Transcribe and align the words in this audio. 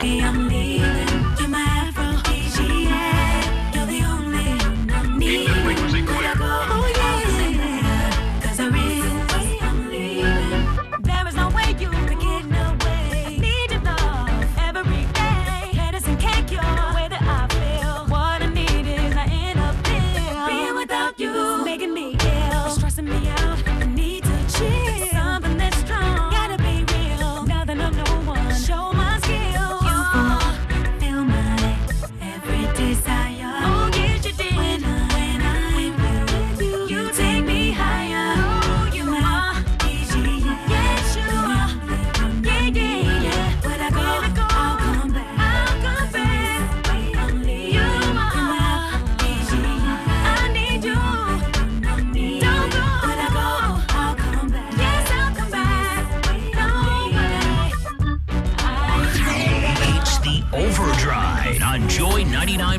It's 0.00 0.93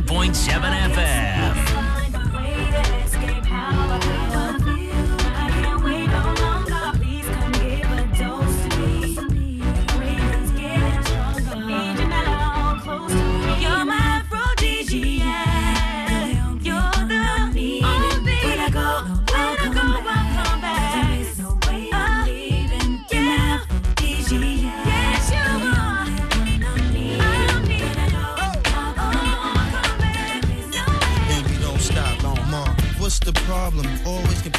99.7 0.06 0.92
FM. 0.94 1.25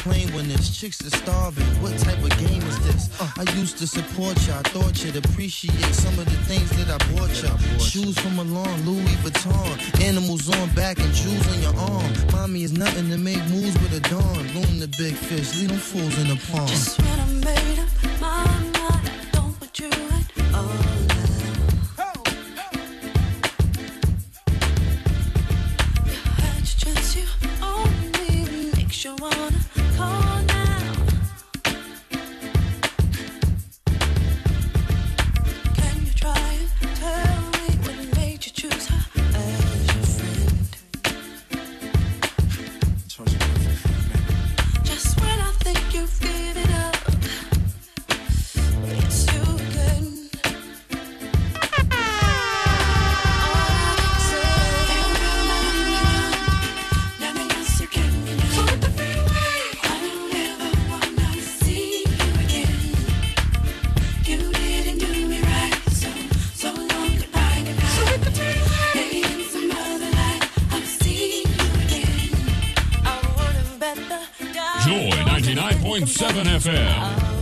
Complain 0.07 0.33
when 0.33 0.47
there's 0.47 0.69
chicks 0.69 0.97
that 0.99 1.13
starving. 1.13 1.65
What 1.81 1.97
type 1.99 2.21
of 2.23 2.29
game 2.37 2.61
is 2.61 2.79
this? 2.85 3.09
Uh, 3.19 3.29
I 3.37 3.43
used 3.57 3.77
to 3.79 3.87
support. 3.87 4.37
I 4.49 4.61
thought 4.71 5.03
you'd 5.03 5.17
appreciate 5.17 5.93
some 5.93 6.17
of 6.19 6.25
the 6.25 6.39
things 6.45 6.69
that 6.77 6.89
I 6.89 6.97
bought 7.11 7.33
you. 7.43 7.79
Shoes 7.79 8.17
from 8.19 8.37
Milan, 8.37 8.85
Louis 8.85 9.15
Vuitton. 9.23 10.01
Animals 10.01 10.49
on 10.49 10.69
back 10.69 10.99
and 10.99 11.13
jewels 11.13 11.47
on 11.53 11.61
your 11.61 11.75
arm. 11.75 12.13
Mommy 12.31 12.63
is 12.63 12.73
nothing 12.73 13.09
to 13.09 13.17
make 13.17 13.43
moves 13.47 13.73
with 13.81 13.93
a 13.93 14.01
dawn. 14.09 14.43
Loon 14.55 14.79
the 14.79 14.87
big 14.97 15.15
fish, 15.15 15.55
leave 15.55 15.69
them 15.69 15.79
fools 15.79 16.17
in 16.19 16.27
the 16.29 16.39
pond. 16.51 16.69
Just 16.69 17.01
I 17.01 17.25
made 17.43 17.79
up 17.79 17.96
Joy 74.87 75.09
99.7 75.09 76.47
FM. 76.61 77.36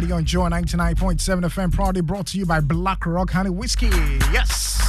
FM. 0.00 0.12
On 0.12 0.16
radio 0.16 0.16
on 0.16 0.24
Joy 0.24 0.48
99.7 0.48 1.42
FM, 1.42 1.72
proudly 1.72 2.00
brought 2.00 2.26
to 2.28 2.38
you 2.38 2.46
by 2.46 2.60
Black 2.60 3.06
Rock 3.06 3.30
Honey 3.30 3.50
Whiskey. 3.50 3.90
Yes. 4.32 4.80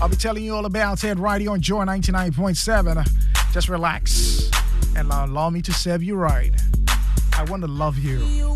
I'll 0.00 0.08
be 0.08 0.16
telling 0.16 0.44
you 0.44 0.54
all 0.54 0.66
about 0.66 1.04
it 1.04 1.18
right 1.18 1.40
here 1.40 1.50
on 1.50 1.60
Joy 1.60 1.84
99.7. 1.84 3.52
Just 3.52 3.68
relax 3.68 4.50
and 4.96 5.08
allow, 5.08 5.26
allow 5.26 5.50
me 5.50 5.60
to 5.62 5.72
serve 5.72 6.02
you 6.02 6.16
right. 6.16 6.52
I 7.36 7.44
want 7.44 7.62
to 7.62 7.68
love 7.68 7.98
you. 7.98 8.18
You 8.18 8.54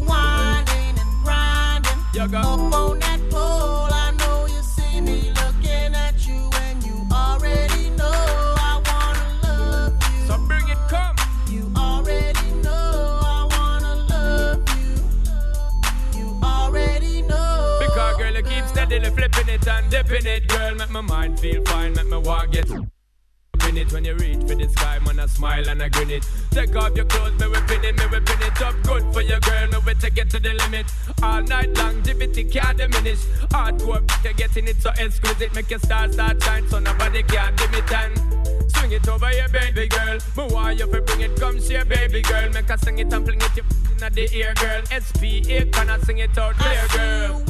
Hardcore, 34.51 34.57
you're 34.57 34.65
getting 34.65 34.69
it 34.69 34.83
so 34.83 34.91
exquisite. 34.99 35.55
Make 35.55 35.71
your 35.71 35.79
stars 35.81 36.13
start 36.13 36.43
shine, 36.43 36.69
so 36.69 36.79
nobody 36.79 37.23
can 37.23 37.55
dim 37.57 37.75
it 37.75 37.93
and 37.93 38.73
swing 38.73 38.93
it 38.93 39.09
over 39.09 39.33
your 39.33 39.49
baby 39.49 39.89
girl. 39.89 40.19
Me 40.37 40.55
want 40.55 40.79
you 40.79 40.87
to 40.87 41.03
bring 41.03 41.21
it, 41.21 41.37
come 41.39 41.61
see 41.61 41.75
your 41.75 41.85
baby 41.85 42.23
girl. 42.23 42.51
Make 42.51 42.69
her 42.69 42.77
sing 42.79 42.99
it 42.99 43.13
and 43.13 43.25
fling 43.25 43.41
it 43.41 43.57
you 43.57 43.63
in 43.93 44.13
the 44.13 44.29
ear, 44.37 44.55
girl. 44.55 44.83
SPA, 44.87 45.71
can 45.73 45.91
I 45.91 45.99
sing 46.01 46.19
it 46.19 46.37
out 46.39 46.55
clear, 46.57 46.89
girl? 46.93 47.50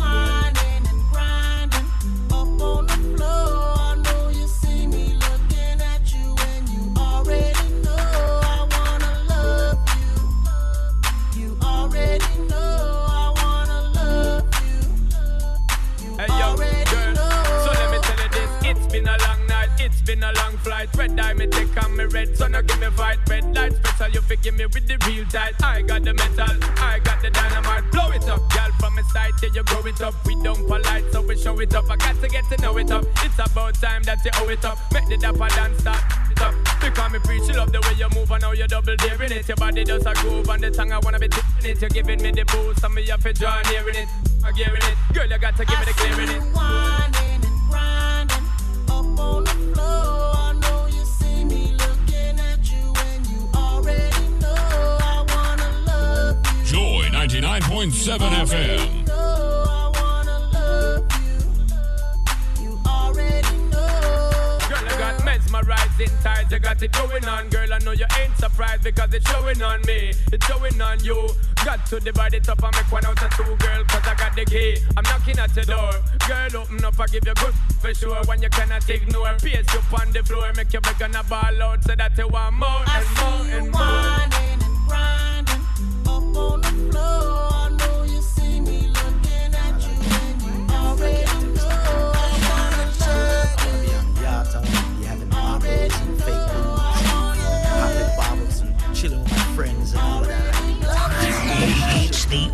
Double 38.80 38.96
daring 38.96 39.32
it. 39.32 39.48
Your 39.48 39.56
body 39.56 39.84
does 39.84 40.06
a 40.06 40.14
groove, 40.14 40.48
and 40.48 40.62
the 40.62 40.70
tongue 40.70 40.92
I 40.92 40.98
wanna 41.00 41.18
be 41.18 41.28
tipping 41.28 41.70
it. 41.70 41.80
You're 41.80 41.90
giving 41.90 42.22
me 42.22 42.30
the 42.30 42.44
boost, 42.44 42.84
and 42.84 42.94
me 42.94 43.06
have 43.06 43.22
to 43.22 43.32
join 43.32 43.64
hearing 43.66 43.96
it. 43.96 44.08
I'm 44.44 44.54
gearing 44.54 44.82
it, 44.82 45.14
girl, 45.14 45.26
you 45.26 45.38
got 45.38 45.56
to 45.56 45.64
give 45.64 45.78
me 45.78 45.84
the 45.86 45.92
clearing 45.92 46.28
it. 46.28 46.42
Whining 46.54 47.44
and 47.44 47.70
grinding 47.70 48.46
up 48.88 49.20
on 49.20 49.44
the 49.44 49.50
floor. 49.74 50.32
I 50.34 50.52
know 50.60 50.86
you 50.86 51.04
mesmerizing 65.60 66.16
ties, 66.22 66.50
you 66.50 66.58
got 66.58 66.82
it 66.82 66.92
going 66.92 67.24
on. 67.24 67.48
Girl, 67.48 67.72
I 67.72 67.78
know 67.78 67.92
you 67.92 68.06
ain't 68.20 68.36
surprised 68.36 68.82
because 68.82 69.12
it's 69.12 69.28
showing 69.30 69.62
on 69.62 69.80
me. 69.82 70.12
It's 70.32 70.46
showing 70.46 70.80
on 70.80 71.02
you. 71.04 71.28
Got 71.64 71.86
to 71.86 72.00
divide 72.00 72.34
it 72.34 72.48
up 72.48 72.62
and 72.62 72.74
make 72.74 72.90
one 72.90 73.04
out 73.04 73.22
of 73.22 73.30
two, 73.36 73.56
girl, 73.56 73.84
cause 73.84 74.06
I 74.06 74.14
got 74.14 74.34
the 74.34 74.44
key. 74.44 74.78
I'm 74.96 75.04
knocking 75.04 75.38
at 75.38 75.54
your 75.54 75.64
door. 75.64 75.92
Girl, 76.26 76.62
open 76.62 76.84
up, 76.84 76.98
I 76.98 77.06
give 77.06 77.26
you 77.26 77.34
good 77.34 77.54
for 77.80 77.94
sure. 77.94 78.22
When 78.24 78.42
you 78.42 78.48
cannot 78.48 78.88
ignore, 78.88 79.34
pace 79.42 79.66
you 79.74 79.80
on 79.98 80.12
the 80.12 80.22
floor, 80.24 80.52
make 80.56 80.72
you 80.72 80.80
beg 80.80 81.02
on 81.02 81.14
a 81.14 81.22
ball 81.24 81.62
out 81.62 81.84
so 81.84 81.94
that 81.94 82.16
you 82.16 82.28
want 82.28 82.56
more 82.56 82.68
I 82.68 83.04
and 83.04 83.18
more 83.18 83.44
see 83.44 83.50
you 83.50 83.58
and 83.58 83.72
more. 83.72 84.49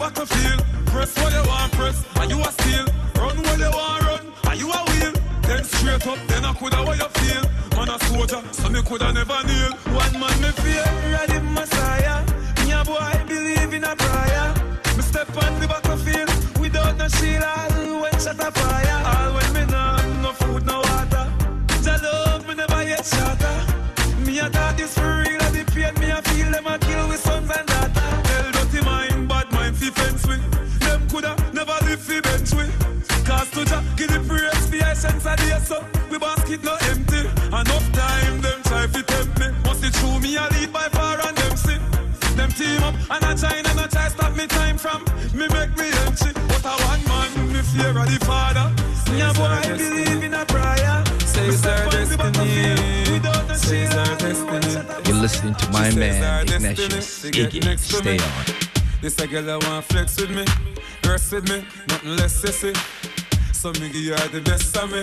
battlefield. 0.00 0.64
Press 0.86 1.14
what 1.20 1.32
you 1.32 1.44
want, 1.46 1.72
press, 1.72 2.04
and 2.16 2.30
you 2.30 2.40
a 2.40 2.50
steal. 2.52 2.86
Run 3.20 3.36
what 3.44 3.58
you 3.58 3.70
want, 3.70 4.02
run, 4.08 4.32
and 4.48 4.60
you 4.60 4.68
a 4.72 4.80
wheel. 4.88 5.12
Then 5.42 5.64
straight 5.64 6.06
up, 6.06 6.18
then 6.26 6.44
I 6.44 6.52
coulda 6.54 6.82
what 6.82 6.98
you 6.98 7.08
feel. 7.20 7.44
Man 7.76 7.88
a 7.90 7.98
soldier, 8.06 8.42
so 8.52 8.68
me 8.70 8.82
coulda 8.82 9.12
never 9.12 9.40
kneel. 9.46 9.79
Ignatius 57.30 58.00
Iggy. 58.00 58.00
Stay 58.00 58.18
on. 58.18 58.70
This 59.00 59.18
a 59.20 59.26
girl 59.26 59.50
I 59.50 59.56
want 59.68 59.84
flex 59.86 60.20
with 60.20 60.30
me, 60.30 60.44
verse 61.02 61.30
with 61.32 61.48
me, 61.48 61.64
nothing 61.88 62.16
less 62.16 62.42
sissy. 62.42 62.76
So 63.54 63.72
me 63.80 63.88
give 63.88 63.96
you 63.96 64.14
all 64.14 64.28
the 64.28 64.40
best 64.40 64.76
of 64.76 64.90
me. 64.90 65.00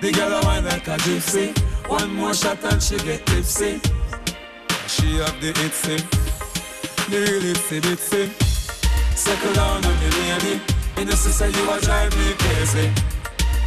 The 0.00 0.12
girl 0.12 0.34
I 0.34 0.40
want 0.44 0.66
like 0.66 0.86
a 0.88 0.96
gypsy. 0.98 1.56
One 1.88 2.14
more 2.14 2.34
shot 2.34 2.62
and 2.64 2.82
she 2.82 2.96
get 2.98 3.24
tipsy. 3.26 3.80
She 4.86 5.16
have 5.18 5.40
the 5.40 5.52
itsy, 5.64 5.96
the 7.10 7.18
real 7.18 7.54
itsy 7.54 7.80
bitsy. 7.80 8.28
Settle 9.16 9.54
down 9.54 9.84
on 9.84 9.94
me, 10.00 10.10
lady. 10.10 10.60
You 10.98 11.04
know, 11.06 11.12
sister, 11.12 11.48
you 11.48 11.70
a 11.70 11.80
drive 11.80 12.16
me 12.16 12.32
crazy. 12.38 12.92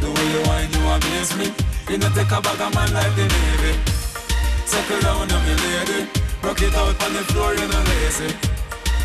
The 0.00 0.10
way 0.10 0.26
you 0.32 0.42
whine, 0.46 0.70
you 0.72 0.80
amaze 0.86 1.36
me. 1.36 1.52
You 1.88 1.98
know, 1.98 2.08
take 2.10 2.30
a 2.30 2.40
bag 2.40 2.60
of 2.60 2.74
man 2.74 2.92
like 2.92 3.14
the 3.16 3.26
Navy. 3.26 3.78
Settle 4.66 5.00
down 5.00 5.32
on 5.32 5.44
me, 5.44 5.54
lady. 5.54 6.21
Rock 6.42 6.60
it 6.60 6.74
out 6.74 7.02
on 7.04 7.12
the 7.14 7.22
floor, 7.30 7.54
you're 7.54 7.68
know, 7.68 7.82
lazy. 7.86 8.34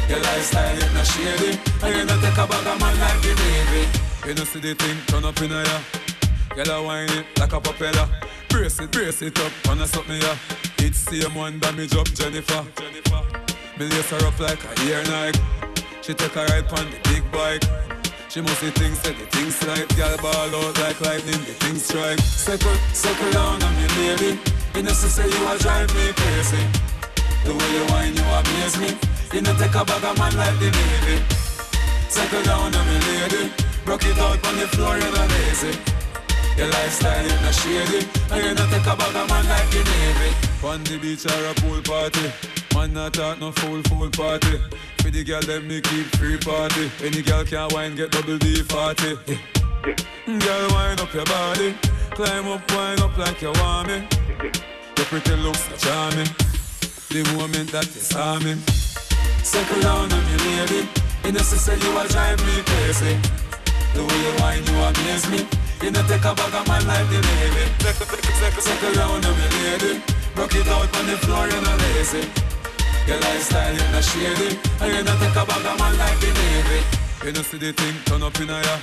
Your 0.09 0.19
lifestyle, 0.19 0.73
you 0.73 0.89
know, 0.89 1.03
shady. 1.03 1.59
And 1.83 1.95
you 1.95 2.05
know, 2.05 2.19
take 2.19 2.33
a 2.33 2.47
bag 2.47 2.65
of 2.65 2.79
man 2.79 2.99
like 2.99 3.21
the 3.21 3.33
Navy. 3.37 3.83
You 4.25 4.33
know, 4.33 4.43
see 4.43 4.59
the 4.59 4.73
thing 4.73 4.97
turn 5.05 5.23
up 5.23 5.39
in 5.41 5.51
a 5.51 5.61
ya. 5.61 5.79
Girl, 6.55 6.71
I 6.71 6.79
whine 6.79 7.09
it 7.11 7.25
like 7.39 7.53
a 7.53 7.61
propeller. 7.61 8.09
Brace 8.49 8.79
it, 8.79 8.91
brace 8.91 9.21
it 9.21 9.37
up, 9.39 9.51
wanna 9.65 9.85
suck 9.85 10.07
me 10.09 10.19
ya. 10.19 10.33
It's 10.79 10.97
same 10.97 11.35
one 11.35 11.59
damage 11.59 11.95
up, 11.95 12.07
Jennifer. 12.07 12.65
Me 13.77 13.85
lace 13.85 14.09
her 14.09 14.25
up 14.25 14.39
like 14.39 14.63
a 14.63 14.87
ear 14.87 15.03
Nike. 15.03 15.39
She 16.01 16.15
take 16.15 16.35
a 16.35 16.45
ride 16.45 16.65
on 16.73 16.89
the 16.89 16.99
big 17.03 17.31
bike. 17.31 17.63
She 18.29 18.41
must 18.41 18.59
see 18.59 18.71
things, 18.71 18.97
say 18.99 19.13
the 19.13 19.25
things 19.27 19.61
like 19.65 19.87
Girl 19.95 20.17
ball 20.17 20.33
out 20.33 20.79
like 20.79 20.99
lightning, 20.99 21.39
the 21.47 21.55
things 21.63 21.85
strike 21.85 22.19
Circle, 22.19 22.75
circle 22.93 23.31
down 23.31 23.63
on 23.63 23.75
me, 23.77 23.87
baby 23.95 24.39
You 24.75 24.83
know, 24.83 24.89
she 24.89 25.07
say 25.07 25.25
you 25.25 25.47
a 25.47 25.57
drive 25.57 25.95
me 25.95 26.11
crazy 26.11 26.86
The 27.47 27.53
way 27.55 27.71
you 27.79 27.85
whine, 27.87 28.11
you 28.11 28.27
amaze 28.27 28.75
me. 28.75 28.91
You 29.31 29.39
know, 29.39 29.55
take 29.55 29.71
a 29.71 29.85
bag 29.85 30.03
of 30.03 30.19
man 30.19 30.35
like 30.35 30.59
the 30.59 30.67
Navy. 30.67 31.23
Circle 32.11 32.43
down 32.43 32.75
on 32.75 32.85
me, 32.91 32.99
lady. 33.07 33.47
Rock 33.87 34.03
it 34.03 34.19
out 34.19 34.45
on 34.45 34.55
the 34.59 34.67
floor, 34.67 34.97
you 34.99 35.07
know, 35.15 35.25
lazy 35.31 35.79
Your 36.57 36.67
lifestyle, 36.67 37.23
you 37.23 37.39
know, 37.39 37.51
shady. 37.55 38.03
And 38.35 38.43
you 38.43 38.51
know, 38.51 38.67
take 38.67 38.83
a 38.83 38.95
bag 38.99 39.15
of 39.15 39.29
man 39.31 39.47
like 39.47 39.69
the 39.71 39.79
Navy. 39.79 40.29
On 40.59 40.83
the 40.83 40.97
beach 40.99 41.23
or 41.23 41.39
a 41.47 41.53
pool 41.63 41.79
party. 41.87 42.27
Man 42.75 42.91
not 42.91 43.13
talk 43.13 43.39
no 43.39 43.53
fool 43.53 43.81
fool 43.83 44.09
party. 44.09 44.59
For 44.99 45.09
the 45.09 45.23
girl 45.23 45.39
them 45.39 45.69
me 45.69 45.79
keep 45.79 46.07
free 46.19 46.35
party. 46.35 46.91
Any 47.01 47.21
girl 47.21 47.45
can 47.45 47.69
wine 47.71 47.95
get 47.95 48.11
double 48.11 48.37
D 48.37 48.61
party 48.63 49.15
yeah. 49.25 49.95
Girl 50.27 50.67
wind 50.75 50.99
up 50.99 51.13
your 51.13 51.23
body. 51.23 51.75
Climb 52.11 52.47
up 52.49 52.69
wind 52.73 52.99
up 52.99 53.17
like 53.17 53.41
you 53.41 53.53
want 53.63 53.87
me. 53.87 54.05
Your 54.97 55.05
pretty 55.07 55.35
looks 55.37 55.63
so 55.63 55.77
charming 55.77 56.27
The 57.07 57.23
moment 57.39 57.71
that 57.71 57.87
you 57.95 58.03
saw 58.03 58.35
me. 58.43 58.59
Circle 59.39 59.79
down 59.79 60.11
on 60.11 60.23
me 60.27 60.35
lady. 60.43 60.83
You 61.23 61.31
know 61.31 61.39
say 61.39 61.79
you 61.79 61.95
a 61.95 62.03
drive 62.03 62.35
me 62.43 62.59
crazy. 62.67 63.15
The 63.95 64.03
way 64.03 64.19
you 64.27 64.33
whine 64.43 64.59
you 64.67 64.75
amaze 64.75 65.23
me. 65.31 65.47
You 65.79 65.95
know 65.95 66.03
take 66.03 66.27
a 66.27 66.35
bag 66.35 66.51
of 66.51 66.67
man 66.67 66.83
like 66.83 67.07
the 67.07 67.23
Navy 67.23 67.63
Circle, 67.79 68.91
down 68.91 69.23
on 69.23 69.35
me 69.39 69.47
lady. 69.55 70.03
Rock 70.35 70.51
it 70.51 70.67
out 70.67 70.83
on 70.83 71.05
the 71.07 71.15
floor 71.23 71.47
you 71.47 71.61
know 71.63 71.79
lazy. 71.95 72.27
Your 73.07 73.23
lifestyle, 73.23 73.71
you 73.71 73.87
know 73.87 74.03
shady. 74.03 74.59
And 74.83 74.91
you 74.91 75.03
know 75.07 75.15
take 75.15 75.39
a 75.39 75.47
bag 75.47 75.63
of 75.63 75.79
man 75.79 75.95
like 75.95 76.19
the 76.19 76.27
Navy 76.27 76.79
You 77.23 77.31
know 77.31 77.41
see 77.41 77.57
the 77.57 77.71
thing 77.71 77.95
turn 78.03 78.19
up 78.21 78.35
in 78.35 78.51
a 78.51 78.59
ya. 78.59 78.77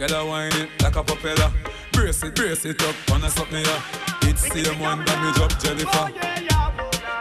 Girl 0.00 0.24
a 0.24 0.24
whine 0.24 0.56
it 0.56 0.72
like 0.80 0.96
a 0.96 1.04
propeller. 1.04 1.52
Brace 1.92 2.24
it, 2.24 2.34
brace 2.34 2.64
it 2.64 2.80
up, 2.80 2.96
wanna 3.12 3.28
me 3.52 3.60
ya. 3.60 3.76
It's 4.24 4.40
same 4.40 4.80
one 4.80 5.04
that 5.04 5.20
damage 5.20 5.38
up 5.44 5.52
Jennifer 5.60 6.41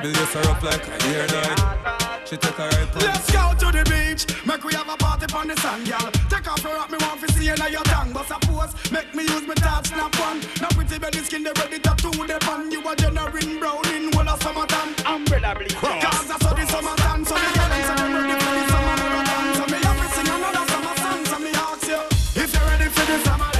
Me 0.01 0.07
lace 0.07 0.33
her 0.33 0.49
up 0.49 0.63
like 0.63 0.87
a 0.87 1.03
hair 1.03 1.27
night 1.27 2.25
She 2.25 2.35
take 2.35 2.57
a 2.57 2.63
ride 2.63 2.91
pon 2.91 3.03
Let's 3.03 3.31
go 3.31 3.53
to 3.53 3.77
the 3.77 3.83
beach, 3.85 4.25
make 4.47 4.63
we 4.63 4.73
have 4.73 4.89
a 4.89 4.97
party 4.97 5.31
on 5.35 5.47
the 5.47 5.55
sand, 5.61 5.85
girl. 5.85 6.09
Take 6.27 6.49
off 6.51 6.63
your 6.63 6.73
rock, 6.73 6.89
me 6.89 6.97
want 7.01 7.21
to 7.21 7.31
see 7.33 7.45
you 7.45 7.55
now 7.55 7.67
your 7.67 7.83
tongue. 7.83 8.11
But 8.11 8.25
suppose, 8.25 8.73
make 8.91 9.13
me 9.13 9.23
use 9.23 9.45
my 9.45 9.53
top 9.53 9.85
snap 9.85 10.17
one. 10.19 10.41
Now 10.59 10.69
pretty 10.69 10.97
belly 10.97 11.19
skin, 11.19 11.43
they 11.43 11.51
ready 11.53 11.77
to 11.77 11.93
do 12.01 12.09
the 12.25 12.37
pan. 12.41 12.71
You 12.71 12.81
a 12.81 12.95
generating 12.95 13.59
brown 13.59 13.85
in 13.93 14.11
whole 14.11 14.27
of 14.27 14.41
summertime. 14.41 14.95
Umbrella 15.05 15.53
bleach. 15.53 15.75
Cause 15.75 16.31
I 16.33 16.37
saw 16.41 16.53
the 16.53 16.65
summertime, 16.65 17.25
so 17.25 17.35
the 17.35 17.49
girl 17.53 17.69
them 17.69 17.81
say 17.85 17.95
them 18.01 18.13
ready 18.17 18.35
for 18.41 18.53
the 18.57 18.63
summer 18.73 18.95
marathon. 18.97 19.45
So 19.53 19.63
me 19.69 19.77
have 19.85 19.99
to 20.01 20.07
sing 20.15 20.29
another 20.33 20.65
summer 20.71 20.95
song, 20.97 21.25
so 21.29 21.37
me 21.37 21.51
ask 21.53 21.87
you, 21.87 22.01
if 22.41 22.49
you're 22.53 22.67
ready 22.73 22.89
for 22.89 23.05
the 23.05 23.17
summer, 23.21 23.50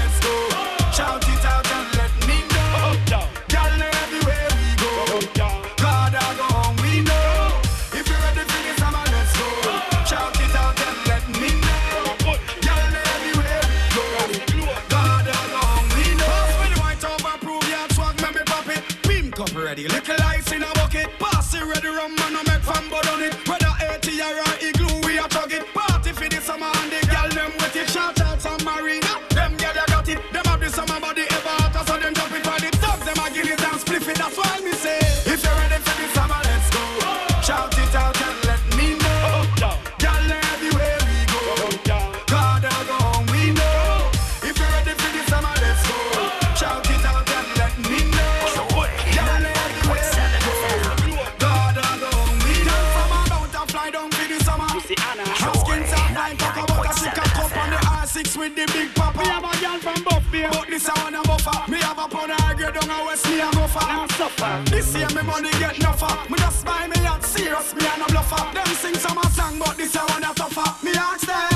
This 64.66 64.96
year 64.96 65.08
me 65.16 65.22
money 65.24 65.52
get 65.60 65.80
nuffer. 65.80 66.30
Me 66.30 66.38
just 66.38 66.66
buy 66.66 66.88
me 66.88 67.02
yacht, 67.04 67.24
serious, 67.24 67.74
me 67.76 67.86
a 67.86 67.98
no 68.00 68.06
bluffer. 68.06 68.54
Them 68.54 68.68
sing 68.76 68.96
some 68.96 69.18
a 69.18 69.30
song, 69.32 69.60
but 69.60 69.78
this 69.78 69.96
I 69.96 70.06
wanna 70.06 70.34
tougher. 70.34 70.86
Me 70.86 70.92
ask 70.96 71.28
them 71.28 71.51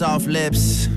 soft 0.00 0.28
lips. 0.28 0.88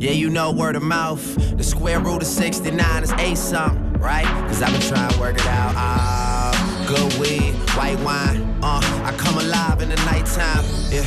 Yeah, 0.00 0.10
you 0.10 0.30
know 0.30 0.50
word 0.50 0.74
of 0.74 0.82
mouth. 0.82 1.22
The 1.56 1.62
square 1.62 2.00
root 2.00 2.22
of 2.22 2.26
69 2.26 3.04
is 3.04 3.12
a 3.12 3.36
something, 3.36 3.92
right? 4.00 4.26
Cause 4.48 4.60
I've 4.62 4.72
been 4.72 4.82
trying 4.82 5.12
to 5.12 5.20
work 5.20 5.36
it 5.36 5.46
out. 5.46 5.74
Ah, 5.76 6.84
good 6.88 7.20
weed, 7.20 7.54
white 7.78 8.00
wine. 8.00 8.42
Uh, 8.60 8.80
I 9.04 9.14
come 9.16 9.38
alive 9.38 9.80
in 9.80 9.90
the 9.90 9.96
nighttime. 10.10 10.64
Yeah, 10.90 11.06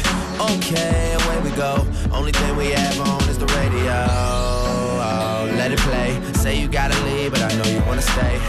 okay, 0.55 1.17
away 1.19 1.41
we 1.41 1.53
go. 1.57 1.85
Only 2.13 2.31
thing 2.31 2.55
we 2.55 2.67
have 2.67 3.01
on 3.01 3.21
is 3.27 3.37
the 3.37 3.47
radio. 3.47 3.97
Oh, 4.07 5.53
let 5.57 5.73
it 5.73 5.79
play. 5.79 6.21
Say 6.35 6.57
you 6.57 6.69
gotta 6.69 6.97
leave, 7.03 7.31
but 7.31 7.41
I 7.41 7.53
know 7.57 7.69
you 7.69 7.83
wanna 7.85 8.01
stay. 8.01 8.39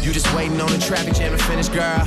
You 0.00 0.12
just 0.12 0.32
waiting 0.32 0.60
on 0.60 0.70
the 0.70 0.78
traffic 0.78 1.14
jam 1.14 1.36
to 1.36 1.42
finish, 1.42 1.68
girl. 1.70 2.06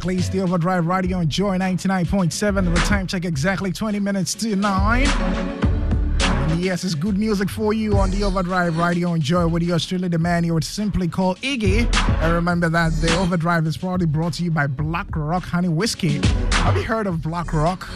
Exactly. 0.00 0.16
It's 0.16 0.30
the 0.30 0.40
Overdrive 0.40 0.86
Radio 0.86 1.18
on 1.18 1.28
Joy 1.28 1.58
99.7. 1.58 2.74
The 2.74 2.80
time 2.86 3.06
check 3.06 3.26
exactly 3.26 3.70
20 3.70 4.00
minutes 4.00 4.32
to 4.36 4.56
9. 4.56 5.06
And 5.06 6.60
yes, 6.60 6.84
it's 6.84 6.94
good 6.94 7.18
music 7.18 7.50
for 7.50 7.74
you 7.74 7.98
on 7.98 8.10
the 8.10 8.24
Overdrive 8.24 8.78
Radio 8.78 9.10
on 9.10 9.20
Joy 9.20 9.46
with 9.46 9.62
yours 9.62 9.84
truly, 9.84 10.08
the 10.08 10.18
man 10.18 10.42
you 10.42 10.54
would 10.54 10.64
simply 10.64 11.06
call 11.06 11.34
Iggy. 11.36 11.94
And 12.22 12.32
remember 12.32 12.70
that 12.70 12.92
the 13.02 13.14
Overdrive 13.18 13.66
is 13.66 13.76
probably 13.76 14.06
brought 14.06 14.32
to 14.34 14.42
you 14.42 14.50
by 14.50 14.68
Black 14.68 15.14
Rock 15.14 15.42
Honey 15.42 15.68
Whiskey. 15.68 16.22
Have 16.62 16.76
you 16.76 16.82
heard 16.84 17.06
of 17.06 17.22
Black 17.22 17.52
Rock? 17.52 17.88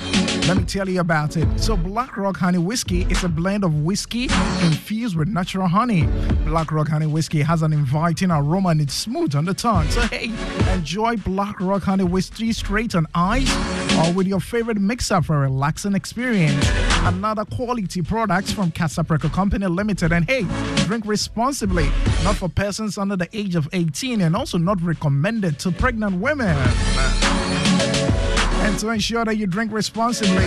Let 0.49 0.57
me 0.57 0.65
tell 0.65 0.89
you 0.89 1.01
about 1.01 1.37
it. 1.37 1.47
So, 1.61 1.77
Black 1.77 2.17
Rock 2.17 2.39
Honey 2.39 2.59
Whiskey 2.59 3.03
is 3.03 3.23
a 3.23 3.29
blend 3.29 3.63
of 3.63 3.83
whiskey 3.83 4.25
infused 4.63 5.17
with 5.17 5.29
natural 5.29 5.69
honey. 5.69 6.09
Black 6.45 6.73
Rock 6.73 6.89
Honey 6.89 7.07
Whiskey 7.07 7.43
has 7.43 7.63
an 7.63 7.73
inviting 7.73 8.31
aroma 8.31 8.71
and 8.71 8.81
it's 8.81 8.95
smooth 8.95 9.35
on 9.35 9.45
the 9.45 9.55
tongue. 9.55 9.87
So, 9.91 10.01
hey, 10.03 10.33
enjoy 10.73 11.17
Black 11.19 11.61
Rock 11.61 11.83
Honey 11.83 12.05
Whiskey 12.05 12.53
straight 12.53 12.95
on 12.95 13.07
ice 13.15 13.51
or 13.99 14.13
with 14.13 14.27
your 14.27 14.41
favorite 14.41 14.79
mixer 14.79 15.23
for 15.23 15.37
a 15.37 15.41
relaxing 15.41 15.95
experience. 15.95 16.67
Another 17.03 17.45
quality 17.45 18.03
products 18.03 18.51
from 18.51 18.73
Kasapreko 18.73 19.31
Company 19.33 19.67
Limited. 19.67 20.11
And 20.11 20.25
hey, 20.25 20.47
drink 20.87 21.05
responsibly, 21.07 21.91
not 22.25 22.37
for 22.37 22.49
persons 22.49 22.99
under 22.99 23.15
the 23.15 23.29
age 23.35 23.57
of 23.57 23.69
18 23.73 24.23
and 24.23 24.35
also 24.35 24.59
not 24.59 24.81
recommended 24.83 25.59
to 25.61 25.71
pregnant 25.71 26.17
women. 26.17 26.57
To 28.79 28.91
ensure 28.91 29.25
that 29.25 29.37
you 29.37 29.47
drink 29.47 29.73
responsibly. 29.73 30.45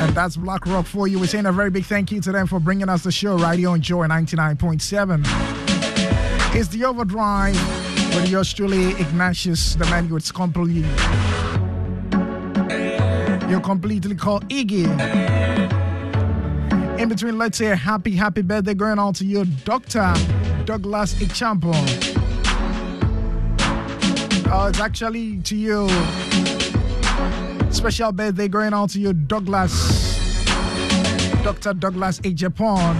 And 0.00 0.14
that's 0.14 0.36
Black 0.36 0.66
Rock 0.66 0.86
for 0.86 1.06
you. 1.08 1.18
We're 1.18 1.26
saying 1.26 1.46
a 1.46 1.52
very 1.52 1.70
big 1.70 1.84
thank 1.84 2.10
you 2.10 2.20
to 2.22 2.32
them 2.32 2.46
for 2.46 2.58
bringing 2.58 2.88
us 2.88 3.02
the 3.02 3.12
show 3.12 3.36
right 3.36 3.58
here 3.58 3.68
on 3.68 3.80
Joy 3.80 4.06
99.7. 4.06 5.22
It's 6.54 6.68
the 6.68 6.84
Overdrive 6.84 7.54
with 8.14 8.28
yours 8.28 8.52
truly, 8.52 8.90
Ignatius, 8.92 9.74
the 9.74 9.84
man 9.86 10.08
with 10.08 10.32
completely. 10.34 10.88
You're 13.48 13.60
completely 13.60 14.14
called 14.16 14.48
Iggy. 14.48 14.86
In 16.98 17.08
between, 17.08 17.38
let's 17.38 17.58
say 17.58 17.66
a 17.66 17.76
happy, 17.76 18.12
happy 18.12 18.42
birthday 18.42 18.74
going 18.74 18.98
on 18.98 19.14
to 19.14 19.24
your 19.24 19.44
Dr. 19.64 20.14
Douglas 20.64 21.14
Ichampo. 21.14 22.09
Oh, 24.52 24.66
it's 24.66 24.80
actually 24.80 25.38
to 25.42 25.54
you. 25.54 25.88
Special 27.70 28.10
birthday 28.10 28.48
going 28.48 28.74
out 28.74 28.90
to 28.90 29.00
you, 29.00 29.12
Douglas. 29.12 30.18
Dr. 31.44 31.72
Douglas 31.72 32.20
A. 32.24 32.32
Japan. 32.32 32.96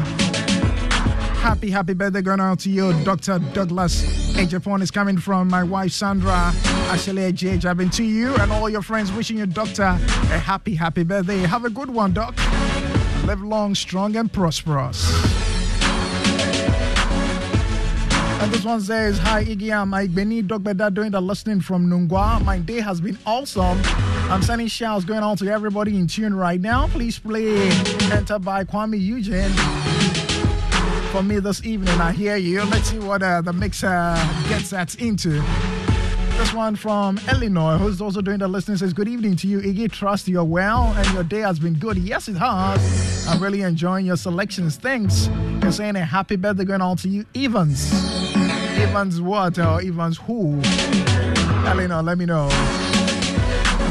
Happy, 1.43 1.69
happy 1.69 1.95
birthday 1.95 2.23
going 2.23 2.39
out 2.39 2.61
to 2.61 2.71
you, 2.71 2.93
Dr. 3.03 3.41
Douglas 3.53 4.37
A. 4.37 4.47
Japan 4.47 4.81
is 4.81 4.93
coming 4.93 5.19
from 5.19 5.49
my 5.49 5.65
wife, 5.65 5.91
Sandra. 5.91 6.53
Actually, 6.89 7.25
a 7.25 7.33
J. 7.33 7.59
Jabbing 7.59 7.91
to 7.91 8.05
you 8.05 8.33
and 8.37 8.53
all 8.53 8.71
your 8.71 8.83
friends 8.83 9.11
wishing 9.11 9.39
your 9.39 9.47
doctor 9.47 9.83
a 9.83 10.39
happy, 10.39 10.77
happy 10.77 11.03
birthday. 11.03 11.39
Have 11.39 11.65
a 11.65 11.71
good 11.71 11.91
one, 11.91 12.13
Doc. 12.13 12.37
Live 13.25 13.43
long, 13.43 13.75
strong, 13.75 14.15
and 14.15 14.33
prosperous. 14.33 15.40
And 18.41 18.51
this 18.53 18.65
one 18.65 18.81
says, 18.81 19.19
Hi 19.19 19.45
Iggy, 19.45 19.71
I'm 19.71 19.91
Mike 19.91 20.15
Benny, 20.15 20.41
Doc 20.41 20.63
Beda 20.63 20.91
doing 20.91 21.11
the 21.11 21.21
listening 21.21 21.61
from 21.61 21.87
Nungua. 21.87 22.43
My 22.43 22.59
day 22.59 22.81
has 22.81 22.99
been 22.99 23.19
awesome. 23.27 23.79
I'm 24.31 24.41
sending 24.41 24.67
shouts 24.67 25.05
going 25.05 25.23
on 25.23 25.37
to 25.37 25.49
everybody 25.49 25.95
in 25.95 26.07
tune 26.07 26.35
right 26.35 26.59
now. 26.59 26.87
Please 26.89 27.19
play 27.19 27.69
Enter 28.11 28.39
by 28.39 28.65
Kuami 28.65 28.99
Eugene 28.99 29.51
for 31.11 31.23
me 31.23 31.39
this 31.39 31.63
evening. 31.67 32.01
I 32.01 32.13
hear 32.13 32.37
you. 32.37 32.63
Let's 32.65 32.89
see 32.89 32.99
what 32.99 33.23
uh, 33.23 33.43
the 33.43 33.53
mixer 33.53 34.15
gets 34.49 34.71
that 34.71 34.95
into. 34.95 35.43
This 36.39 36.55
one 36.55 36.77
from 36.77 37.21
Eleanor, 37.29 37.77
who's 37.77 38.01
also 38.01 38.23
doing 38.23 38.39
the 38.39 38.49
listening, 38.49 38.79
says, 38.79 38.95
Good 38.95 39.09
evening 39.09 39.37
to 39.37 39.49
you, 39.49 39.61
Iggy. 39.61 39.93
Trust 39.93 40.27
you're 40.29 40.45
well 40.45 40.95
and 40.97 41.07
your 41.13 41.25
day 41.25 41.41
has 41.41 41.59
been 41.59 41.75
good. 41.75 41.99
Yes, 41.99 42.29
it 42.29 42.37
has. 42.37 43.29
I'm 43.29 43.43
really 43.43 43.61
enjoying 43.61 44.07
your 44.07 44.17
selections. 44.17 44.79
Thanks. 44.79 45.29
You're 45.61 45.73
saying 45.73 45.97
a 45.97 46.05
happy 46.07 46.37
birthday 46.37 46.65
going 46.65 46.81
on 46.81 46.97
to 46.97 47.09
you, 47.11 47.27
Evans. 47.35 48.20
Evans 48.91 49.21
what 49.21 49.57
or 49.57 49.81
Evans 49.81 50.19
who? 50.19 50.61
Eleanor, 51.65 52.03
let 52.03 52.19
me 52.19 52.27
know. 52.27 52.49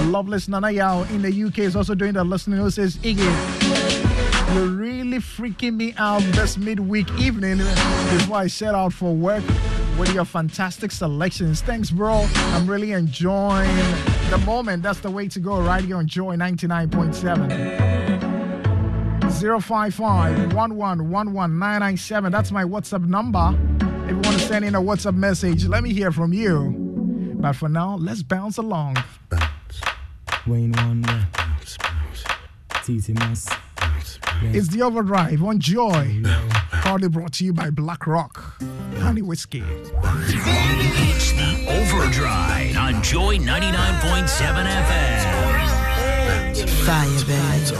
Loveless 0.08 0.50
Nana 0.50 0.72
Yao 0.72 1.04
in 1.04 1.22
the 1.22 1.44
UK 1.46 1.60
is 1.60 1.78
also 1.78 1.96
doing 1.96 2.12
the 2.12 2.24
listening, 2.26 2.60
who 2.60 2.70
says, 2.70 2.98
Iggy, 2.98 3.24
you're 4.54 4.68
really 4.68 5.20
freaking 5.20 5.76
me 5.78 5.94
out 5.98 6.22
this 6.34 6.58
midweek 6.58 7.10
evening 7.14 7.60
before 7.60 8.40
I 8.40 8.48
set 8.48 8.76
out 8.76 8.92
for 8.92 9.16
work 9.16 9.46
with 9.98 10.14
your 10.14 10.26
fantastic 10.26 10.92
selections. 10.92 11.62
Thanks, 11.62 11.92
bro. 11.92 12.28
I'm 12.36 12.68
really 12.68 12.92
enjoying 12.92 13.74
the 14.30 14.38
moment. 14.46 14.84
That's 14.84 15.00
the 15.00 15.12
way 15.12 15.30
to 15.30 15.40
go 15.40 15.62
right 15.62 15.82
here 15.82 15.96
on 15.96 16.08
Joy 16.08 16.36
99.7. 16.36 17.80
055 19.32 20.50
1111997. 20.52 22.32
That's 22.32 22.52
my 22.52 22.66
WhatsApp 22.66 23.08
number. 23.08 23.58
Send 24.40 24.66
in 24.66 24.76
a 24.76 24.82
WhatsApp 24.82 25.16
message, 25.16 25.66
let 25.68 25.84
me 25.84 25.94
hear 25.94 26.12
from 26.12 26.34
you. 26.34 26.74
But 27.40 27.54
for 27.54 27.70
now, 27.70 27.96
let's 27.96 28.24
bounce 28.24 28.58
along. 28.58 28.98
Bounce. 29.30 29.82
Wayne 30.48 30.72
Wonder. 30.74 31.28
Bounce, 31.34 31.78
bounce. 31.78 32.24
TT 32.84 33.10
Moss. 33.20 33.48
It's 34.42 34.70
the 34.70 34.82
Overdrive 34.82 35.44
on 35.44 35.60
Joy. 35.60 36.22
Proudly 36.72 37.10
brought 37.10 37.34
to 37.34 37.46
you 37.46 37.54
by 37.54 37.70
Black 37.70 38.08
Rock, 38.08 38.56
Honey 38.98 39.22
Whiskey. 39.22 39.64
It's 39.66 41.32
the 41.34 41.66
Overdrive 41.68 42.76
on 42.78 43.04
Joy 43.04 43.38
99.7 43.38 44.66
FM. 44.66 45.50
Fire, 46.86 47.26
baby. 47.26 47.78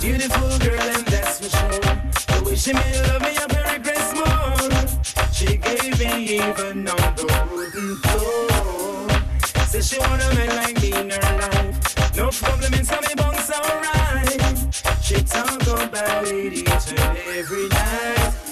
Beautiful 0.00 0.58
girl, 0.58 0.80
and 0.80 1.06
that's 1.06 1.38
for 1.40 1.48
sure. 1.56 1.70
The 1.70 2.44
way 2.44 2.56
she 2.56 2.72
made 2.72 3.00
love 3.06 3.22
me 3.22 3.36
a 3.36 3.46
very 3.52 3.78
grace 3.78 4.12
more. 4.14 4.53
She 5.34 5.56
gave 5.56 5.98
me 5.98 6.36
even 6.36 6.86
on 6.86 7.16
the 7.16 7.48
wooden 7.50 7.96
floor. 7.96 9.08
Said 9.66 9.84
she 9.84 9.98
want 9.98 10.22
a 10.22 10.32
man 10.32 10.54
like 10.54 10.80
me 10.80 10.92
in 10.92 11.10
her 11.10 11.38
life. 11.40 12.16
No 12.16 12.30
problem 12.30 12.72
in 12.72 12.84
some 12.84 13.02
bunks 13.16 13.50
alright. 13.50 14.84
She 15.02 15.20
talk 15.24 15.60
about 15.62 16.28
it 16.28 16.52
each 16.52 16.66
and 16.68 17.18
every 17.36 17.68
night. 17.68 18.43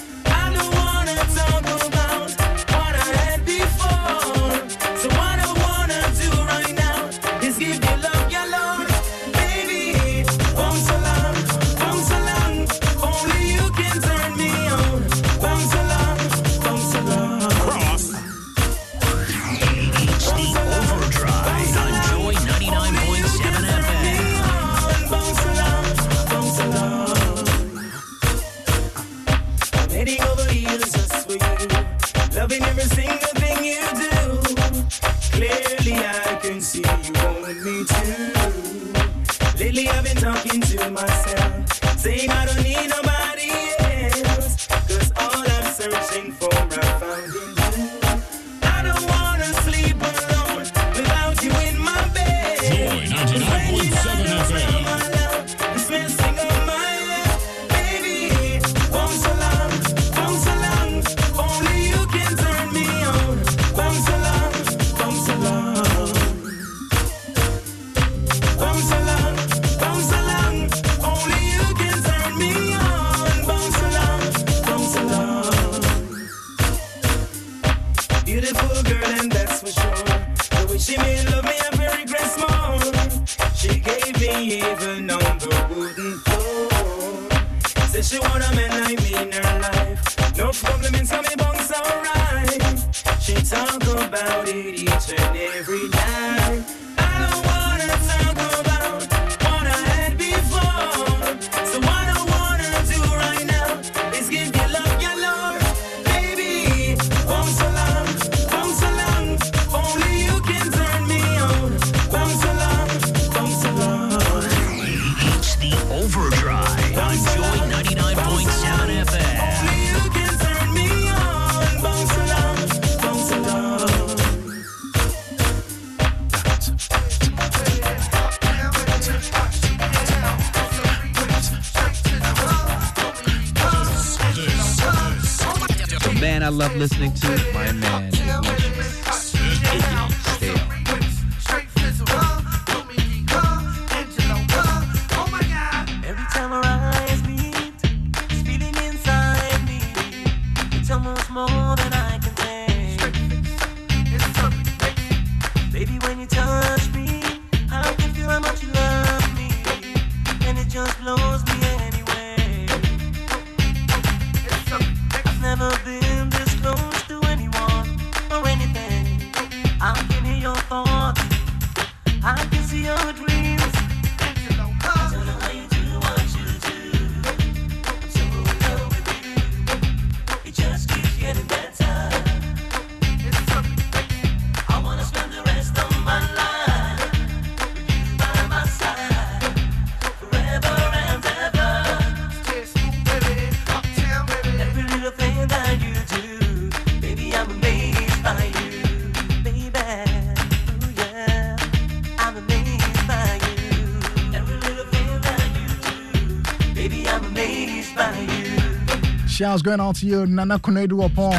Shouts 209.43 209.61
going 209.61 209.81
out 209.81 209.97
to 209.97 210.05
you, 210.05 210.25
Nana 210.25 210.57
Kunedu 210.57 211.05
Opon. 211.05 211.33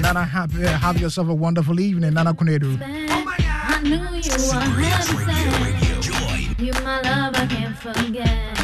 Nana, 0.00 0.24
have, 0.24 0.54
uh, 0.62 0.68
have 0.78 1.00
yourself 1.00 1.28
a 1.28 1.34
wonderful 1.34 1.80
evening, 1.80 2.14
Nana 2.14 2.32
Kunedu. 2.32 2.80
I 2.80 3.80
knew 3.82 3.96
you 3.96 3.98
were 3.98 4.22
100%. 4.22 6.60
You 6.60 6.72
my 6.84 7.00
love, 7.00 7.34
I 7.34 7.46
can't 7.48 7.76
forget. 7.76 8.56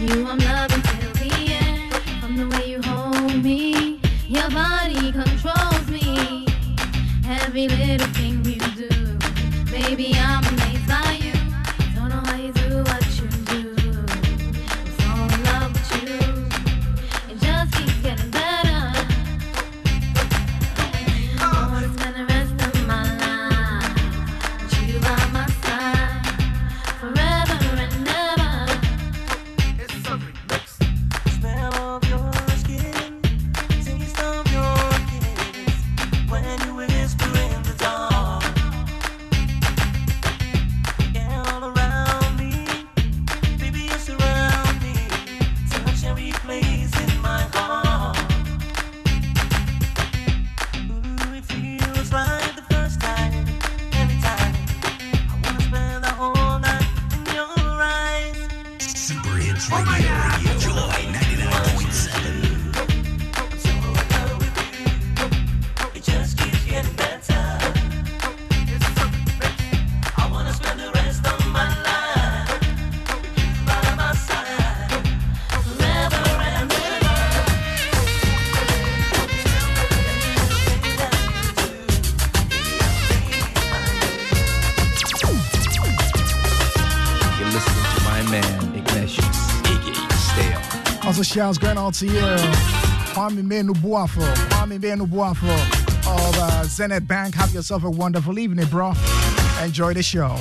You 0.00 0.26
I'm 0.26 0.36
loving 0.36 0.82
till 0.82 1.12
the 1.12 1.30
end. 1.52 1.94
From 2.20 2.36
the 2.36 2.48
way 2.48 2.70
you 2.72 2.82
hold 2.82 3.44
me, 3.44 4.00
your 4.26 4.50
body 4.50 5.12
controls 5.12 5.88
me. 5.88 6.44
Every 7.24 7.68
little 7.68 8.08
thing 8.08 8.44
you 8.44 8.58
do, 8.74 8.88
baby, 9.70 10.12
I'm 10.16 10.42
shouts 91.36 91.58
going 91.58 91.76
out 91.76 91.92
to 91.92 92.06
you, 92.06 92.12
Kwame 93.12 93.44
Menu 93.44 93.74
Buafo, 93.74 94.22
Kwame 94.48 94.80
Menu 94.80 95.04
Buafo 95.04 95.52
of 96.06 96.38
uh, 96.38 96.64
Zenith 96.64 97.06
Bank. 97.06 97.34
Have 97.34 97.52
yourself 97.52 97.84
a 97.84 97.90
wonderful 97.90 98.38
evening, 98.38 98.64
bro. 98.68 98.94
Enjoy 99.62 99.92
the 99.92 100.02
show. 100.02 100.34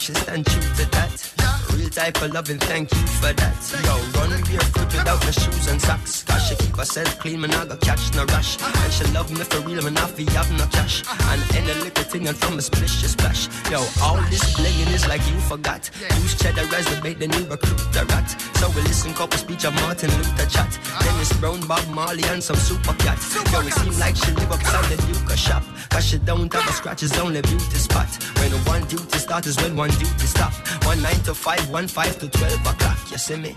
She 0.00 0.12
stand 0.12 0.44
true 0.44 0.60
to 0.60 0.90
that. 0.90 1.32
Real 1.72 1.88
type 1.88 2.20
of 2.20 2.32
loving, 2.32 2.58
thank 2.58 2.92
you 2.92 3.06
for 3.22 3.32
that. 3.32 3.56
Yo, 3.84 3.94
run 4.18 4.30
barefoot 4.42 4.92
without 4.92 5.22
my 5.24 5.30
shoes 5.30 5.66
and 5.66 5.80
socks. 5.80 6.24
Cause 6.24 6.48
she 6.48 6.56
keep 6.56 6.76
herself 6.76 7.18
clean, 7.20 7.40
man, 7.40 7.54
I 7.54 7.64
got 7.64 7.80
catch 7.80 8.14
no 8.14 8.24
rush. 8.26 8.60
And 8.60 8.92
she 8.92 9.04
love 9.12 9.30
me 9.30 9.42
for 9.44 9.60
real, 9.60 9.82
man, 9.82 9.96
I 9.96 10.06
feel 10.06 10.28
have 10.30 10.50
no 10.58 10.66
cash. 10.66 11.04
And 11.30 11.40
any 11.56 11.72
little 11.80 12.04
thing 12.04 12.28
and 12.28 12.36
from 12.36 12.58
a 12.58 12.62
splish, 12.62 13.00
she 13.00 13.06
splash. 13.06 13.48
Yo, 13.70 13.78
all 14.02 14.20
this 14.30 14.42
blinging 14.54 14.92
is 14.92 15.06
like 15.08 15.24
you 15.28 15.38
forgot. 15.48 15.88
Use 16.20 16.34
cheddar 16.36 16.66
as 16.74 16.86
the 16.86 17.00
bait, 17.00 17.18
the 17.18 17.28
new 17.28 17.46
recruit 17.46 17.78
the 17.92 18.04
rat. 18.10 18.28
So 18.58 18.68
we 18.70 18.82
listen 18.82 19.14
couple 19.14 19.38
speech 19.38 19.64
of 19.64 19.74
Martin 19.74 20.10
Luther 20.10 20.46
chat. 20.46 20.78
Dennis 21.00 21.32
Brown, 21.38 21.60
Bob 21.66 21.86
Marley, 21.88 22.24
and 22.24 22.42
some 22.42 22.56
super 22.56 22.94
cat. 22.94 23.18
Yo, 23.52 23.60
it 23.60 23.72
seem 23.72 23.98
like 23.98 24.16
she 24.16 24.32
live 24.32 24.52
upside 24.52 24.84
the 24.90 24.96
Duke 25.06 25.38
shop. 25.38 25.62
Cause 25.94 26.06
she 26.06 26.18
don't 26.18 26.52
have 26.52 26.68
a 26.68 26.72
scratch, 26.72 27.04
it's 27.04 27.16
only 27.20 27.40
beauty 27.40 27.76
spot. 27.76 28.08
When 28.40 28.50
one 28.64 28.84
duty 28.88 29.16
start 29.16 29.46
is 29.46 29.56
when 29.58 29.76
one 29.76 29.90
duty 29.90 30.26
stop. 30.26 30.52
One 30.84 31.00
nine 31.00 31.20
to 31.22 31.34
five, 31.34 31.70
one 31.70 31.86
five 31.86 32.18
to 32.18 32.28
twelve 32.28 32.66
o'clock. 32.66 32.98
You 33.12 33.16
see 33.16 33.36
me? 33.36 33.54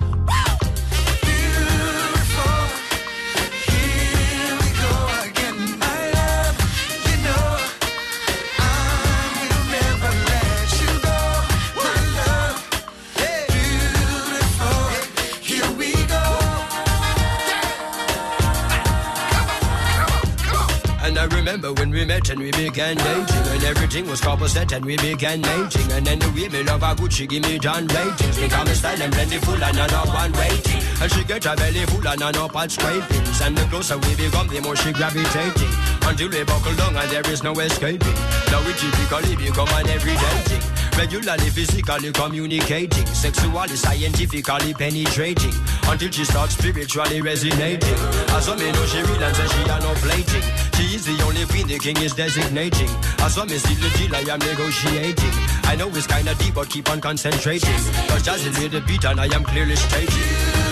Met 22.08 22.30
and 22.30 22.40
we 22.40 22.52
began 22.52 22.96
dating. 22.96 23.46
And 23.52 23.64
everything 23.64 24.08
was 24.08 24.22
set 24.48 24.72
and 24.72 24.86
we 24.86 24.96
began 24.98 25.42
mating. 25.42 25.92
And 25.92 26.06
then 26.08 26.20
the 26.20 26.30
way 26.32 26.48
me 26.48 26.64
love 26.64 26.82
her 26.82 26.96
good, 26.96 27.12
she 27.12 27.28
give 27.28 27.44
me 27.44 27.60
John 27.60 27.86
ratings. 27.88 28.40
Me 28.40 28.48
come 28.48 28.68
style 28.68 29.02
and 29.02 29.14
plentiful 29.14 29.56
and 29.56 29.78
I 29.78 29.88
not 29.88 30.08
one 30.08 30.32
rating. 30.32 30.82
And 31.02 31.12
she 31.12 31.24
get 31.26 31.44
her 31.44 31.56
belly 31.56 31.86
full 31.86 32.08
and 32.08 32.24
I 32.24 32.32
know 32.32 32.48
part 32.48 32.72
scrapings. 32.72 33.42
And 33.42 33.58
the 33.58 33.64
closer 33.66 33.98
we 33.98 34.16
become, 34.16 34.48
the 34.48 34.62
more 34.62 34.76
she 34.76 34.94
gravitating. 34.94 35.74
Until 36.08 36.30
we 36.30 36.44
buckle 36.46 36.76
down 36.76 36.96
and 36.96 37.10
there 37.12 37.28
is 37.30 37.44
no 37.44 37.52
escaping. 37.60 38.18
Now 38.50 38.64
we 38.66 38.74
typically 38.74 39.36
become 39.36 39.68
an 39.70 39.90
everyday 39.90 40.40
thing. 40.48 40.64
Regularly, 40.98 41.50
physically 41.50 42.12
communicating. 42.12 43.06
Sexually, 43.08 43.76
scientifically 43.76 44.74
penetrating 44.74 45.54
until 45.88 46.12
she 46.12 46.26
starts 46.26 46.58
spiritually 46.58 47.22
resonating. 47.22 47.98
As 48.36 48.48
me 48.50 48.72
know 48.72 48.84
oh, 48.84 48.86
she 48.86 49.02
real 49.02 49.24
and 49.24 49.36
say 49.36 49.48
she 49.48 49.70
are 49.70 49.80
no 49.80 49.94
plating. 49.96 50.44
She 50.76 50.96
is 50.96 51.06
the 51.06 51.24
only 51.24 51.46
queen 51.46 51.68
the 51.68 51.80
king 51.80 51.98
is 51.98 52.14
designating. 52.14 52.90
As 53.20 53.38
me 53.38 53.58
see 53.58 53.76
the 53.76 53.90
deal 53.98 54.16
I 54.16 54.22
am 54.34 54.40
negotiating. 54.40 55.34
I 55.64 55.76
know 55.76 55.90
it's 55.90 56.08
kinda 56.08 56.36
deep 56.36 56.56
but 56.56 56.70
keep 56.70 56.90
on 56.90 57.02
concentrating. 57.02 57.80
Cause 58.10 58.24
just 58.24 58.46
little 58.60 58.82
beat 58.82 59.06
and 59.06 59.20
I 59.20 59.34
am 59.34 59.44
clearly 59.44 59.76
stating. 59.76 60.67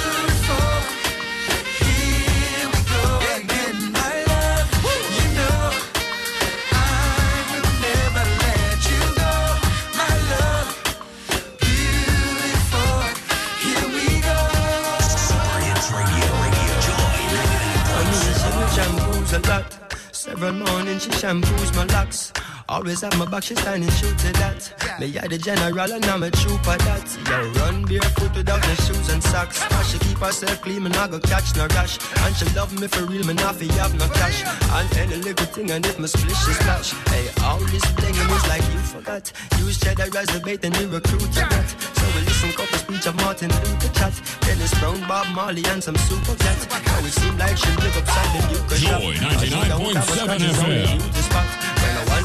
Several 20.46 20.64
mornings 20.68 21.02
she 21.02 21.10
shampoos 21.10 21.76
my 21.76 21.86
locks. 21.86 22.32
Always 22.68 23.01
have 23.01 23.16
my 23.20 23.26
back, 23.30 23.43
she 23.43 23.53
standing 23.55 23.89
shoot 23.91 24.18
to 24.18 24.34
that. 24.41 24.97
Me 24.99 25.16
are 25.20 25.28
the 25.28 25.38
general 25.38 25.80
and 25.93 26.05
I'm 26.05 26.24
a 26.24 26.32
trooper 26.32 26.78
that. 26.78 27.05
Yo, 27.30 27.61
run 27.61 27.86
barefoot 27.86 28.36
without 28.36 28.61
no 28.66 28.74
shoes 28.74 29.09
and 29.09 29.22
socks. 29.22 29.61
Cause 29.61 29.91
she 29.91 29.99
keep 29.99 30.18
herself 30.18 30.61
clean, 30.61 30.84
me 30.84 30.89
not 30.89 31.11
go 31.11 31.20
catch 31.20 31.55
no 31.55 31.68
rash. 31.78 31.99
And 32.26 32.36
she 32.36 32.45
love 32.57 32.74
me 32.80 32.88
for 32.88 33.05
real, 33.05 33.24
me 33.26 33.36
not 33.36 33.55
fi 33.55 33.72
have 33.78 33.93
no 33.93 34.07
cash. 34.09 34.41
And 34.74 34.97
any 34.97 35.18
little 35.22 35.45
thing 35.45 35.70
and 35.70 35.86
if 35.86 35.99
my 35.99 36.07
splish 36.07 36.47
is 36.47 36.57
splash. 36.57 36.91
Hey, 37.13 37.30
all 37.43 37.59
this 37.70 37.86
blinging 37.93 38.30
is 38.34 38.47
like 38.49 38.66
you 38.74 38.80
forgot. 38.80 39.32
Use 39.59 39.80
cheddar 39.80 40.09
as 40.18 40.36
a 40.36 40.39
bait 40.39 40.66
and 40.66 40.76
you 40.78 40.89
recruit 40.89 41.22
to 41.22 41.45
that. 41.45 41.70
So 41.70 42.05
we 42.18 42.26
listen 42.26 42.51
couple 42.53 42.80
speech 42.80 43.05
of 43.05 43.16
Martin 43.18 43.49
Luther 43.61 43.93
chat. 43.93 44.13
Dennis 44.41 44.74
Brown, 44.80 44.99
Bob 45.07 45.28
Marley 45.36 45.63
and 45.70 45.84
some 45.84 45.97
super 46.09 46.34
cat. 46.41 46.57
Now 46.72 46.97
it 47.05 47.13
seem 47.13 47.38
like 47.38 47.57
she 47.57 47.70
live 47.78 47.97
upside 47.97 48.41
the 48.41 48.76
Joy 48.82 49.13
99.7 49.22 50.39
FM. 50.49 51.64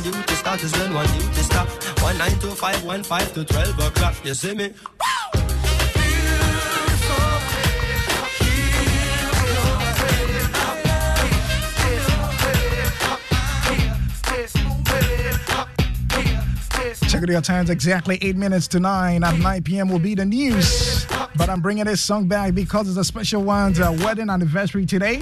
When 0.01 0.14
I 0.14 0.16
want 0.16 0.30
you 0.30 0.34
to 0.34 0.40
start 0.40 0.62
is 0.62 0.72
when 0.72 0.92
you 0.92 1.28
to 1.28 1.44
stop. 1.44 1.68
One 2.03 2.16
nine 2.16 2.38
two 2.38 2.51
five 2.53 2.82
one 2.84 3.03
five 3.03 3.34
to 3.34 3.44
twelve 3.44 3.78
o'clock. 3.78 4.14
You 4.24 4.32
see 4.32 4.55
me? 4.55 4.72
Check 17.09 17.22
it 17.24 17.30
out 17.30 17.44
times 17.44 17.68
exactly 17.68 18.18
8 18.22 18.36
minutes 18.36 18.68
to 18.68 18.80
9. 18.80 19.24
At 19.24 19.38
9 19.38 19.62
p.m. 19.64 19.88
will 19.88 19.98
be 19.98 20.14
the 20.14 20.24
news. 20.24 21.05
But 21.36 21.51
I'm 21.51 21.61
bringing 21.61 21.84
this 21.84 22.01
song 22.01 22.26
back 22.26 22.55
because 22.55 22.88
it's 22.88 22.96
a 22.96 23.05
special 23.05 23.42
one's 23.42 23.80
uh, 23.80 23.94
wedding 24.03 24.30
anniversary 24.30 24.86
today. 24.86 25.20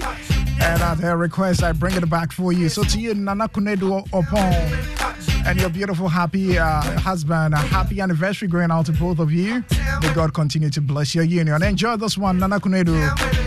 And 0.60 0.82
at 0.82 0.98
their 0.98 1.16
request, 1.16 1.62
I 1.62 1.72
bring 1.72 1.94
it 1.94 2.08
back 2.10 2.32
for 2.32 2.52
you. 2.52 2.68
So 2.68 2.82
to 2.84 3.00
you, 3.00 3.14
Nana 3.14 3.48
Kunedu 3.48 4.08
Opon, 4.10 5.46
and 5.46 5.58
your 5.60 5.70
beautiful, 5.70 6.08
happy 6.08 6.58
uh, 6.58 6.82
husband, 6.98 7.54
a 7.54 7.58
happy 7.58 8.00
anniversary 8.00 8.48
going 8.48 8.70
out 8.70 8.86
to 8.86 8.92
both 8.92 9.18
of 9.18 9.32
you. 9.32 9.64
May 10.02 10.12
God 10.14 10.34
continue 10.34 10.70
to 10.70 10.80
bless 10.80 11.14
your 11.14 11.24
union. 11.24 11.62
Enjoy 11.62 11.96
this 11.96 12.18
one, 12.18 12.38
Nana 12.38 12.60
Kunedu 12.60 12.96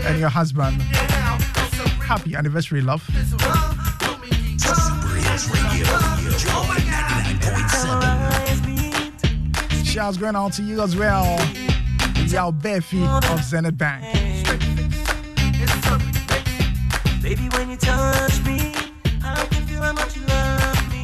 and 0.06 0.18
your 0.18 0.28
husband. 0.28 0.80
Happy 2.02 2.34
anniversary, 2.34 2.80
love. 2.80 3.02
Shouts 9.84 10.16
going 10.16 10.36
out 10.36 10.52
to 10.54 10.62
you 10.62 10.82
as 10.82 10.96
well. 10.96 11.24
Yao 12.26 12.50
Befi 12.50 13.30
of 13.30 13.44
Zenith 13.44 13.76
Bank. 13.76 14.21
Baby, 17.34 17.48
when 17.56 17.70
you 17.70 17.78
touch 17.78 18.44
me, 18.44 18.74
I 19.24 19.46
can 19.50 19.64
feel 19.64 19.80
how 19.80 19.94
much 19.94 20.14
you 20.16 20.22
love 20.26 20.92
me, 20.92 21.02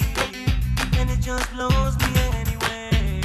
and 0.98 1.08
it 1.08 1.20
just 1.22 1.50
blows 1.54 1.96
me 2.00 2.20
anyway. 2.36 3.22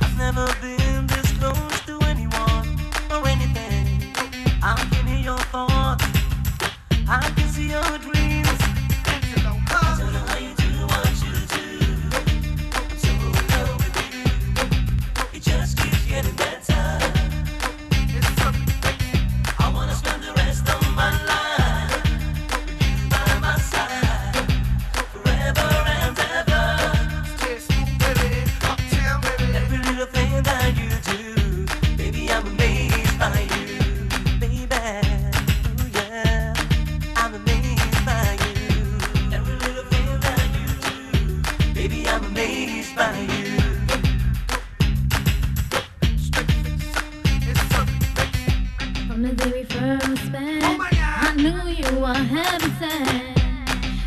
I've 0.00 0.16
never 0.16 0.46
been 0.60 1.08
this 1.08 1.32
close 1.40 1.80
to 1.86 1.98
anyone 2.06 2.78
or 3.10 3.26
anything. 3.26 4.14
I 4.62 4.76
can 4.92 5.06
hear 5.08 5.24
your 5.30 5.38
thoughts, 5.50 6.04
I 7.08 7.28
can 7.34 7.48
see 7.48 7.70
your 7.70 7.98
dreams. 7.98 8.25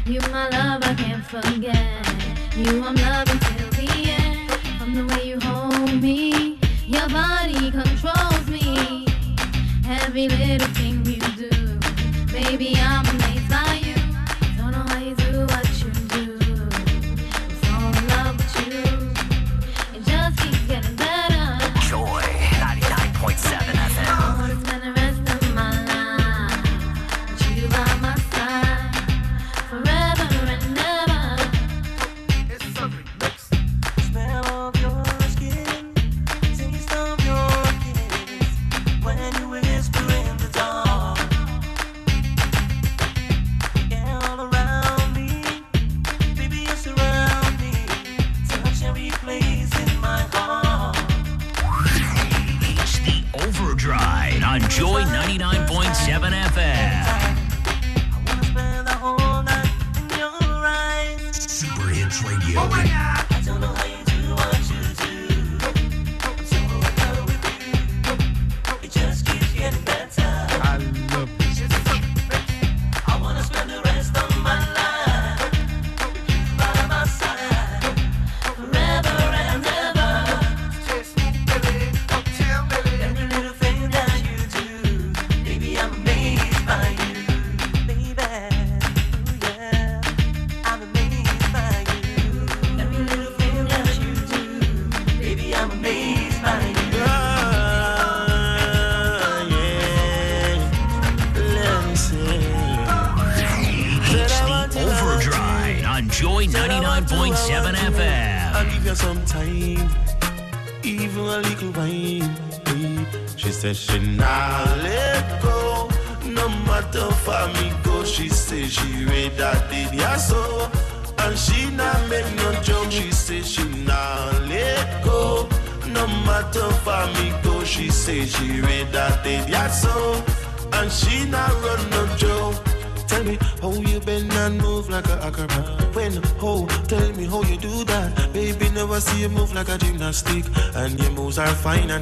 You 0.10 0.20
my 0.32 0.50
love, 0.50 0.82
I 0.84 0.96
can't 0.96 1.24
forget. 1.24 1.78
You 2.58 2.84
I'm 2.84 2.96
loving 2.96 3.38
till 3.38 3.70
the 3.78 4.10
end. 4.10 4.50
From 4.80 4.96
the 4.96 5.06
way 5.06 5.28
you 5.30 5.40
hold 5.40 6.02
me, 6.02 6.58
your 6.88 7.08
body 7.10 7.70
controls 7.70 8.48
me. 8.48 9.06
Every 9.88 10.28
little 10.28 10.68
thing 10.70 11.06
you 11.06 11.22
do, 11.38 11.52
baby, 12.34 12.74
I'm 12.78 13.06
amazed 13.06 13.50
by 13.52 13.82
you. 13.86 13.94
Don't 14.58 14.72
know 14.72 14.84
how 14.88 14.98
you 14.98 15.14
do 15.14 15.59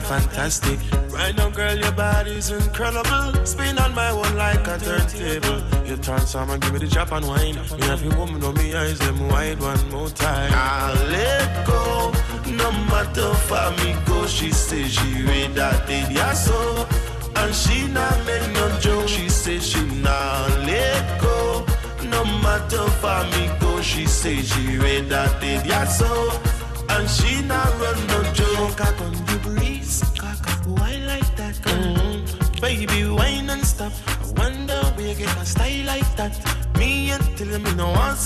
fantastic. 0.08 0.80
Right 1.12 1.36
now, 1.36 1.49
girl, 1.49 1.78
your 1.78 1.91
body's 1.91 2.49
incredible. 2.49 3.45
Spin 3.45 3.78
on 3.80 3.93
my 3.93 4.14
one 4.14 4.36
like 4.38 4.66
a 4.68 4.78
turntable. 4.78 5.60
You 5.88 5.97
transform 5.97 6.49
and 6.51 6.62
give 6.62 6.74
me 6.74 6.80
the 6.80 6.88
chop 6.88 7.12
and 7.12 7.28
wine. 7.28 7.55
Me 7.80 7.86
have 7.88 8.01
you 8.03 8.12
woman 8.18 8.43
on 8.43 8.53
me 8.55 8.74
eyes, 8.74 8.99
them 8.99 9.28
wide 9.28 9.60
one 9.60 9.89
more 9.89 10.10
time. 10.10 10.51
I'll 10.53 10.95
let 11.08 11.68
go. 11.68 12.12
No 12.64 12.72
matter 12.72 13.34
for 13.47 13.68
me 13.84 13.95
go, 14.05 14.26
she 14.28 14.51
say 14.51 14.84
she 14.88 15.24
read 15.24 15.55
that 15.55 15.86
did 15.88 16.10
ya 16.12 16.32
so. 16.34 16.88
And 17.36 17.53
she 17.53 17.88
not 17.88 18.18
make 18.26 18.49
no 18.53 18.80
joke, 18.80 19.08
she 19.08 19.28
say 19.30 19.60
she 19.60 19.84
not 20.01 20.49
let 20.66 21.22
go. 21.22 21.66
No 22.05 22.24
matter 22.45 22.86
for 23.01 23.22
me 23.34 23.51
go, 23.60 23.82
she 23.82 24.05
say 24.05 24.41
she 24.41 24.78
read 24.78 25.10
that 25.10 25.41
did 25.41 25.66
ya 25.66 25.84
so. 25.86 26.08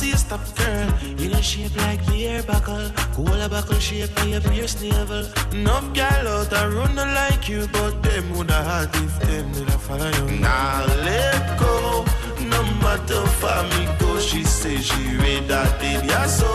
See 0.01 0.09
you 0.09 0.17
stop, 0.17 0.41
girl. 0.57 0.89
You 1.19 1.29
know 1.29 1.41
shape 1.41 1.75
like 1.77 2.01
beer 2.07 2.41
buckle, 2.43 2.89
cola 3.13 3.47
buckle 3.47 3.79
shape 3.79 4.13
by 4.15 4.25
your 4.33 4.41
pierce 4.41 4.81
navel. 4.81 5.25
Enough 5.53 5.93
gal 5.93 6.27
out 6.27 6.51
a 6.59 6.61
run 6.75 6.95
no 6.95 7.05
like 7.19 7.47
you, 7.47 7.67
but 7.75 8.01
them 8.01 8.25
woulda 8.33 8.59
had 8.69 8.89
if 9.05 9.15
them 9.27 9.45
did 9.53 9.71
follow 9.85 10.11
you. 10.17 10.25
Nah, 10.39 10.85
let 11.07 11.43
go. 11.59 12.05
No 12.53 12.61
matter 12.83 13.23
for 13.39 13.59
me 13.71 13.83
go, 13.99 14.19
she 14.19 14.43
say 14.43 14.77
she 14.77 15.03
read 15.23 15.43
that 15.51 15.71
did 15.79 16.03
ya 16.09 16.25
so. 16.25 16.51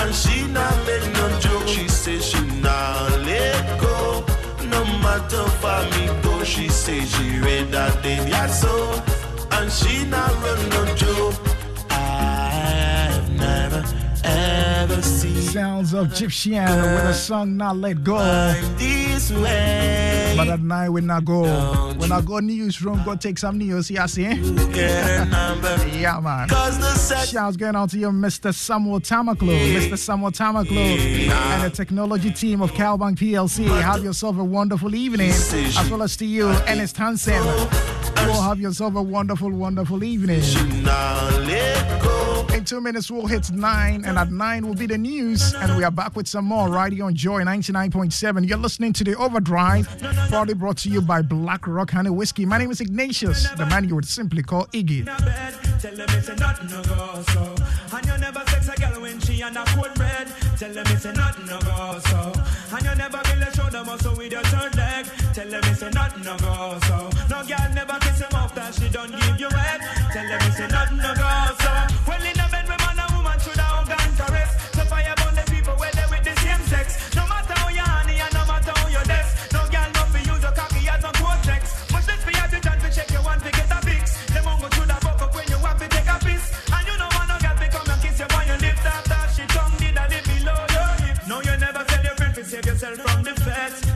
And 0.00 0.14
she 0.14 0.46
not 0.56 0.76
make 0.86 1.06
no 1.18 1.26
joke, 1.40 1.66
she 1.66 1.88
say 1.88 2.18
she 2.20 2.40
not 2.66 3.10
let 3.28 3.64
go. 3.80 4.24
No 4.74 4.84
matter 5.04 5.44
for 5.60 5.80
me 5.92 6.04
go, 6.22 6.44
she 6.44 6.68
say 6.68 7.00
she 7.12 7.26
read 7.44 7.72
that 7.72 8.02
did 8.02 8.28
ya 8.28 8.46
so. 8.46 8.74
And 9.56 9.72
she 9.72 10.04
not 10.04 10.32
run 10.44 10.60
no 10.74 10.82
joke. 10.94 11.47
Sounds 15.58 15.92
of 15.92 16.12
Egyptian 16.12 16.64
with 16.66 17.04
a 17.04 17.12
song 17.12 17.56
Not 17.56 17.78
Let 17.78 18.04
Go. 18.04 18.16
this 18.76 19.32
way. 19.32 20.32
But 20.36 20.46
at 20.46 20.60
night 20.60 20.88
we 20.88 21.00
not 21.00 21.24
go. 21.24 21.42
When 21.96 22.12
I 22.12 22.20
go 22.20 22.38
newsroom, 22.38 23.02
go 23.04 23.16
take 23.16 23.38
some 23.38 23.58
news. 23.58 23.90
Yeah, 23.90 24.06
see? 24.06 24.22
yeah, 24.22 26.20
man. 26.22 26.48
Shouts 27.26 27.56
going 27.56 27.74
out 27.74 27.90
to 27.90 27.98
you, 27.98 28.10
Mr. 28.10 28.54
Samuel 28.54 29.00
Tamaklo. 29.00 29.58
Mr. 29.74 29.98
Samuel 29.98 30.30
Tamaklo 30.30 30.76
and 30.76 31.64
the 31.64 31.70
technology 31.70 32.30
team 32.30 32.62
of 32.62 32.70
Calbank 32.70 33.16
PLC. 33.18 33.66
Have 33.82 34.04
yourself 34.04 34.38
a 34.38 34.44
wonderful 34.44 34.94
evening. 34.94 35.30
As 35.30 35.90
well 35.90 36.04
as 36.04 36.16
to 36.18 36.24
you, 36.24 36.50
Ernest 36.68 36.96
Hansen. 36.96 37.34
All 37.34 38.42
have 38.42 38.60
yourself 38.60 38.94
a 38.94 39.02
wonderful, 39.02 39.50
wonderful 39.50 40.04
evening. 40.04 40.40
Two 42.68 42.82
minutes, 42.82 43.10
we'll 43.10 43.26
hit 43.26 43.50
nine, 43.50 44.04
and 44.04 44.18
at 44.18 44.30
nine 44.30 44.66
will 44.66 44.74
be 44.74 44.84
the 44.84 44.98
news. 44.98 45.54
And 45.54 45.74
we 45.78 45.84
are 45.84 45.90
back 45.90 46.14
with 46.14 46.28
some 46.28 46.44
more 46.44 46.68
right 46.68 46.92
here 46.92 47.06
on 47.06 47.14
Joy 47.14 47.40
99.7. 47.40 48.46
You're 48.46 48.58
listening 48.58 48.92
to 48.92 49.04
the 49.04 49.16
Overdrive, 49.16 49.88
proudly 50.28 50.52
brought 50.52 50.76
to 50.78 50.90
you 50.90 51.00
by 51.00 51.22
Black 51.22 51.66
Rock 51.66 51.92
Honey 51.92 52.10
Whiskey. 52.10 52.44
My 52.44 52.58
name 52.58 52.70
is 52.70 52.82
Ignatius, 52.82 53.48
the 53.56 53.64
man 53.64 53.88
you 53.88 53.94
would 53.94 54.04
simply 54.04 54.42
call 54.42 54.66
Iggy. 54.66 55.06
Tell 55.06 55.94
them 55.94 56.06
it's 56.10 56.28
no 56.28 56.42
go 56.92 57.22
so. 57.24 57.54
And 57.96 58.06
you 62.84 62.94
never 62.96 63.22
them 63.22 63.52
show 63.54 63.70
the 63.70 63.84
muscle 63.84 64.14
with 64.14 64.30
your 64.30 64.42
third 64.42 64.76
leg. 64.76 65.06
Tell 65.32 65.48
them 65.48 65.62
it's 65.64 65.80
no 65.80 66.36
go 66.36 66.78
so. 66.86 67.10
No 67.30 67.44
girl 67.46 67.72
never 67.72 67.98
kiss 68.00 68.20
him 68.20 68.34
off 68.34 68.54
that 68.56 68.74
she 68.74 68.90
don't 68.90 69.10
give 69.10 69.40
you 69.40 69.48
head. 69.48 69.80
Tell 70.12 70.28
them 70.28 70.40
it's 70.42 70.58
no 70.58 71.14
go 71.14 71.64
so. 71.64 71.67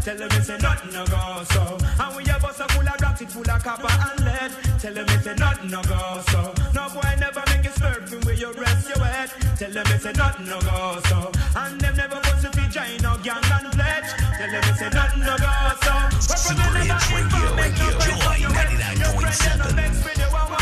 Tell 0.05 0.17
them 0.17 0.29
it's 0.33 0.49
a 0.49 0.59
nothing 0.59 0.93
no 0.93 1.07
go 1.07 1.45
so. 1.53 1.79
And 2.03 2.17
when 2.17 2.27
your 2.27 2.41
bus 2.41 2.59
a 2.59 2.67
full 2.75 2.83
of 2.83 3.01
rocks, 3.01 3.21
it 3.21 3.31
full 3.31 3.49
of 3.49 3.63
copper 3.63 3.87
and 3.87 4.25
lead. 4.25 4.51
Tell 4.81 4.95
them 4.95 5.07
it's 5.09 5.27
a 5.27 5.35
nothing 5.37 5.71
no 5.71 5.81
go 5.83 6.21
so. 6.27 6.53
No 6.75 6.89
boy 6.91 7.15
never 7.21 7.41
make 7.47 7.63
you 7.63 7.71
slurp 7.71 8.09
from 8.09 8.21
where 8.23 8.35
you 8.35 8.51
rest 8.55 8.89
your 8.89 8.99
head. 9.05 9.31
Tell 9.57 9.71
them 9.71 9.87
it's 9.87 10.05
a 10.05 10.13
nothing 10.13 10.47
no 10.47 10.61
go 10.61 10.99
so. 11.07 11.31
And 11.55 11.81
them 11.81 11.97
never 11.97 12.19
bust 12.19 12.43
to 12.43 12.51
be 12.51 12.67
join 12.67 12.97
no 13.01 13.17
gang 13.23 13.47
and 13.47 13.71
pledge. 13.71 14.11
Tell 14.39 14.51
them 14.51 14.65
it's 14.67 14.81
a 14.83 14.91
nothing 14.91 15.23
no 15.23 15.37
go 15.39 15.53
so. 15.87 15.95
Super 16.35 16.67
Hits 16.83 17.13
Radio, 17.13 17.55
Radio, 17.55 17.91
Joy 18.03 18.43
99.7. 18.51 20.62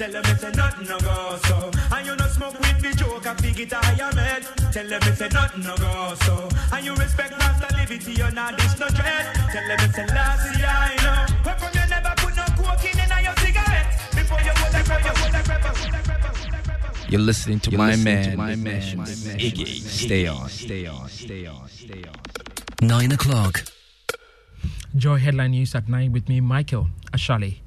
Tell 0.00 0.10
them 0.10 0.22
it's 0.28 0.42
a 0.42 0.50
nothing 0.52 0.88
no 0.88 0.98
go 1.00 1.36
so. 1.44 1.70
And 1.94 2.06
you 2.06 2.16
no 2.16 2.26
smoke 2.28 2.58
with 2.58 2.80
the 2.80 2.96
joke 2.96 3.26
and 3.26 3.38
fig 3.38 3.60
it 3.60 3.72
a 3.72 3.76
higher 3.76 4.10
med. 4.14 4.46
Tell 4.72 4.88
them 4.88 5.00
it's 5.04 5.20
a 5.20 5.28
nothing 5.28 5.62
no 5.62 5.76
go 5.76 6.14
so. 6.24 6.48
And 6.72 6.86
you 6.86 6.94
respect 6.94 7.36
master 7.36 7.68
liberty, 7.76 8.12
you're 8.14 8.30
not 8.30 8.56
this 8.56 8.80
no 8.80 8.88
dread. 8.88 9.26
Tell 9.52 9.68
them 9.68 9.78
it's 9.84 9.98
a 9.98 10.06
last 10.14 10.56
year, 10.56 10.66
I 10.66 10.96
know. 11.04 11.44
Where 11.44 11.54
from 11.60 11.68
you 11.76 11.86
never 11.90 12.14
put 12.16 12.34
no 12.34 12.44
coke 12.56 12.84
in 12.88 12.96
in 12.98 13.24
your 13.24 13.36
cigarette. 13.44 13.88
Before 14.16 14.40
you 14.40 14.52
would 14.56 14.72
have 14.72 14.86
crept, 14.88 15.04
you 15.04 15.12
would 15.20 15.34
have 15.34 15.44
crept. 15.44 17.12
You're 17.12 17.20
listening 17.20 17.60
to 17.60 17.70
You're 17.70 17.78
my 17.78 17.90
listening 17.90 18.04
man, 18.04 18.30
to 18.30 18.36
my 18.38 18.52
Iggy. 18.54 18.96
man, 18.96 19.38
Iggy. 19.38 19.66
Stay 19.68 20.26
on, 20.26 20.48
stay 20.48 20.86
on, 20.86 21.08
stay 21.10 21.44
on, 21.44 21.68
stay 21.68 22.04
on. 22.08 22.88
Nine 22.88 23.12
o'clock. 23.12 23.64
Joy 24.96 25.18
headline 25.18 25.50
news 25.50 25.74
at 25.74 25.90
9 25.90 26.10
with 26.10 26.26
me, 26.26 26.40
Michael 26.40 26.88
Ashali. 27.12 27.58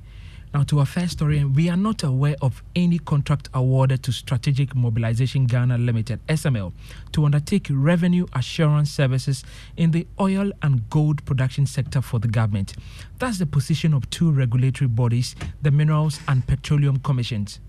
Now, 0.53 0.61
to 0.65 0.79
our 0.79 0.85
first 0.85 1.13
story, 1.13 1.43
we 1.43 1.67
are 1.67 1.77
not 1.77 2.03
aware 2.03 2.35
of 2.39 2.61
any 2.75 2.99
contract 2.99 3.49
awarded 3.55 4.03
to 4.03 4.11
Strategic 4.11 4.75
Mobilization 4.75 5.45
Ghana 5.45 5.79
Limited, 5.79 6.19
SML, 6.27 6.73
to 7.13 7.25
undertake 7.25 7.67
revenue 7.71 8.27
assurance 8.33 8.91
services 8.91 9.43
in 9.77 9.89
the 9.89 10.05
oil 10.19 10.51
and 10.61 10.87
gold 10.91 11.25
production 11.25 11.65
sector 11.65 12.03
for 12.03 12.19
the 12.19 12.27
government. 12.27 12.75
That's 13.17 13.39
the 13.39 13.47
position 13.47 13.95
of 13.95 14.07
two 14.11 14.31
regulatory 14.31 14.87
bodies, 14.89 15.35
the 15.63 15.71
Minerals 15.71 16.19
and 16.27 16.45
Petroleum 16.45 16.99
Commissions. 16.99 17.59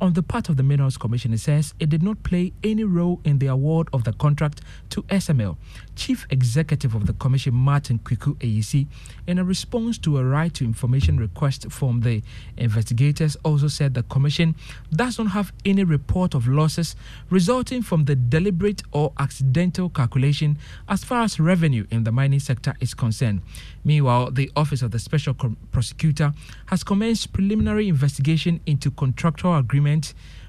On 0.00 0.14
the 0.14 0.22
part 0.22 0.48
of 0.48 0.56
the 0.56 0.62
Minerals 0.62 0.96
Commission, 0.96 1.34
it 1.34 1.40
says 1.40 1.74
it 1.78 1.90
did 1.90 2.02
not 2.02 2.22
play 2.22 2.54
any 2.64 2.84
role 2.84 3.20
in 3.22 3.38
the 3.38 3.48
award 3.48 3.86
of 3.92 4.04
the 4.04 4.14
contract 4.14 4.62
to 4.88 5.02
SML. 5.02 5.58
Chief 5.94 6.26
Executive 6.30 6.94
of 6.94 7.06
the 7.06 7.12
Commission, 7.12 7.52
Martin 7.52 7.98
Kwaku 7.98 8.34
Ayisi, 8.36 8.86
in 9.26 9.38
a 9.38 9.44
response 9.44 9.98
to 9.98 10.16
a 10.16 10.24
right 10.24 10.54
to 10.54 10.64
information 10.64 11.18
request 11.18 11.70
from 11.70 12.00
the 12.00 12.22
Investigators 12.56 13.36
also 13.44 13.68
said 13.68 13.92
the 13.92 14.02
commission 14.04 14.54
does 14.90 15.18
not 15.18 15.28
have 15.28 15.52
any 15.66 15.84
report 15.84 16.34
of 16.34 16.48
losses 16.48 16.96
resulting 17.28 17.82
from 17.82 18.06
the 18.06 18.16
deliberate 18.16 18.82
or 18.92 19.12
accidental 19.18 19.90
calculation 19.90 20.56
as 20.88 21.04
far 21.04 21.24
as 21.24 21.38
revenue 21.38 21.86
in 21.90 22.04
the 22.04 22.12
mining 22.12 22.40
sector 22.40 22.74
is 22.80 22.94
concerned. 22.94 23.42
Meanwhile, 23.84 24.30
the 24.30 24.50
Office 24.56 24.80
of 24.80 24.92
the 24.92 24.98
Special 24.98 25.34
Prosecutor 25.72 26.32
has 26.66 26.82
commenced 26.82 27.34
preliminary 27.34 27.88
investigation 27.88 28.60
into 28.64 28.90
contractual 28.90 29.52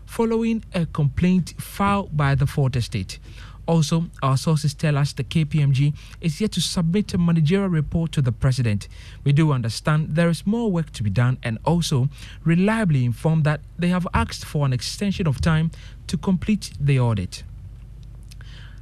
following 0.06 0.64
a 0.74 0.86
complaint 0.86 1.54
filed 1.58 2.16
by 2.16 2.36
the 2.36 2.46
Fourth 2.46 2.76
Estate. 2.76 3.20
Also, 3.68 4.06
our 4.22 4.38
sources 4.38 4.74
tell 4.74 4.98
us 4.98 5.14
the 5.14 5.24
KPMG 5.24 5.94
is 6.20 6.42
yet 6.42 6.52
to 6.52 6.62
submit 6.62 7.14
a 7.14 7.18
managerial 7.18 7.70
report 7.70 8.12
to 8.12 8.22
the 8.22 8.32
president. 8.32 8.88
We 9.24 9.34
do 9.34 9.52
understand 9.52 10.16
there 10.16 10.30
is 10.30 10.46
more 10.46 10.72
work 10.72 10.92
to 10.92 11.04
be 11.04 11.10
done 11.10 11.38
and 11.44 11.58
also 11.64 12.10
reliably 12.44 13.06
informed 13.06 13.44
that 13.46 13.62
they 13.80 13.90
have 13.90 14.08
asked 14.14 14.46
for 14.46 14.66
an 14.66 14.74
extension 14.74 15.28
of 15.28 15.42
time 15.42 15.72
to 16.08 16.18
complete 16.18 16.74
the 16.80 17.00
audit. 17.00 17.44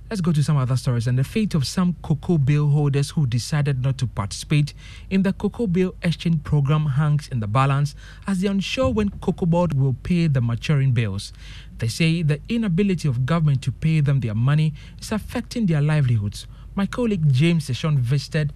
Let's 0.10 0.22
go 0.22 0.32
to 0.32 0.42
some 0.42 0.58
other 0.58 0.76
stories 0.76 1.06
and 1.06 1.20
the 1.20 1.24
fate 1.24 1.54
of 1.54 1.68
some 1.68 1.96
cocoa 2.02 2.40
bill 2.40 2.70
holders 2.70 3.12
who 3.12 3.28
decided 3.28 3.84
not 3.84 4.00
to 4.00 4.08
participate 4.08 4.74
in 5.12 5.22
the 5.22 5.34
cocoa 5.34 5.68
bill 5.68 5.94
exchange 6.02 6.44
program 6.44 6.88
hangs 6.88 7.28
in 7.28 7.42
the 7.42 7.48
balance 7.48 7.94
as 8.26 8.42
they 8.42 8.48
are 8.48 8.52
unsure 8.52 8.90
when 8.90 9.10
cocoa 9.10 9.46
board 9.46 9.74
will 9.74 9.94
pay 10.02 10.26
the 10.26 10.42
maturing 10.42 10.94
bills. 10.94 11.32
They 11.78 11.90
say 11.90 12.24
the 12.24 12.42
inability 12.50 13.08
of 13.08 13.28
government 13.28 13.62
to 13.62 13.72
pay 13.72 14.00
them 14.00 14.22
their 14.22 14.34
money 14.34 14.74
is 15.00 15.12
affecting 15.12 15.68
their 15.68 15.80
livelihoods. 15.82 16.48
My 16.74 16.88
colleague 16.88 17.32
James 17.32 17.70
Seshon 17.70 18.00
visited 18.00 18.52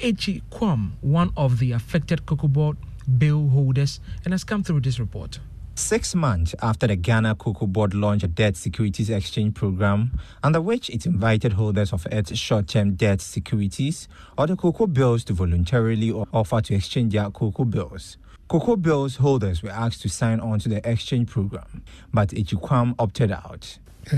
Echi 0.00 0.42
Kwam, 0.50 0.94
one 1.02 1.32
of 1.36 1.60
the 1.60 1.70
affected 1.70 2.26
cocoa 2.26 2.48
board 2.48 2.76
bill 3.16 3.46
holders, 3.50 4.00
and 4.24 4.34
has 4.34 4.42
come 4.42 4.64
through 4.64 4.80
this 4.80 4.98
report. 4.98 5.38
Six 5.80 6.14
months 6.14 6.54
after 6.62 6.86
the 6.86 6.94
Ghana 6.94 7.34
Cocoa 7.36 7.66
Board 7.66 7.94
launched 7.94 8.22
a 8.22 8.28
debt 8.28 8.56
securities 8.56 9.08
exchange 9.10 9.54
program, 9.54 10.12
under 10.42 10.60
which 10.60 10.90
it 10.90 11.06
invited 11.06 11.54
holders 11.54 11.92
of 11.92 12.06
its 12.12 12.36
short 12.36 12.68
term 12.68 12.94
debt 12.94 13.20
securities 13.22 14.06
or 14.38 14.46
the 14.46 14.56
cocoa 14.56 14.86
bills 14.86 15.24
to 15.24 15.32
voluntarily 15.32 16.12
offer 16.12 16.60
to 16.60 16.74
exchange 16.74 17.14
their 17.14 17.30
cocoa 17.30 17.64
bills. 17.64 18.18
Cocoa 18.46 18.76
bills 18.76 19.16
holders 19.16 19.62
were 19.62 19.70
asked 19.70 20.02
to 20.02 20.08
sign 20.08 20.38
on 20.38 20.58
to 20.60 20.68
the 20.68 20.86
exchange 20.88 21.28
program, 21.30 21.82
but 22.12 22.28
Ichikwam 22.28 22.94
opted 22.98 23.32
out. 23.32 23.78
uh, 24.12 24.16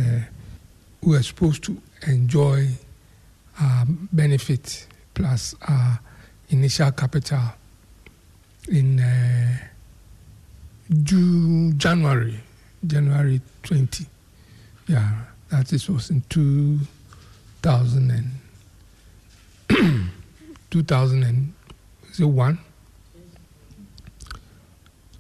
we 1.00 1.16
are 1.16 1.22
supposed 1.22 1.62
to 1.64 1.80
enjoy 2.06 2.68
uh, 3.60 3.84
benefit 4.12 4.86
plus 5.14 5.54
uh, 5.66 5.96
initial 6.50 6.90
capital 6.90 7.40
in 8.68 9.00
uh, 9.00 9.56
June, 11.02 11.78
January, 11.78 12.40
January 12.86 13.40
20. 13.62 14.06
Yeah, 14.88 15.10
that 15.50 15.72
is 15.72 15.88
was 15.88 16.10
in 16.10 16.22
2000 16.28 18.10
and 18.10 18.30
2001. 20.70 22.58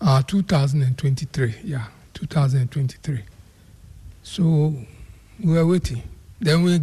Uh, 0.00 0.20
2023, 0.22 1.54
yeah, 1.62 1.86
2023. 2.14 3.20
So 4.24 4.74
we 5.40 5.52
were 5.52 5.64
waiting. 5.64 6.02
Then 6.40 6.64
we 6.64 6.80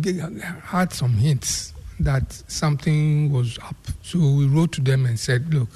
had 0.63 0.93
some 0.93 1.11
hints 1.15 1.73
that 1.99 2.31
something 2.47 3.29
was 3.31 3.59
up. 3.59 3.75
So 4.03 4.19
we 4.19 4.47
wrote 4.47 4.71
to 4.73 4.81
them 4.81 5.05
and 5.05 5.19
said, 5.19 5.53
look, 5.53 5.67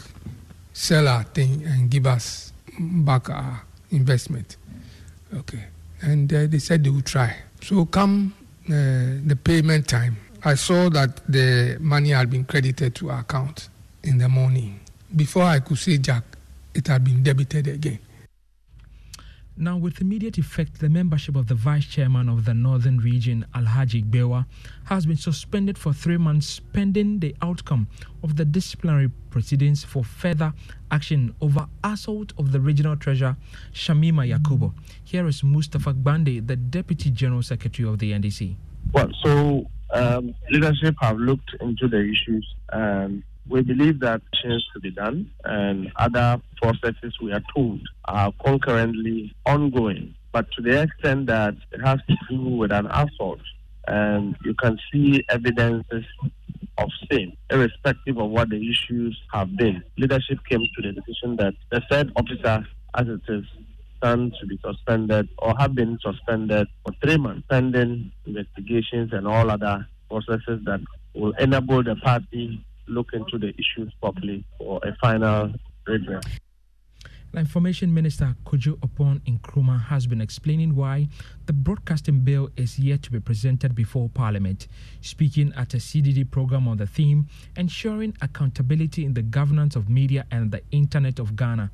sell 0.72 1.10
our 1.10 1.24
thing 1.24 1.66
and 1.66 1.90
give 1.90 2.08
us 2.08 2.53
back 2.80 3.30
our 3.30 3.62
investment. 3.92 4.58
Okay. 5.34 5.64
And 6.02 6.32
uh, 6.34 6.48
they 6.48 6.60
said 6.60 6.84
they 6.84 6.90
would 6.90 7.06
try. 7.06 7.36
So 7.62 7.86
come 7.86 8.34
uh, 8.68 9.24
the 9.26 9.38
payment 9.42 9.88
time, 9.88 10.18
I 10.44 10.56
saw 10.56 10.90
that 10.90 11.22
the 11.28 11.78
money 11.80 12.10
had 12.10 12.30
been 12.30 12.44
credited 12.44 12.96
to 12.96 13.12
our 13.12 13.20
account 13.20 13.70
in 14.04 14.18
the 14.18 14.28
morning. 14.28 14.80
Before 15.16 15.44
I 15.44 15.60
could 15.60 15.78
say 15.78 15.98
Jack, 15.98 16.24
it 16.74 16.88
had 16.88 17.04
been 17.04 17.24
debited 17.24 17.68
again. 17.68 18.00
Now, 19.56 19.78
with 19.78 20.02
immediate 20.02 20.40
effect, 20.40 20.80
the 20.80 20.90
membership 20.90 21.36
of 21.36 21.46
the 21.48 21.54
vice 21.54 21.86
chairman 21.86 22.28
of 22.28 22.46
the 22.46 22.56
northern 22.56 22.98
region, 22.98 23.46
Alhaji 23.54 24.10
Bewa, 24.10 24.48
has 24.86 25.06
been 25.06 25.16
suspended 25.16 25.78
for 25.78 25.94
three 25.94 26.18
months 26.18 26.60
pending 26.60 27.20
the 27.20 27.36
outcome 27.40 27.88
of 28.24 28.36
the 28.36 28.46
disciplinary 28.46 29.12
proceedings 29.30 29.84
for 29.84 30.04
further 30.04 30.54
action 30.90 31.36
over 31.40 31.68
assault 31.84 32.34
of 32.40 32.52
the 32.52 32.60
regional 32.60 32.96
treasurer, 32.98 33.38
Shamima 33.74 34.28
Yakubo. 34.28 34.74
Here 35.04 35.28
is 35.28 35.44
Mustafa 35.44 35.94
Gbande, 35.94 36.48
the 36.48 36.56
deputy 36.56 37.12
general 37.12 37.44
secretary 37.44 37.88
of 37.88 38.00
the 38.00 38.12
NDC. 38.12 38.56
Well, 38.92 39.12
so 39.24 39.70
um, 39.92 40.34
leadership 40.50 40.96
have 41.02 41.18
looked 41.20 41.52
into 41.62 41.88
the 41.88 42.00
issues 42.00 42.56
and 42.72 43.22
we 43.48 43.62
believe 43.62 44.00
that 44.00 44.22
change 44.42 44.64
to 44.74 44.80
be 44.80 44.92
done 44.92 45.30
and 45.44 45.92
other 45.98 46.42
processes 46.62 47.14
we 47.22 47.32
are 47.32 47.44
told 47.56 47.82
are 48.06 48.32
concurrently 48.44 49.34
ongoing. 49.46 50.16
But 50.32 50.52
to 50.54 50.62
the 50.62 50.82
extent 50.82 51.28
that 51.28 51.56
it 51.72 51.82
has 51.84 52.00
to 52.08 52.16
do 52.30 52.42
with 52.42 52.72
an 52.72 52.88
assault 52.88 53.42
and 53.88 54.36
you 54.44 54.54
can 54.56 54.80
see 54.92 55.24
evidences 55.30 56.06
of 56.78 56.90
same, 57.12 57.34
irrespective 57.52 58.18
of 58.18 58.30
what 58.30 58.50
the 58.50 58.70
issues 58.70 59.20
have 59.32 59.56
been. 59.58 59.84
Leadership 59.98 60.40
came 60.50 60.62
to 60.76 60.82
the 60.82 60.94
decision 60.94 61.36
that 61.36 61.54
the 61.70 61.82
said 61.92 62.12
officer, 62.16 62.66
as 62.96 63.08
it 63.08 63.22
is, 63.28 63.44
stand 63.98 64.34
to 64.40 64.48
be 64.48 64.60
suspended 64.64 65.30
or 65.38 65.54
have 65.60 65.76
been 65.76 65.98
suspended 66.02 66.68
for 66.84 66.94
three 67.04 67.18
months 67.18 67.46
pending 67.50 68.12
investigations 68.26 69.12
and 69.14 69.28
all 69.28 69.50
other 69.50 69.88
processes 70.10 70.60
that 70.66 70.80
will 71.14 71.34
enable 71.40 71.84
the 71.84 71.96
party 71.98 72.64
look 72.88 73.14
into 73.14 73.38
the 73.38 73.50
issues 73.50 73.94
properly 74.02 74.46
for 74.58 74.80
a 74.84 74.96
final 74.96 75.54
redress. 75.88 76.24
The 77.34 77.40
Information 77.40 77.92
Minister 77.92 78.36
Kojo 78.46 78.78
Oppong 78.82 79.20
Nkrumah 79.22 79.86
has 79.86 80.06
been 80.06 80.22
explaining 80.22 80.76
why 80.76 81.08
the 81.48 81.54
broadcasting 81.54 82.20
bill 82.20 82.52
is 82.56 82.78
yet 82.78 83.02
to 83.04 83.12
be 83.12 83.20
presented 83.20 83.74
before 83.74 84.08
Parliament, 84.08 84.68
speaking 85.02 85.52
at 85.58 85.74
a 85.74 85.78
CDD 85.78 86.30
program 86.30 86.68
on 86.68 86.78
the 86.78 86.86
theme 86.86 87.26
ensuring 87.58 88.16
accountability 88.22 89.04
in 89.04 89.16
the 89.16 89.24
governance 89.24 89.76
of 89.76 89.90
media 89.90 90.28
and 90.30 90.52
the 90.52 90.62
internet 90.70 91.18
of 91.18 91.36
Ghana. 91.36 91.72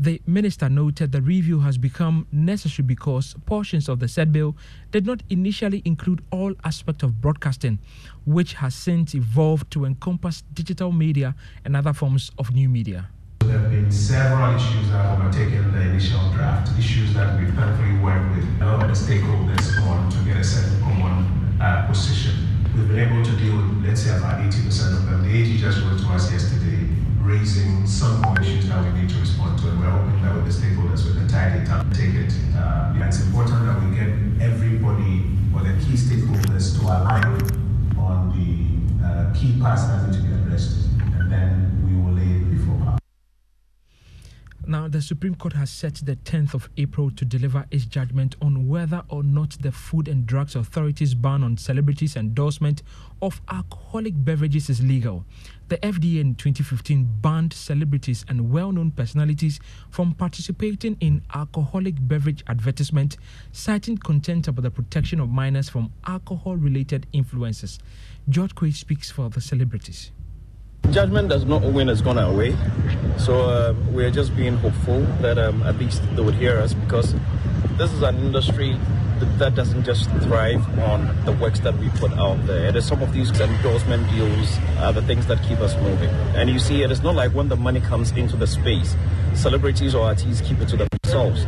The 0.00 0.22
minister 0.28 0.68
noted 0.68 1.10
the 1.10 1.20
review 1.20 1.58
has 1.58 1.76
become 1.76 2.28
necessary 2.30 2.86
because 2.86 3.34
portions 3.46 3.88
of 3.88 3.98
the 3.98 4.06
said 4.06 4.30
bill 4.30 4.54
did 4.92 5.04
not 5.04 5.24
initially 5.28 5.82
include 5.84 6.22
all 6.30 6.54
aspects 6.62 7.02
of 7.02 7.20
broadcasting, 7.20 7.80
which 8.24 8.54
has 8.54 8.76
since 8.76 9.16
evolved 9.16 9.72
to 9.72 9.84
encompass 9.84 10.44
digital 10.54 10.92
media 10.92 11.34
and 11.64 11.74
other 11.76 11.92
forms 11.92 12.30
of 12.38 12.54
new 12.54 12.68
media. 12.68 13.08
There 13.40 13.58
have 13.58 13.72
been 13.72 13.90
several 13.90 14.54
issues 14.54 14.88
that 14.90 15.04
have 15.04 15.18
overtaken 15.18 15.72
the 15.72 15.80
initial 15.80 16.30
draft, 16.30 16.78
issues 16.78 17.12
that 17.14 17.36
we've 17.36 17.52
thankfully 17.54 17.98
worked 17.98 18.36
with 18.36 18.62
a 18.62 18.66
lot 18.66 18.88
of 18.88 18.88
the 18.88 18.94
stakeholders 18.94 19.82
on 19.82 20.08
to 20.10 20.18
get 20.18 20.36
a 20.36 20.44
certain 20.44 20.80
common 20.80 21.58
uh, 21.60 21.88
position. 21.88 22.46
We've 22.76 22.86
been 22.86 23.00
able 23.00 23.24
to 23.24 23.36
deal 23.36 23.56
with, 23.56 23.84
let's 23.84 24.02
say, 24.02 24.16
about 24.16 24.38
80% 24.48 24.92
of 24.92 25.06
them. 25.06 25.24
The 25.24 25.36
AG 25.36 25.58
just 25.58 25.82
wrote 25.82 25.98
to 25.98 26.06
us 26.10 26.30
yesterday 26.30 26.87
raising 27.28 27.86
some 27.86 28.22
more 28.22 28.40
issues 28.40 28.66
that 28.68 28.82
we 28.82 29.00
need 29.00 29.10
to 29.10 29.20
respond 29.20 29.58
to, 29.58 29.68
and 29.68 29.80
we're 29.80 29.90
hoping 29.90 30.22
that 30.22 30.34
with 30.34 30.46
the 30.46 30.50
stakeholders 30.50 31.04
we 31.04 31.12
can 31.12 31.28
tidy 31.28 31.68
up 31.70 31.84
take 31.92 32.14
it. 32.14 32.32
Uh, 32.56 32.94
it's 33.06 33.20
important 33.20 33.66
that 33.66 33.82
we 33.84 33.94
get 33.94 34.08
everybody 34.40 35.24
or 35.54 35.62
the 35.62 35.74
key 35.84 35.92
stakeholders 35.92 36.78
to 36.78 36.86
align 36.86 37.24
on 37.98 38.32
the 38.32 39.06
uh, 39.06 39.32
key 39.34 39.60
parts 39.60 39.84
that 39.84 40.08
need 40.08 40.16
to 40.16 40.22
be 40.22 40.32
addressed, 40.32 40.88
and 41.18 41.30
then 41.30 41.84
we 41.84 41.94
will 42.00 42.16
lay 42.16 42.40
it 42.40 42.50
before 42.50 42.74
Parliament. 42.76 43.02
Now, 44.66 44.86
the 44.86 45.00
Supreme 45.00 45.34
Court 45.34 45.54
has 45.54 45.70
set 45.70 45.94
the 45.96 46.16
10th 46.16 46.52
of 46.52 46.68
April 46.76 47.10
to 47.10 47.24
deliver 47.24 47.64
its 47.70 47.84
judgment 47.86 48.36
on 48.42 48.68
whether 48.68 49.02
or 49.08 49.22
not 49.22 49.56
the 49.60 49.72
Food 49.72 50.08
and 50.08 50.26
Drugs 50.26 50.56
Authority's 50.56 51.14
ban 51.14 51.42
on 51.42 51.56
celebrities' 51.56 52.16
endorsement 52.16 52.82
of 53.22 53.40
alcoholic 53.50 54.12
beverages 54.16 54.68
is 54.68 54.82
legal. 54.82 55.24
The 55.68 55.76
FDA 55.78 56.20
in 56.20 56.34
2015 56.34 57.18
banned 57.20 57.52
celebrities 57.52 58.24
and 58.26 58.50
well 58.50 58.72
known 58.72 58.90
personalities 58.90 59.60
from 59.90 60.14
participating 60.14 60.96
in 61.00 61.22
alcoholic 61.34 61.94
beverage 62.00 62.42
advertisement, 62.46 63.18
citing 63.52 63.98
content 63.98 64.48
about 64.48 64.62
the 64.62 64.70
protection 64.70 65.20
of 65.20 65.28
minors 65.28 65.68
from 65.68 65.92
alcohol 66.06 66.56
related 66.56 67.06
influences. 67.12 67.78
George 68.30 68.54
Quaye 68.54 68.74
speaks 68.74 69.10
for 69.10 69.28
the 69.28 69.42
celebrities. 69.42 70.10
Judgment 70.90 71.28
does 71.28 71.44
not 71.44 71.62
win 71.62 71.88
has 71.88 72.00
gone 72.00 72.16
our 72.16 72.32
way. 72.32 72.56
So 73.18 73.42
uh, 73.42 73.74
we're 73.90 74.10
just 74.10 74.34
being 74.34 74.56
hopeful 74.56 75.02
that 75.20 75.36
um, 75.36 75.62
at 75.64 75.76
least 75.76 76.02
they 76.16 76.22
would 76.22 76.36
hear 76.36 76.56
us 76.56 76.72
because 76.72 77.14
this 77.76 77.92
is 77.92 78.00
an 78.00 78.16
industry 78.16 78.78
that 79.20 79.54
doesn't 79.54 79.84
just 79.84 80.10
thrive 80.22 80.66
on 80.80 81.06
the 81.24 81.32
works 81.32 81.60
that 81.60 81.76
we 81.78 81.88
put 81.90 82.12
out 82.12 82.44
there. 82.46 82.66
It 82.66 82.76
is 82.76 82.86
some 82.86 83.02
of 83.02 83.12
these 83.12 83.30
endorsement 83.40 84.10
deals 84.10 84.58
are 84.78 84.92
the 84.92 85.02
things 85.02 85.26
that 85.26 85.42
keep 85.42 85.58
us 85.60 85.74
moving. 85.76 86.10
And 86.34 86.50
you 86.50 86.58
see, 86.58 86.82
it 86.82 86.90
is 86.90 87.02
not 87.02 87.14
like 87.14 87.32
when 87.32 87.48
the 87.48 87.56
money 87.56 87.80
comes 87.80 88.12
into 88.12 88.36
the 88.36 88.46
space, 88.46 88.96
celebrities 89.34 89.94
or 89.94 90.06
artists 90.06 90.46
keep 90.46 90.60
it 90.60 90.68
to 90.68 90.76
themselves. 90.76 91.46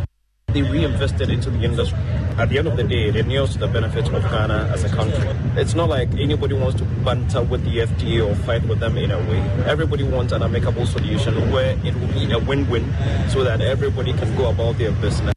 They 0.48 0.62
reinvest 0.62 1.20
it 1.20 1.30
into 1.30 1.50
the 1.50 1.62
industry. 1.62 1.98
At 2.36 2.48
the 2.48 2.58
end 2.58 2.66
of 2.66 2.76
the 2.76 2.82
day, 2.82 3.08
it 3.08 3.16
inures 3.16 3.52
to 3.52 3.58
the 3.58 3.68
benefits 3.68 4.08
of 4.08 4.22
Ghana 4.22 4.70
as 4.72 4.82
a 4.82 4.88
country. 4.88 5.28
It's 5.54 5.74
not 5.74 5.88
like 5.88 6.08
anybody 6.14 6.54
wants 6.54 6.78
to 6.78 6.84
banter 7.04 7.42
with 7.42 7.62
the 7.64 7.78
FDA 7.78 8.26
or 8.26 8.34
fight 8.34 8.66
with 8.66 8.80
them 8.80 8.96
in 8.96 9.12
a 9.12 9.18
way. 9.18 9.40
Everybody 9.66 10.02
wants 10.02 10.32
an 10.32 10.42
amicable 10.42 10.86
solution 10.86 11.52
where 11.52 11.78
it 11.84 11.94
will 11.94 12.08
be 12.08 12.32
a 12.32 12.38
win-win 12.38 12.92
so 13.28 13.44
that 13.44 13.60
everybody 13.60 14.12
can 14.12 14.34
go 14.36 14.50
about 14.50 14.78
their 14.78 14.92
business. 14.92 15.34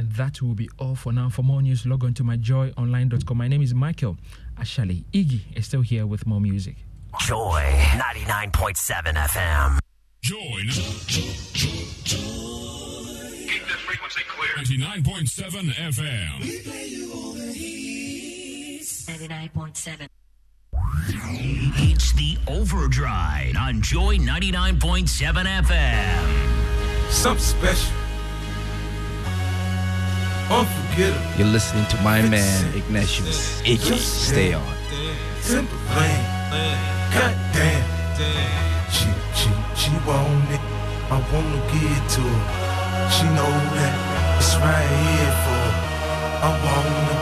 And 0.00 0.10
that 0.12 0.40
will 0.40 0.54
be 0.54 0.70
all 0.78 0.94
for 0.94 1.12
now. 1.12 1.28
For 1.28 1.42
more 1.42 1.60
news, 1.60 1.84
log 1.84 2.04
on 2.04 2.14
to 2.14 2.24
myjoyonline.com. 2.24 3.36
My 3.36 3.48
name 3.48 3.60
is 3.60 3.74
Michael 3.74 4.16
Ashali. 4.58 5.04
Iggy 5.12 5.40
is 5.54 5.66
still 5.66 5.82
here 5.82 6.06
with 6.06 6.26
more 6.26 6.40
music. 6.40 6.76
Joy 7.20 7.62
99.7 7.98 9.12
FM. 9.12 9.78
Joy. 10.22 10.62
Keep 10.62 10.72
this 13.66 13.80
frequency 13.84 14.22
clear. 14.26 14.54
99.7 14.64 15.70
FM. 15.74 16.40
99.7. 19.04 20.08
It's 21.92 22.12
the 22.12 22.38
Overdrive 22.48 23.54
on 23.54 23.82
Joy 23.82 24.16
99.7 24.16 25.44
FM. 25.62 27.10
Something 27.10 27.44
special. 27.44 27.92
Unforgettable. 30.50 31.38
You're 31.38 31.46
listening 31.46 31.86
to 31.86 31.96
my 32.02 32.22
man 32.22 32.74
Ignatius. 32.74 33.62
Iggy, 33.62 33.96
stay 33.96 34.52
on. 34.52 34.66
Simple 35.40 35.78
thing. 35.94 36.24
Goddamn. 37.14 37.86
She, 38.90 39.06
she, 39.38 39.48
she 39.80 39.90
want 40.04 40.50
it. 40.50 40.60
I 41.08 41.18
wanna 41.32 41.60
give 41.70 41.90
it 41.90 42.08
to 42.16 42.20
her. 42.20 43.10
She 43.14 43.24
know 43.36 43.52
that 43.78 43.94
it's 44.38 44.56
right 44.56 44.90
here 45.06 45.34
for 45.44 45.60
her. 45.66 45.74
I 46.42 46.50
wanna 46.66 47.16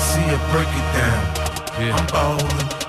see 0.00 0.26
her 0.32 0.40
break 0.50 0.72
it 0.80 0.88
down. 0.96 1.98
I'm 1.98 2.06
ballin'. 2.06 2.81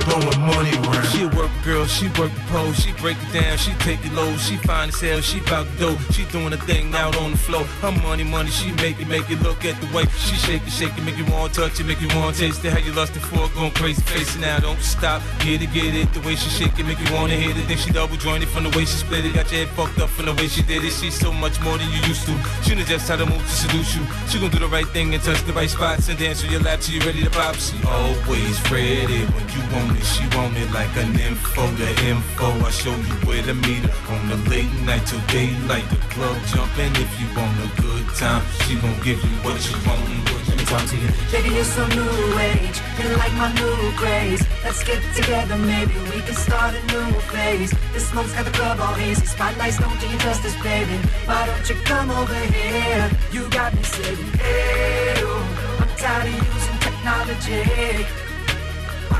Throwing 0.00 0.40
money 0.40 0.72
around. 0.72 1.06
She 1.06 1.26
work 1.26 1.50
girl, 1.64 1.86
she 1.86 2.06
work 2.18 2.32
the 2.32 2.44
pole, 2.48 2.72
she 2.72 2.92
break 2.94 3.16
it 3.20 3.32
down, 3.32 3.58
she 3.58 3.72
take 3.84 4.04
it 4.04 4.12
low, 4.12 4.36
she 4.36 4.56
fine 4.56 4.88
as 4.88 5.00
hell, 5.00 5.20
she 5.20 5.40
bout 5.40 5.66
the 5.72 5.78
dough, 5.78 5.98
she 6.12 6.24
doing 6.26 6.52
a 6.52 6.56
thing 6.56 6.94
out 6.94 7.16
on 7.16 7.32
the 7.32 7.36
floor. 7.36 7.64
Her 7.82 7.92
money, 7.92 8.24
money, 8.24 8.50
she 8.50 8.72
make 8.72 9.00
it, 9.00 9.08
make 9.08 9.30
it 9.30 9.40
look 9.42 9.64
at 9.64 9.80
the 9.80 9.88
way 9.94 10.04
she 10.16 10.36
shake 10.36 10.62
it, 10.66 10.70
shake 10.70 10.96
it, 10.96 11.04
make 11.04 11.18
you 11.18 11.26
want 11.26 11.54
to 11.54 11.60
touch 11.60 11.80
it, 11.80 11.86
make 11.86 12.00
you 12.00 12.08
want 12.16 12.36
to 12.36 12.40
taste 12.40 12.64
it. 12.64 12.72
How 12.72 12.78
you 12.78 12.92
lost 12.92 13.16
it 13.16 13.20
for, 13.20 13.48
going 13.54 13.72
crazy, 13.72 14.00
face 14.02 14.34
it 14.36 14.40
now, 14.40 14.58
don't 14.58 14.80
stop, 14.80 15.22
get 15.40 15.60
it, 15.62 15.72
get 15.72 15.94
it. 15.94 16.12
The 16.14 16.20
way 16.20 16.34
she 16.34 16.48
shake 16.48 16.78
it, 16.78 16.86
make 16.86 16.98
you 16.98 17.12
wanna 17.14 17.34
hit 17.34 17.56
it. 17.56 17.68
Then 17.68 17.76
she 17.76 17.90
double 17.92 18.16
jointed 18.16 18.48
from 18.48 18.64
the 18.64 18.70
way 18.70 18.84
she 18.84 18.96
split 18.96 19.24
it, 19.24 19.34
got 19.34 19.50
your 19.52 19.66
head 19.66 19.68
fucked 19.76 19.98
up 19.98 20.08
from 20.08 20.26
the 20.26 20.34
way 20.34 20.48
she 20.48 20.62
did 20.62 20.84
it. 20.84 20.92
She's 20.92 21.18
so 21.18 21.32
much 21.32 21.60
more 21.60 21.76
than 21.76 21.88
you 21.90 22.00
used 22.08 22.24
to. 22.26 22.34
She 22.62 22.74
knows 22.74 22.88
just 22.88 23.08
how 23.08 23.16
to 23.16 23.26
move 23.26 23.42
to 23.42 23.48
seduce 23.48 23.94
you. 23.94 24.02
She 24.28 24.40
gon' 24.40 24.50
do 24.50 24.58
the 24.58 24.68
right 24.68 24.88
thing 24.88 25.12
and 25.14 25.22
touch 25.22 25.42
the 25.42 25.52
right 25.52 25.68
spots 25.68 26.08
and 26.08 26.18
dance 26.18 26.42
on 26.44 26.50
your 26.50 26.60
lap 26.60 26.80
till 26.80 26.94
you 26.94 27.00
ready 27.04 27.22
to 27.22 27.30
pop. 27.30 27.56
She 27.56 27.76
always 27.84 28.56
ready 28.70 29.24
when 29.26 29.48
you 29.50 29.62
want 29.74 29.89
it. 29.96 30.04
She 30.04 30.24
want 30.36 30.56
it 30.56 30.70
like 30.72 30.94
an 30.96 31.18
info, 31.18 31.66
the 31.80 31.90
info. 32.06 32.48
I 32.64 32.70
show 32.70 32.94
you 32.94 33.14
where 33.26 33.42
to 33.42 33.54
meet 33.54 33.84
her 33.84 34.14
on 34.14 34.28
the 34.28 34.36
late 34.50 34.72
night 34.84 35.06
till 35.06 35.20
daylight. 35.28 35.88
The 35.90 35.96
club 36.14 36.36
jumping 36.52 36.92
if 36.96 37.10
you 37.20 37.26
want 37.36 37.54
a 37.64 37.68
good 37.80 38.06
time. 38.16 38.42
She 38.64 38.76
gon' 38.76 38.96
give 39.02 39.22
you 39.22 39.36
what 39.44 39.58
you 39.68 39.76
want. 39.86 40.02
Let 40.48 40.58
me 40.58 40.64
talk 40.64 40.84
to 40.88 40.96
you. 40.96 41.08
Baby, 41.30 41.54
you're 41.54 41.64
so 41.64 41.86
new 41.88 42.38
age. 42.38 42.80
You 42.98 43.16
like 43.16 43.32
my 43.34 43.52
new 43.54 43.92
craze. 43.96 44.42
Let's 44.64 44.82
get 44.82 45.00
together, 45.14 45.56
maybe 45.56 45.94
we 46.10 46.20
can 46.22 46.34
start 46.34 46.74
a 46.74 46.82
new 46.92 47.12
phase. 47.32 47.72
This 47.92 48.08
smoke's 48.08 48.32
got 48.32 48.44
the 48.44 48.50
club 48.50 48.80
all 48.80 48.94
hazy. 48.94 49.24
Spotlights 49.26 49.78
don't 49.78 49.98
do 50.00 50.08
you 50.08 50.18
justice, 50.18 50.56
baby. 50.62 50.96
Why 51.26 51.46
don't 51.46 51.68
you 51.68 51.76
come 51.84 52.10
over 52.10 52.34
here? 52.34 53.10
You 53.32 53.48
got 53.50 53.74
me 53.74 53.82
saying, 53.82 54.16
hey, 54.38 55.14
oh, 55.18 55.78
I'm 55.80 55.88
tired 55.96 56.28
of 56.28 56.54
using 56.54 56.78
technology. 56.78 58.29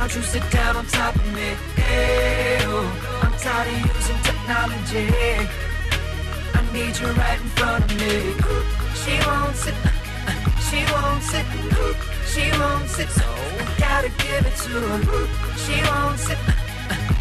Don't 0.00 0.16
you 0.16 0.22
sit 0.22 0.50
down 0.50 0.76
on 0.76 0.86
top 0.86 1.14
of 1.14 1.26
me? 1.34 1.52
Oh, 2.64 3.20
I'm 3.20 3.32
tired 3.38 3.68
of 3.68 3.96
using 3.96 4.16
technology. 4.24 5.06
I 6.54 6.60
need 6.72 6.98
you 6.98 7.06
right 7.20 7.38
in 7.38 7.48
front 7.60 7.84
of 7.84 7.90
me. 8.00 8.32
She 8.96 9.12
won't 9.28 9.54
sit. 9.54 9.74
She 10.70 10.80
won't 10.92 11.22
sit, 11.22 11.44
she 12.32 12.44
won't 12.58 12.88
sit, 12.88 13.10
so 13.10 13.26
gotta 13.76 14.08
give 14.08 14.46
it 14.46 14.56
to 14.64 14.70
her. 14.88 15.00
She 15.58 15.76
won't 15.90 16.18
sit, 16.18 16.38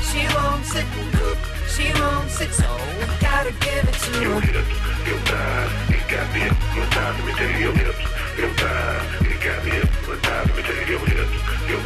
she 0.07 0.21
won't 0.35 0.63
sit, 0.65 0.85
she 1.67 1.85
won't 1.99 2.29
sit, 2.29 2.51
so 2.53 2.69
gotta 3.19 3.51
give 3.59 3.89
it 3.89 3.97
to 4.05 4.11
her. 4.11 4.21
Your 4.21 4.39
hips, 4.39 4.69
your 5.05 5.19
thighs, 5.27 5.71
it 5.89 6.07
got 6.07 6.33
me 6.33 6.39
hypnotized. 6.41 7.17
Let 7.17 7.25
me 7.25 7.31
tell 7.33 7.49
you, 7.49 7.57
your 7.57 7.73
hips, 7.73 7.98
your 8.39 8.47
it 8.47 9.39
got 9.43 9.65
me 9.65 9.71
hypnotized. 9.71 10.47
Let 10.47 10.55
me 10.55 10.63
tell 10.63 10.75
you, 10.79 10.85
your 10.87 10.99
hips, 11.11 11.35
your 11.67 11.83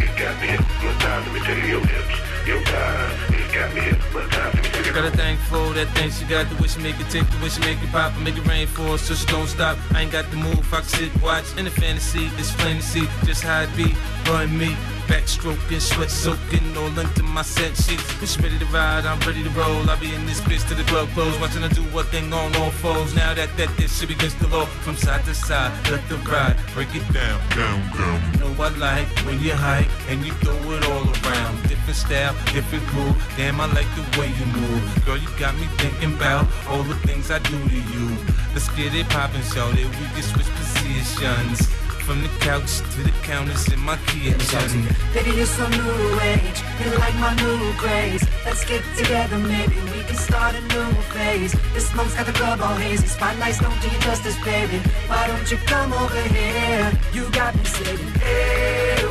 it 0.00 0.12
got 0.16 0.34
me 0.40 0.46
hypnotized. 0.48 1.26
Let 1.26 1.34
me 1.34 1.40
tell 1.40 1.58
you, 1.58 1.66
your 1.76 1.86
hips, 1.86 2.33
it 2.46 3.54
got 3.54 3.74
me 3.74 3.80
hypnotized. 3.80 4.54
Let 4.54 4.64
me 4.64 4.70
tell 4.70 4.86
you, 4.86 4.92
Got 4.92 5.04
a 5.06 5.16
thing 5.16 5.36
for 5.48 5.72
that 5.74 5.88
thing 5.94 6.10
she 6.10 6.24
got 6.24 6.48
the 6.48 6.56
wish 6.62 6.76
make 6.76 6.98
it 7.00 7.10
tick, 7.10 7.26
the 7.28 7.38
wish 7.42 7.58
make 7.60 7.82
it 7.82 7.90
pop, 7.90 8.16
make 8.18 8.36
it 8.36 8.46
rain 8.46 8.66
for 8.66 8.94
us 8.94 9.02
so 9.02 9.14
she 9.14 9.26
don't 9.26 9.48
stop. 9.48 9.78
I 9.92 10.02
ain't 10.02 10.12
got 10.12 10.30
the 10.30 10.36
move, 10.36 10.72
I 10.72 10.80
can 10.80 10.84
sit, 10.84 11.22
watch 11.22 11.44
in 11.56 11.64
the 11.64 11.70
fantasy, 11.70 12.28
to 12.28 12.82
see 12.82 13.08
just 13.24 13.42
how 13.42 13.62
it 13.62 13.76
be, 13.76 13.94
and 14.26 14.58
me. 14.58 14.76
Backstroking, 15.06 15.80
sweat 15.80 16.10
soaking, 16.10 16.74
all 16.78 16.98
into 16.98 17.22
my 17.22 17.42
set 17.42 17.76
sheets. 17.76 18.02
She 18.24 18.40
ready 18.40 18.58
to 18.58 18.64
ride, 18.66 19.04
I'm 19.04 19.20
ready 19.20 19.42
to 19.44 19.50
roll. 19.50 19.88
I'll 19.90 20.00
be 20.00 20.14
in 20.14 20.24
this 20.24 20.40
bitch 20.40 20.66
till 20.66 20.78
the 20.78 20.84
club 20.84 21.08
close, 21.10 21.38
watching 21.40 21.60
her 21.60 21.68
do 21.68 21.82
what 21.92 22.06
thing 22.06 22.32
on 22.32 22.56
all 22.56 22.70
fours. 22.70 23.14
Now 23.14 23.34
that 23.34 23.54
that 23.58 23.68
this 23.76 23.98
shit 23.98 24.08
begins 24.08 24.34
to 24.36 24.46
low, 24.46 24.64
from 24.64 24.96
side 24.96 25.22
to 25.26 25.34
side, 25.34 25.72
let 25.90 26.08
the 26.08 26.16
ride, 26.16 26.56
break 26.72 26.88
it 26.94 27.04
down, 27.12 27.38
down, 27.50 27.80
down. 27.92 28.32
You 28.32 28.40
know 28.40 28.62
I 28.62 28.68
like 28.78 29.08
when 29.26 29.38
you 29.40 29.52
hike 29.52 29.90
and 30.08 30.24
you 30.24 30.32
throw 30.40 30.56
it 30.72 30.84
all 30.86 31.04
around. 31.04 31.62
Different 31.68 31.96
style, 31.96 32.33
different 32.52 32.86
groove. 32.88 33.16
Damn, 33.36 33.60
I 33.60 33.66
like 33.66 33.88
the 33.94 34.04
way 34.18 34.28
you 34.28 34.46
move. 34.46 35.04
Girl, 35.04 35.16
you 35.16 35.28
got 35.38 35.54
me 35.56 35.66
thinking 35.78 36.14
about 36.14 36.46
all 36.68 36.82
the 36.82 36.96
things 37.06 37.30
I 37.30 37.38
do 37.38 37.58
to 37.68 37.80
you. 37.92 38.16
Let's 38.52 38.68
get 38.70 38.94
it 38.94 39.08
poppin', 39.08 39.42
show 39.42 39.70
that 39.70 39.88
we 40.00 40.06
can 40.14 40.22
switch 40.22 40.50
positions. 40.60 41.68
From 42.04 42.20
the 42.22 42.28
couch 42.40 42.80
to 42.92 43.02
the 43.02 43.14
counters 43.22 43.72
in 43.72 43.80
my 43.80 43.96
kitchen. 44.04 44.86
Baby, 45.14 45.30
you're 45.38 45.46
so 45.46 45.66
new 45.68 46.20
age. 46.20 46.60
You 46.84 46.90
like 46.98 47.14
my 47.14 47.34
new 47.34 47.72
craze. 47.78 48.22
Let's 48.44 48.62
get 48.66 48.84
together, 48.94 49.38
maybe 49.38 49.76
we 49.76 50.04
can 50.04 50.14
start 50.14 50.54
a 50.54 50.60
new 50.60 50.92
phase. 51.16 51.52
This 51.72 51.88
smoke's 51.88 52.14
got 52.14 52.26
the 52.26 52.32
club 52.32 52.60
all 52.60 52.76
hazy. 52.76 53.06
Spotlights 53.06 53.58
don't 53.58 53.80
do 53.80 53.88
you 53.88 53.98
justice, 54.00 54.36
baby. 54.44 54.82
Why 55.08 55.26
don't 55.28 55.50
you 55.50 55.56
come 55.64 55.94
over 55.94 56.20
here? 56.28 56.92
You 57.14 57.30
got 57.30 57.56
me 57.56 57.64
saying, 57.64 57.96
hey, 58.20 59.02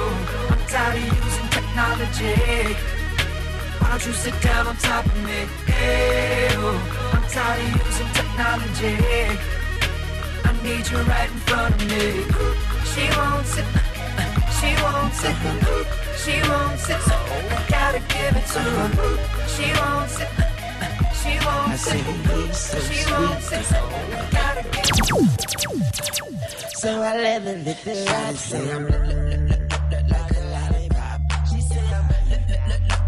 I'm 0.51 0.59
tired 0.67 1.01
of 1.01 1.25
using 1.25 1.49
technology. 1.49 3.02
Don't 3.93 4.07
you 4.07 4.13
sit 4.13 4.41
down 4.41 4.65
on 4.65 4.75
top 4.77 5.05
of 5.05 5.15
me? 5.23 5.45
Hey, 5.67 6.47
oh, 6.53 7.11
I'm 7.13 7.21
tired 7.29 7.61
of 7.61 7.85
using 7.85 8.11
technology. 8.17 8.97
I 10.43 10.51
need 10.63 10.89
you 10.89 10.97
right 10.97 11.29
in 11.29 11.37
front 11.45 11.75
of 11.75 11.81
me. 11.91 12.25
She 12.89 13.05
won't 13.13 13.45
sit, 13.45 13.67
she 14.57 14.73
won't 14.81 15.13
sit, 15.13 15.37
she 16.17 16.41
won't 16.49 16.79
sit, 16.79 17.01
so 17.05 17.17
gotta 17.69 17.99
give 18.09 18.33
it 18.33 18.47
to 18.53 18.61
her. 18.65 18.89
She 19.53 19.69
won't 19.77 20.09
sit, 20.09 20.31
she 21.21 21.33
won't 21.45 21.77
sit, 21.77 22.01
she 22.89 22.97
won't 23.13 23.43
sit, 23.43 23.63
so 23.63 23.77
gotta 24.31 24.63
give 24.73 24.89
it 24.89 25.05
So 26.81 26.89
I 26.99 27.15
live 27.15 27.45
a 27.45 27.55
little 27.61 28.05
life, 28.05 28.37
say 28.37 28.71
I'm 28.73 28.87
li- 28.87 28.97
li- 28.97 29.13
li- 29.13 29.37
li- 29.37 29.61
li- 29.91 30.05
like 30.09 30.31
a 30.31 30.43
lollipop. 30.49 31.21
She 31.47 31.61
say 31.61 31.77
I'm 31.93 32.09
like 32.09 32.89
a 32.89 33.02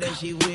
that 0.00 0.14
she 0.16 0.32
with 0.34 0.51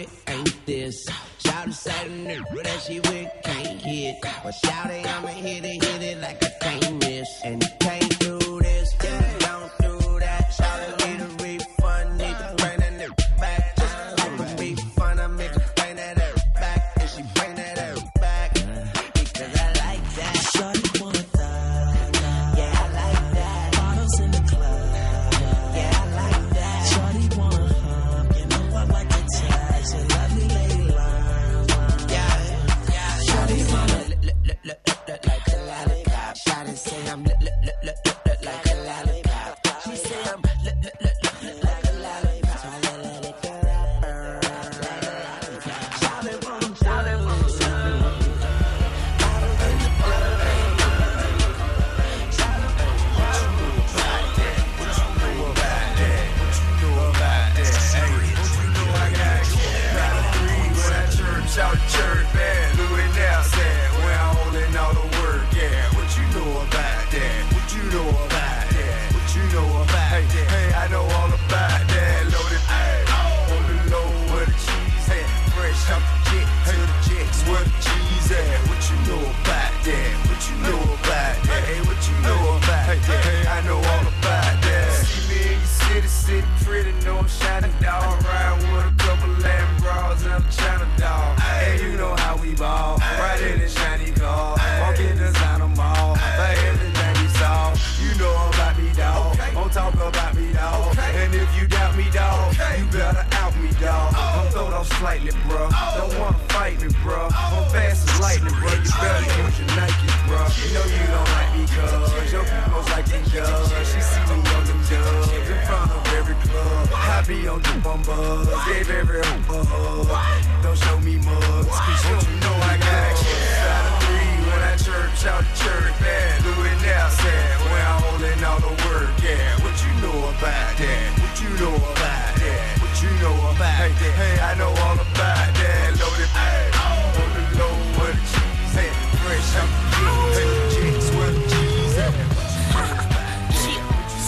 know 133.22 133.34
about 133.34 133.58
that? 133.60 133.92
Hey, 134.18 134.40
I 134.40 134.56
know 134.58 134.70
all 134.70 134.96
about 134.96 135.54
that. 135.58 135.98
Loaded, 136.00 136.30
hey, 136.38 136.70
on 136.78 137.30
the 137.34 137.42
low 137.60 137.76
where 137.98 138.14
the 138.14 138.22
cheese 138.30 138.78
at. 138.78 138.94
Fresh 139.22 139.56
out 139.58 139.70
the 139.74 139.90
jet, 139.98 140.14
hey, 140.38 140.50
jets 140.74 141.08
where 141.16 141.32
the 141.32 141.42
cheese 141.50 141.98
at. 141.98 142.14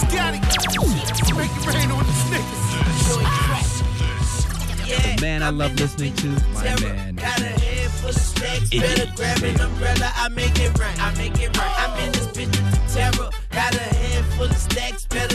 Scotty, 0.00 0.40
make 1.36 1.50
it 1.50 1.66
rain 1.66 1.90
on 1.90 2.04
the 2.04 2.14
The 4.90 5.20
man 5.20 5.42
I 5.42 5.50
love 5.50 5.74
listening 5.78 6.14
to, 6.16 6.26
my 6.54 6.80
man. 6.80 7.14
Got 7.14 7.40
a 7.40 7.44
head 7.44 7.90
full 7.90 8.08
of 8.10 8.16
stacks, 8.16 8.70
better 8.70 9.12
grab 9.14 9.42
an 9.42 9.60
umbrella, 9.60 10.10
I 10.16 10.28
make 10.30 10.58
it 10.58 10.76
rain, 10.78 10.98
I 10.98 11.14
make 11.16 11.38
it 11.38 11.56
rain. 11.56 11.72
I'm 11.76 11.98
in 12.00 12.12
this 12.12 12.26
bitch 12.28 12.46
with 12.48 12.72
the 12.72 12.80
terror. 12.92 13.30
Got 13.52 13.74
a 13.74 13.78
head 13.78 14.24
full 14.36 14.46
of 14.46 14.56
stacks, 14.56 15.04
better 15.06 15.29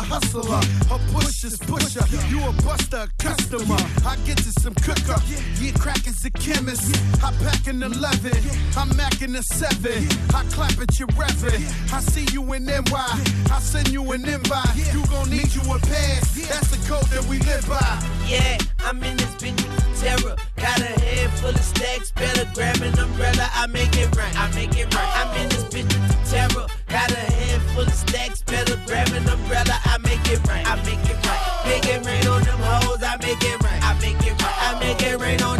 a 0.00 0.02
hustler. 0.02 0.60
A 0.90 0.98
pusher's 1.12 1.58
pusher. 1.58 2.04
You 2.28 2.40
a 2.46 2.52
buster, 2.64 3.08
customer. 3.18 3.80
I 4.06 4.16
get 4.24 4.38
to 4.38 4.52
some 4.60 4.74
cooker. 4.74 5.20
Yeah, 5.60 5.72
crack 5.78 6.06
is 6.06 6.24
a 6.24 6.30
chemist. 6.30 6.96
I 7.22 7.32
pack 7.44 7.66
an 7.66 7.82
11. 7.82 8.32
I'm 8.76 8.90
macking 8.90 9.36
a 9.36 9.42
7. 9.42 10.08
I 10.34 10.44
clap 10.54 10.80
at 10.80 10.98
your 10.98 11.08
reverend. 11.16 11.64
I 11.92 12.00
see 12.00 12.26
you 12.32 12.52
in 12.54 12.64
NY. 12.64 12.82
I 12.92 13.58
send 13.60 13.88
you 13.88 14.12
an 14.12 14.26
invite. 14.28 14.76
You 14.92 15.04
gon' 15.06 15.30
need 15.30 15.54
you 15.54 15.62
a 15.72 15.78
pass. 15.78 16.48
That's 16.48 16.70
the 16.70 16.80
code 16.88 17.08
that 17.12 17.24
we 17.28 17.38
live 17.40 17.68
by. 17.68 17.80
Yeah, 18.26 18.58
I'm 18.80 19.02
in 19.02 19.16
this 19.16 19.30
with 19.42 19.89
terror. 20.00 20.36
Got 20.56 20.80
a 20.80 20.92
head 21.04 21.30
full 21.38 21.50
of 21.50 21.60
stacks, 21.60 22.10
better 22.12 22.48
grab 22.54 22.80
an 22.80 22.98
umbrella. 22.98 23.46
I 23.52 23.66
make 23.66 23.96
it 23.96 24.08
rain, 24.16 24.34
I 24.34 24.50
make 24.54 24.76
it 24.76 24.88
rain. 24.94 25.10
I'm 25.20 25.36
in 25.36 25.48
this 25.50 25.64
bitch 25.64 25.92
with 25.92 26.30
terror. 26.30 26.66
Got 26.88 27.12
a 27.12 27.24
head 27.38 27.60
full 27.72 27.82
of 27.82 27.92
stacks, 27.92 28.42
better 28.42 28.76
grab 28.86 29.08
an 29.12 29.28
umbrella. 29.28 29.76
I 29.84 29.98
make 30.02 30.26
it 30.26 30.40
rain, 30.48 30.64
I 30.66 30.76
make 30.88 31.04
it 31.04 31.18
rain. 31.20 31.40
Make 31.68 31.86
it 31.86 32.06
rain 32.06 32.26
on 32.26 32.42
them 32.42 32.58
hoes, 32.58 33.02
I 33.02 33.16
make 33.20 33.44
it 33.44 33.62
rain, 33.62 33.80
I 33.82 33.92
make 34.00 34.20
it 34.26 34.34
rain. 34.40 34.56
I 34.68 34.78
make 34.80 35.02
it 35.02 35.20
rain 35.20 35.42
on 35.42 35.59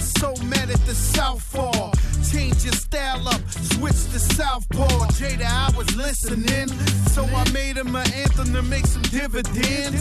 so 0.00 0.34
mad 0.44 0.70
at 0.70 0.84
the 0.86 0.94
Southpaw? 0.94 1.92
Change 2.30 2.64
your 2.64 2.74
style 2.74 3.28
up, 3.28 3.40
switch 3.84 4.12
to 4.12 4.18
Southpaw. 4.18 5.06
Jada, 5.18 5.44
I 5.44 5.76
was 5.76 5.94
listening, 5.96 6.68
so 7.08 7.24
I 7.24 7.48
made 7.52 7.76
him 7.76 7.94
an 7.94 8.10
anthem 8.12 8.52
to 8.54 8.62
make 8.62 8.86
some 8.86 9.02
dividends. 9.02 10.00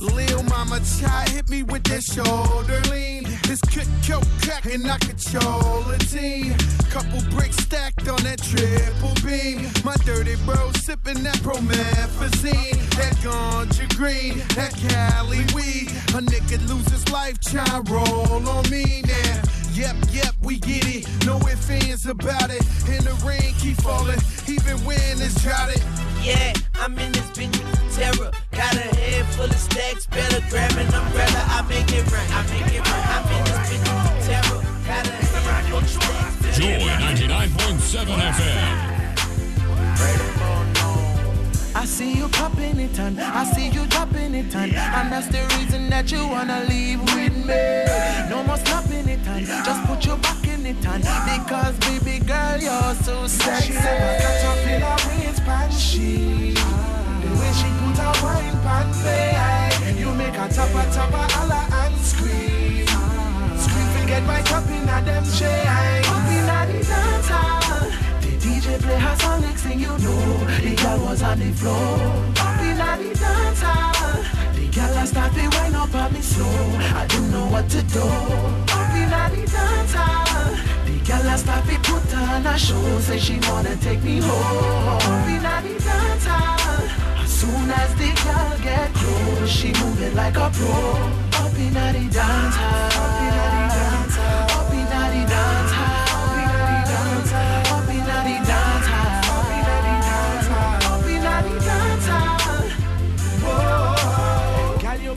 Lil 0.00 0.42
Mama 0.44 0.80
Chai 0.98 1.26
hit 1.30 1.48
me 1.48 1.62
with 1.62 1.84
that 1.84 2.02
shoulder 2.02 2.80
lean. 2.90 3.24
This 3.46 3.60
kick, 3.62 3.86
kill, 4.02 4.22
crack, 4.42 4.66
and 4.66 4.90
I 4.90 4.98
control 4.98 5.88
a 5.90 5.98
team. 5.98 6.56
Couple 6.90 7.20
bricks 7.30 7.56
stacked 7.58 8.08
on 8.08 8.22
that 8.24 8.42
triple 8.42 9.14
beam. 9.24 9.70
My 9.84 9.94
dirty 10.04 10.36
bro 10.44 10.72
sipping 10.72 11.22
that 11.22 11.36
promethazine. 11.46 12.78
That 12.96 13.14
ganja 13.22 13.86
green, 13.96 14.38
that 14.56 14.74
Cali 14.88 15.44
weed. 15.54 15.90
A 16.16 16.20
nigga 16.22 16.58
lose 16.68 16.88
his 16.88 17.08
life, 17.12 17.40
try 17.40 17.80
roll 17.86 18.48
on 18.48 18.68
me 18.70 19.02
now. 19.06 19.59
Yep, 19.72 19.96
yep, 20.10 20.34
we 20.42 20.58
get 20.58 20.84
it. 20.86 21.06
No 21.24 21.38
ifs, 21.48 21.70
ands 21.70 22.06
about 22.06 22.50
it. 22.50 22.62
And 22.88 23.04
the 23.06 23.14
rain 23.24 23.54
keep 23.58 23.76
falling, 23.76 24.18
even 24.48 24.76
when 24.84 24.98
it's 25.22 25.40
droughted. 25.42 25.82
Yeah, 26.22 26.52
I'm 26.74 26.98
in 26.98 27.12
this 27.12 27.30
bitch 27.30 27.56
with 27.56 27.96
terror. 27.96 28.32
Got 28.50 28.74
a 28.74 28.88
head 28.96 29.26
full 29.34 29.44
of 29.44 29.54
stacks, 29.54 30.06
better 30.06 30.40
grab 30.50 30.72
an 30.72 30.92
umbrella. 30.92 31.44
I 31.48 31.62
make 31.68 31.90
it 31.92 32.10
rain, 32.10 32.30
I 32.30 32.42
make 32.50 32.74
it 32.74 32.82
rain. 32.82 33.04
I'm 33.14 33.24
in 33.30 33.44
this 33.44 33.58
bitch 33.70 33.86
with 33.88 34.26
terror. 34.26 34.60
Got 34.86 35.06
a 35.06 35.10
head 35.10 35.64
full 35.66 35.78
of 35.78 35.88
stacks. 35.88 36.58
Joy 36.58 36.78
99.7 36.80 38.06
FM. 38.06 38.90
I 40.02 40.39
I 41.72 41.84
see 41.84 42.12
you 42.12 42.28
popping 42.28 42.80
it 42.80 42.98
and 42.98 43.20
I 43.20 43.44
see 43.44 43.68
you 43.68 43.86
dropping 43.86 44.34
it 44.34 44.54
and 44.54 44.74
and 44.74 45.12
that's 45.12 45.28
the 45.28 45.42
reason 45.56 45.88
that 45.90 46.10
you 46.10 46.26
wanna 46.26 46.64
leave 46.68 47.00
with 47.14 47.36
me. 47.46 47.84
No 48.28 48.42
more 48.42 48.56
stopping 48.56 49.08
it 49.08 49.24
and 49.26 49.46
just 49.46 49.84
put 49.86 50.04
your 50.04 50.16
back 50.18 50.44
in 50.46 50.66
it 50.66 50.84
and 50.84 51.02
because 51.02 51.78
baby 51.78 52.24
girl 52.24 52.58
you're 52.58 52.94
so 53.06 53.26
sexy. 53.26 53.68
She 53.68 53.74
never 53.74 54.18
catch 54.20 54.44
up 54.44 54.66
in 54.66 54.80
her 54.82 54.98
waistband, 55.08 55.72
she. 55.72 56.54
The 56.54 57.30
way 57.38 57.52
she 57.54 57.68
put 57.78 57.98
her 58.02 58.14
wine 58.24 58.58
pan 58.66 59.94
me, 59.94 60.00
you 60.00 60.12
make 60.14 60.34
her 60.34 60.48
topper 60.48 60.86
topper 60.90 61.26
holla 61.34 61.66
and 61.82 61.96
scream. 62.00 62.86
Scream 63.56 63.88
forget 63.94 64.26
right 64.26 64.52
up 64.52 64.68
in 64.68 64.88
a 64.88 64.98
them 65.06 65.24
chain. 65.38 66.04
Up 66.04 66.26
in 66.34 66.48
a 66.48 66.78
the 66.80 66.86
dance 66.86 67.59
DJ 68.70 68.82
play 68.82 68.98
her 68.98 69.16
song 69.16 69.40
next 69.40 69.62
thing 69.62 69.80
you 69.80 69.88
know, 69.88 69.98
the 70.62 70.76
girl 70.76 70.98
was 71.04 71.22
on 71.22 71.38
the 71.40 71.50
floor. 71.52 71.74
Up 72.38 72.60
in 72.62 72.78
a 72.78 72.90
the 73.02 73.18
dance 73.18 73.62
hall. 73.62 74.22
The 74.54 74.66
girl 74.68 74.96
a 74.96 75.06
start 75.06 75.32
to 75.34 75.48
wind 75.56 75.74
up 75.74 75.94
on 75.94 76.12
me 76.12 76.20
slow. 76.20 76.46
I 76.94 77.06
didn't 77.08 77.32
know 77.32 77.46
what 77.48 77.68
to 77.70 77.82
do. 77.82 78.00
Up 78.00 78.94
in 78.94 79.10
a 79.10 79.22
the 79.34 79.42
dance 79.50 79.94
hall. 79.94 80.54
The 80.86 80.96
girl 81.02 81.32
a 81.32 81.38
start 81.38 81.64
put 81.82 82.14
on 82.14 82.46
a 82.46 82.58
show, 82.58 83.00
say 83.00 83.18
she 83.18 83.40
wanna 83.48 83.74
take 83.76 84.02
me 84.04 84.20
home. 84.20 85.02
Up 85.02 85.28
in 85.28 85.44
a 85.44 85.54
the 85.66 85.74
dance 85.84 86.26
hall. 86.26 87.24
As 87.24 87.30
soon 87.30 87.70
as 87.70 87.90
the 87.96 88.10
girl 88.22 88.54
get 88.62 88.94
close, 88.94 89.50
she 89.50 89.72
move 89.82 90.00
it 90.00 90.14
like 90.14 90.36
a 90.36 90.48
pro. 90.54 90.70
Up 91.42 91.58
in 91.58 91.76
a 91.76 91.86
the 91.92 92.04
dance 92.14 92.54
hall. 92.54 93.02
Up 93.02 93.22
in 93.22 93.34
a 93.34 93.46
the 93.50 93.58
dance 93.58 93.64
hall. 93.64 93.69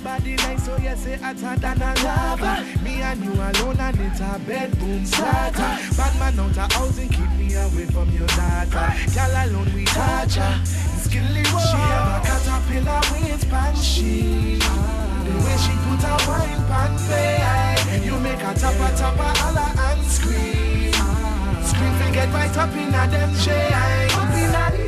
Body 0.04 0.36
nice, 0.36 0.66
so 0.66 0.78
you 0.78 0.96
say 0.96 1.16
hotter 1.18 1.56
than 1.60 1.82
a 1.82 1.94
lava. 2.04 2.66
Me 2.84 3.02
and 3.02 3.24
you 3.24 3.34
alone 3.34 3.80
and 3.80 4.00
it's 4.02 4.20
a 4.20 4.40
bedroom 4.46 5.06
starter. 5.06 5.74
Bad 5.96 6.14
man 6.20 6.40
out 6.40 6.58
of 6.58 6.72
housing, 6.74 7.10
keep 7.10 7.32
me 7.40 7.54
away 7.56 7.86
from 7.86 8.10
your 8.12 8.28
daughter. 8.28 8.88
Girl 9.16 9.34
alone 9.44 9.72
we 9.74 9.86
torture. 9.86 10.56
Skilly. 11.04 11.44
She 11.44 11.78
have 11.78 12.20
a 12.20 12.28
caterpillar 12.28 13.02
waistband, 13.12 13.78
she. 13.78 14.60
The 14.60 15.34
way 15.44 15.58
she 15.64 15.74
put 15.88 16.04
her 16.04 16.20
wine 16.28 16.64
pan 16.68 16.92
me, 17.08 18.06
you 18.06 18.20
make 18.20 18.40
her 18.40 18.54
topper 18.54 18.92
topper 18.98 19.32
holla 19.40 19.72
and 19.88 20.06
scream. 20.06 20.92
Scream 21.64 21.94
forget 22.02 22.30
right 22.34 22.58
up 22.58 22.76
in 22.76 22.94
a 22.94 23.08
them 23.08 23.36
chain. 23.40 24.83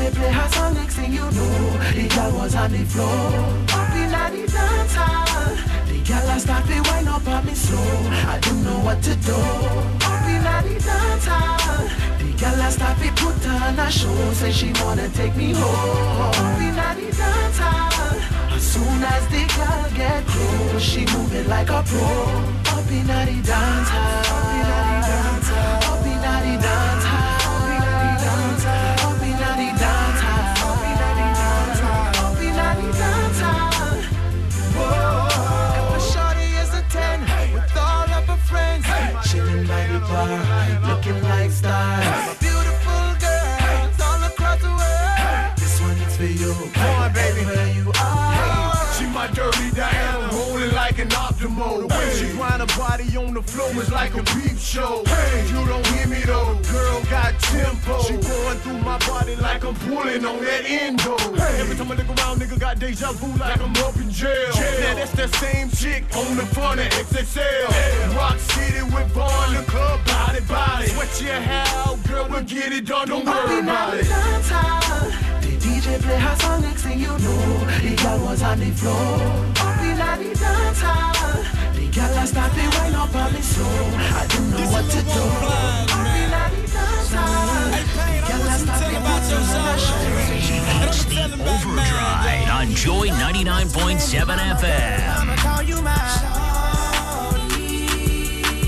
DJ 0.00 0.14
play 0.14 0.32
her 0.32 0.48
song 0.48 0.74
next 0.74 0.94
thing 0.94 1.12
you 1.12 1.20
know, 1.20 1.78
the 1.92 2.08
girl 2.14 2.32
was 2.32 2.54
on 2.54 2.72
the 2.72 2.84
floor. 2.84 3.32
Up 3.76 3.92
in 4.00 4.08
the 4.10 4.46
dance 4.50 4.94
hall. 4.94 5.54
The 5.88 5.98
girl 6.08 6.30
a 6.30 6.40
start 6.40 6.64
to 6.66 6.80
wind 6.88 7.08
up 7.08 7.26
on 7.28 7.44
me 7.44 7.54
slow. 7.54 7.92
I 8.32 8.38
don't 8.40 8.64
know 8.64 8.78
what 8.80 9.02
to 9.02 9.14
do. 9.16 9.34
Up 9.34 10.26
in 10.34 10.42
the 10.42 10.84
dance 10.84 11.26
hall. 11.26 11.84
The 12.18 12.32
girl 12.40 12.60
a 12.66 12.70
start 12.70 12.96
to 13.00 13.08
put 13.20 13.46
on 13.46 13.78
a 13.78 13.90
show, 13.90 14.32
say 14.32 14.52
she 14.52 14.72
wanna 14.80 15.08
take 15.10 15.36
me 15.36 15.52
home. 15.52 16.32
Up 16.32 16.60
in 16.60 16.74
the 16.80 17.16
dance 17.16 17.58
hall. 17.58 18.56
As 18.56 18.62
soon 18.72 19.04
as 19.04 19.24
the 19.28 19.44
girl 19.56 19.84
get 19.94 20.26
close, 20.26 20.82
she 20.82 21.04
move 21.12 21.34
it 21.34 21.46
like 21.46 21.68
a 21.68 21.82
pro. 21.84 22.08
Up 22.72 22.90
in 22.90 23.06
the 23.06 23.42
dance 23.44 23.88
hall. 23.94 24.24
Up 24.32 24.54
in 24.56 24.64
the 24.70 24.80
dance 25.08 25.48
hall. 25.48 25.92
Up 25.92 26.06
in 26.06 26.16
the 26.16 26.62
dance 26.62 26.64
hall. 26.64 26.89
Bar, 40.10 40.80
looking 40.88 41.22
like 41.22 41.50
stars. 41.50 42.39
Body 53.00 53.16
on 53.16 53.34
the 53.34 53.42
floor 53.42 53.70
is 53.82 53.90
like 53.92 54.14
a 54.14 54.22
peep 54.22 54.58
show. 54.58 55.02
Hey, 55.06 55.46
you 55.48 55.66
don't 55.66 55.86
hear 55.88 56.06
me 56.06 56.20
though, 56.20 56.58
girl 56.70 57.02
got 57.10 57.38
tempo. 57.40 58.02
She 58.02 58.14
going 58.14 58.58
through 58.58 58.78
my 58.80 58.98
body 58.98 59.36
like 59.36 59.64
I'm 59.64 59.74
pulling 59.74 60.24
on 60.24 60.40
that 60.40 60.64
endo. 60.64 61.16
Hey, 61.36 61.60
every 61.60 61.76
time 61.76 61.92
I 61.92 61.94
look 61.94 62.08
around, 62.08 62.40
nigga 62.40 62.58
got 62.58 62.78
deja 62.78 63.12
vu 63.12 63.26
like 63.38 63.60
I'm 63.60 63.74
up 63.84 63.96
in 63.96 64.10
jail. 64.10 64.52
Now 64.54 64.94
that's 64.94 65.12
that 65.12 65.34
same 65.36 65.70
chick 65.70 66.04
on 66.16 66.36
the 66.36 66.46
front 66.46 66.80
of 66.80 66.86
XXL. 66.86 68.16
Rock 68.16 68.38
City 68.38 68.82
with 68.82 69.08
Vaughn, 69.12 69.54
the 69.54 69.62
club 69.62 70.00
body 70.06 70.40
body. 70.40 70.88
Sweat 70.88 71.22
your 71.22 71.40
hair 71.40 71.64
out, 71.68 72.02
girl, 72.06 72.26
we'll 72.30 72.42
get 72.42 72.72
it 72.72 72.86
done. 72.86 73.08
Don't 73.08 73.26
Up 73.26 73.34
worry 73.34 73.58
in 73.58 73.68
a 73.68 73.70
about 73.70 73.90
the 73.92 74.00
it. 74.00 75.39
Dance 75.80 75.92
hall. 75.92 75.96
The 75.96 75.96
DJ 75.96 76.02
play 76.02 76.18
her 76.18 76.36
song 76.36 76.60
next 76.62 76.82
thing 76.82 76.98
you 77.00 77.06
know, 77.06 77.18
the 77.80 77.94
girl 78.02 78.18
was 78.24 78.42
on 78.42 78.58
the 78.60 78.70
floor. 78.70 78.94
Up 79.60 79.80
in 79.80 80.00
a 80.00 80.16
the 80.18 80.34
dance 80.38 80.80
hall. 80.80 81.44
The 81.74 81.86
girl 81.88 82.18
a 82.18 82.26
start 82.26 82.52
to 82.52 82.68
wind 82.78 82.96
up 82.96 83.14
on 83.14 83.32
me 83.32 83.40
slow. 83.40 83.66
I 83.66 84.26
didn't 84.28 84.50
know 84.50 84.66
what 84.70 84.84
to 84.90 85.00
do. 85.02 85.10
Up 85.10 85.96
in 86.16 86.32
a 86.32 86.50
the 86.50 86.62
dance 86.72 87.12
hall. 87.12 87.70
The 87.70 88.20
girl 88.28 88.48
a 88.48 88.56
start 88.58 88.80
to 88.80 88.98
put 89.00 89.24
on 89.32 89.64
a 89.66 89.78
show. 89.78 89.98
Overdrive 91.40 92.50
on 92.50 92.68
Joy 92.74 93.08
99.7 93.08 94.38
FM. 94.38 95.00
I'ma 95.20 95.36
call 95.36 95.62
you 95.62 95.80
my 95.82 95.94
shawty. 96.14 97.70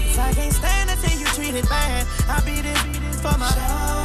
'Cause 0.07 0.19
I 0.19 0.33
can't 0.35 0.53
stand 0.55 0.91
to 0.91 0.97
see 0.97 1.17
you 1.19 1.27
treated 1.27 1.69
bad. 1.69 2.07
I 2.29 2.41
beat 2.41 2.65
it 2.65 2.79
for 3.23 3.37
my 3.39 3.49
shawty. 3.49 4.02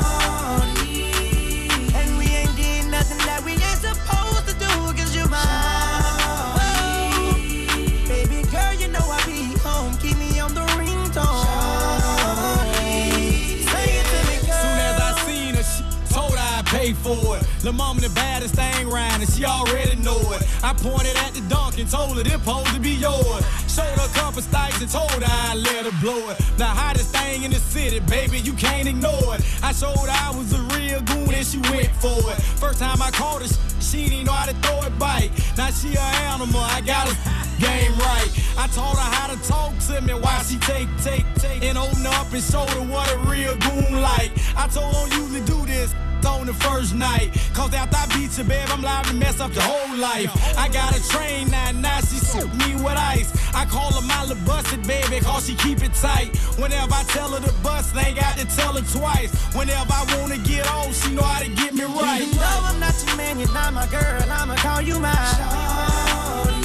The 17.67 17.73
mom 17.73 17.97
the 17.97 18.07
baddest 18.11 18.55
thing 18.55 18.87
round, 18.87 19.21
and 19.21 19.29
she 19.29 19.43
already 19.43 19.97
know 19.97 20.15
it. 20.31 20.41
I 20.63 20.71
pointed 20.71 21.17
at 21.17 21.33
the 21.33 21.41
dunk 21.49 21.77
and 21.77 21.91
told 21.91 22.15
her 22.15 22.23
this 22.23 22.31
supposed 22.31 22.73
to 22.73 22.79
be 22.79 22.91
yours. 22.91 23.43
Showed 23.67 23.91
her 23.91 24.07
a 24.07 24.13
couple 24.15 24.39
and 24.39 24.89
told 24.89 25.11
her 25.11 25.27
I'd 25.27 25.57
let 25.57 25.83
her 25.83 25.91
blow 25.99 26.29
it. 26.29 26.37
The 26.55 26.63
hottest 26.63 27.11
thing 27.11 27.43
in 27.43 27.51
the 27.51 27.59
city, 27.59 27.99
baby, 27.99 28.39
you 28.39 28.53
can't 28.53 28.87
ignore 28.87 29.35
it. 29.35 29.43
I 29.61 29.73
showed 29.73 29.99
her 29.99 30.07
I 30.07 30.31
was 30.31 30.53
a 30.53 30.61
real 30.79 31.01
goon 31.01 31.33
and 31.33 31.45
she 31.45 31.57
went 31.67 31.91
for 31.99 32.15
it. 32.31 32.39
First 32.55 32.79
time 32.79 33.01
I 33.01 33.11
caught 33.11 33.41
her, 33.41 33.49
she 33.81 34.07
didn't 34.07 34.27
know 34.27 34.31
how 34.31 34.45
to 34.45 34.55
throw 34.63 34.81
it 34.87 34.97
bite. 34.97 35.31
Now 35.57 35.69
she 35.71 35.93
a 35.95 36.07
animal, 36.31 36.61
I 36.61 36.79
got 36.79 37.09
her 37.11 37.17
game 37.59 37.91
right. 37.99 38.31
I 38.57 38.67
taught 38.71 38.95
her 38.95 39.11
how 39.11 39.27
to 39.27 39.37
talk 39.43 39.77
to 39.91 39.99
me 39.99 40.13
while 40.13 40.43
she 40.43 40.57
take, 40.59 40.87
take, 41.03 41.25
take, 41.35 41.63
and 41.63 41.77
open 41.77 42.05
up 42.05 42.31
and 42.31 42.41
show 42.41 42.65
her 42.65 42.83
what 42.87 43.11
a 43.11 43.17
real 43.27 43.57
goon 43.59 44.01
like. 44.01 44.31
I 44.55 44.69
told 44.71 44.95
her 44.95 45.07
usually 45.19 45.43
do 45.43 45.56
this 45.77 45.93
on 46.25 46.45
the 46.45 46.53
first 46.53 46.93
night. 46.95 47.29
Cause 47.53 47.73
after 47.73 47.97
I 47.97 48.05
beat 48.15 48.37
you, 48.37 48.43
babe, 48.43 48.67
I'm 48.69 48.81
liable 48.81 49.09
to 49.09 49.15
mess 49.15 49.39
up 49.39 49.51
the 49.51 49.61
whole 49.61 49.97
life. 49.97 50.29
I 50.57 50.67
got 50.69 50.97
a 50.97 51.01
train 51.09 51.49
now, 51.49 51.71
now 51.71 51.99
she 51.99 52.17
soak 52.17 52.51
me 52.55 52.75
with 52.75 52.97
ice. 52.97 53.29
I 53.53 53.65
call 53.65 53.93
her 53.93 54.01
my 54.01 54.23
little 54.25 54.43
busted 54.45 54.85
baby, 54.87 55.19
cause 55.21 55.45
she 55.47 55.55
keep 55.55 55.83
it 55.83 55.93
tight. 55.93 56.35
Whenever 56.57 56.93
I 56.93 57.03
tell 57.15 57.29
her 57.31 57.41
to 57.45 57.53
bust, 57.61 57.93
they 57.93 58.01
ain't 58.09 58.19
got 58.19 58.37
to 58.37 58.45
tell 58.57 58.73
her 58.73 58.85
twice. 58.97 59.31
Whenever 59.55 59.93
I 59.93 60.03
wanna 60.17 60.37
get 60.39 60.67
off, 60.71 60.93
she 61.01 61.13
know 61.13 61.23
how 61.23 61.41
to 61.41 61.49
get 61.49 61.73
me 61.73 61.83
right. 61.83 62.21
Even 62.21 62.37
though 62.37 62.61
I'm 62.69 62.79
not 62.79 62.95
your 63.05 63.15
man, 63.15 63.39
you're 63.39 63.53
not 63.53 63.73
my 63.73 63.87
girl, 63.87 64.21
I'ma 64.29 64.55
call 64.57 64.81
you 64.81 64.99
mine. 64.99 65.15
shawty. 65.15 66.57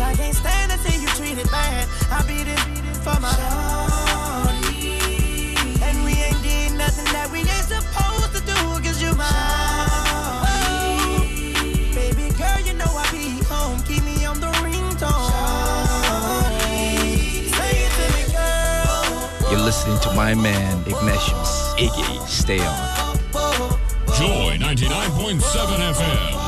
I 0.00 0.14
can't 0.14 0.34
stand 0.34 0.72
to 0.72 0.78
see 0.78 1.00
you 1.02 1.08
treated 1.18 1.50
bad. 1.50 1.88
I 2.10 2.22
beat 2.26 2.48
it 2.48 2.58
for 3.04 3.18
my 3.20 3.30
shawty. 3.30 3.67
listening 19.68 20.00
to 20.00 20.10
my 20.14 20.34
man 20.34 20.78
Ignatius 20.86 21.74
Iggy. 21.76 22.26
Stay 22.26 22.58
on. 22.58 23.18
Joy 24.16 24.56
99.7 24.56 25.42
FM. 25.92 26.38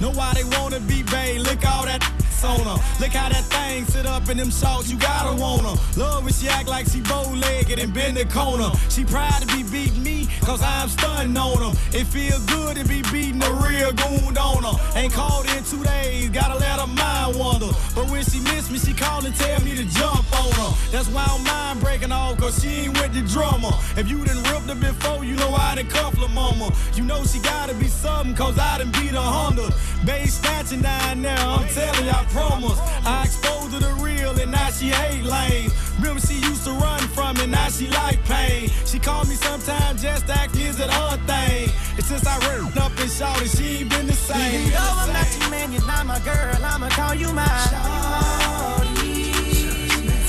Know 0.00 0.10
wanna 0.58 0.80
be 0.80 1.02
bae, 1.04 1.38
look 1.38 1.64
all 1.64 1.84
that 1.86 2.11
on 2.44 2.60
her. 2.60 2.78
Look 3.00 3.12
how 3.12 3.28
that 3.28 3.44
thing 3.44 3.84
sit 3.86 4.06
up 4.06 4.28
in 4.28 4.36
them 4.36 4.50
shorts, 4.50 4.90
you 4.90 4.98
gotta 4.98 5.40
want 5.40 5.62
her. 5.62 6.00
Love 6.00 6.24
when 6.24 6.32
she 6.32 6.48
act 6.48 6.68
like 6.68 6.86
she 6.88 7.00
bow-legged 7.00 7.78
and 7.78 7.94
bend 7.94 8.16
the 8.16 8.24
corner. 8.26 8.70
She 8.88 9.04
proud 9.04 9.40
to 9.40 9.46
be 9.56 9.62
beating 9.62 10.01
me, 10.01 10.01
cause 10.42 10.62
I'm 10.62 10.88
stunting 10.88 11.36
on 11.36 11.58
her. 11.58 11.72
It 11.96 12.04
feel 12.06 12.38
good 12.46 12.76
to 12.76 12.84
be 12.84 13.02
beating 13.10 13.42
a 13.42 13.52
real 13.52 13.92
goon 13.92 14.36
on 14.36 14.62
her. 14.62 14.98
Ain't 14.98 15.12
called 15.12 15.46
in 15.56 15.64
two 15.64 15.82
days, 15.84 16.30
gotta 16.30 16.58
let 16.58 16.80
her 16.80 16.86
mind 16.86 17.38
wander. 17.38 17.70
But 17.94 18.10
when 18.10 18.24
she 18.24 18.40
miss 18.40 18.70
me, 18.70 18.78
she 18.78 18.92
call 18.92 19.24
and 19.24 19.34
tell 19.34 19.60
me 19.62 19.76
to 19.76 19.84
jump 19.84 20.24
on 20.40 20.52
her. 20.52 20.72
That's 20.90 21.08
why 21.08 21.24
I'm 21.28 21.44
mind 21.44 21.80
breaking 21.80 22.12
off, 22.12 22.38
cause 22.38 22.62
she 22.62 22.68
ain't 22.86 23.00
with 23.00 23.14
the 23.14 23.22
drummer. 23.22 23.72
If 23.96 24.10
you 24.10 24.24
done 24.24 24.42
ripped 24.52 24.68
her 24.68 24.74
before, 24.74 25.24
you 25.24 25.36
know 25.36 25.54
I 25.54 25.74
done 25.76 25.88
cuff 25.88 26.16
her 26.18 26.28
mama. 26.28 26.70
You 26.94 27.04
know 27.04 27.24
she 27.24 27.38
gotta 27.40 27.74
be 27.74 27.88
something, 27.88 28.34
cause 28.34 28.58
I 28.58 28.78
done 28.78 28.92
beat 28.92 29.12
a 29.12 29.20
Honda. 29.20 29.70
Base 30.04 30.40
snatching 30.40 30.82
down 30.82 31.22
there, 31.22 31.38
I'm 31.38 31.66
telling 31.68 32.06
y'all 32.06 32.24
promise. 32.26 32.78
I 33.06 33.24
exposed 33.24 33.74
her 33.74 33.80
the 33.80 33.92
real 34.02 34.38
and 34.38 34.50
now 34.50 34.70
she 34.70 34.88
hate 34.88 35.24
lame. 35.24 35.70
Remember 35.98 36.20
she 36.20 36.34
used 36.34 36.64
to 36.64 36.72
run 36.72 37.01
from 37.32 37.44
it, 37.44 37.50
now 37.50 37.68
she 37.68 37.88
like 37.88 38.22
pain. 38.24 38.70
She 38.84 38.98
called 38.98 39.28
me 39.28 39.34
sometimes 39.34 40.02
just 40.02 40.26
to 40.26 40.32
act 40.34 40.56
is 40.56 40.80
it 40.80 40.90
her 40.90 41.16
thing. 41.26 41.70
And 41.96 42.04
since 42.04 42.26
I 42.26 42.36
ripped 42.48 42.76
up 42.76 42.92
and 42.98 43.10
shouted, 43.10 43.48
she 43.48 43.78
ain't 43.78 43.90
been 43.90 44.06
the 44.06 44.14
same. 44.14 44.66
You 44.66 44.72
know 44.72 44.94
I'm 44.98 45.12
not 45.12 45.40
your 45.40 45.50
man, 45.50 45.72
you're 45.72 45.86
not 45.86 46.06
my 46.06 46.18
girl, 46.20 46.56
I'ma 46.62 46.88
call 46.90 47.14
you 47.14 47.32
my 47.32 47.44
shawty. 47.44 48.92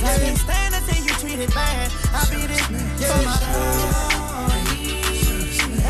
I 0.04 0.18
can't 0.20 0.38
stand 0.38 0.74
to 0.76 0.82
see 0.82 1.04
you 1.04 1.14
treated 1.14 1.54
bad. 1.54 1.92
I 2.14 2.26
beat 2.30 2.50
it 2.50 2.62
for 2.62 2.74
my 3.26 3.38
shawty. 3.42 4.74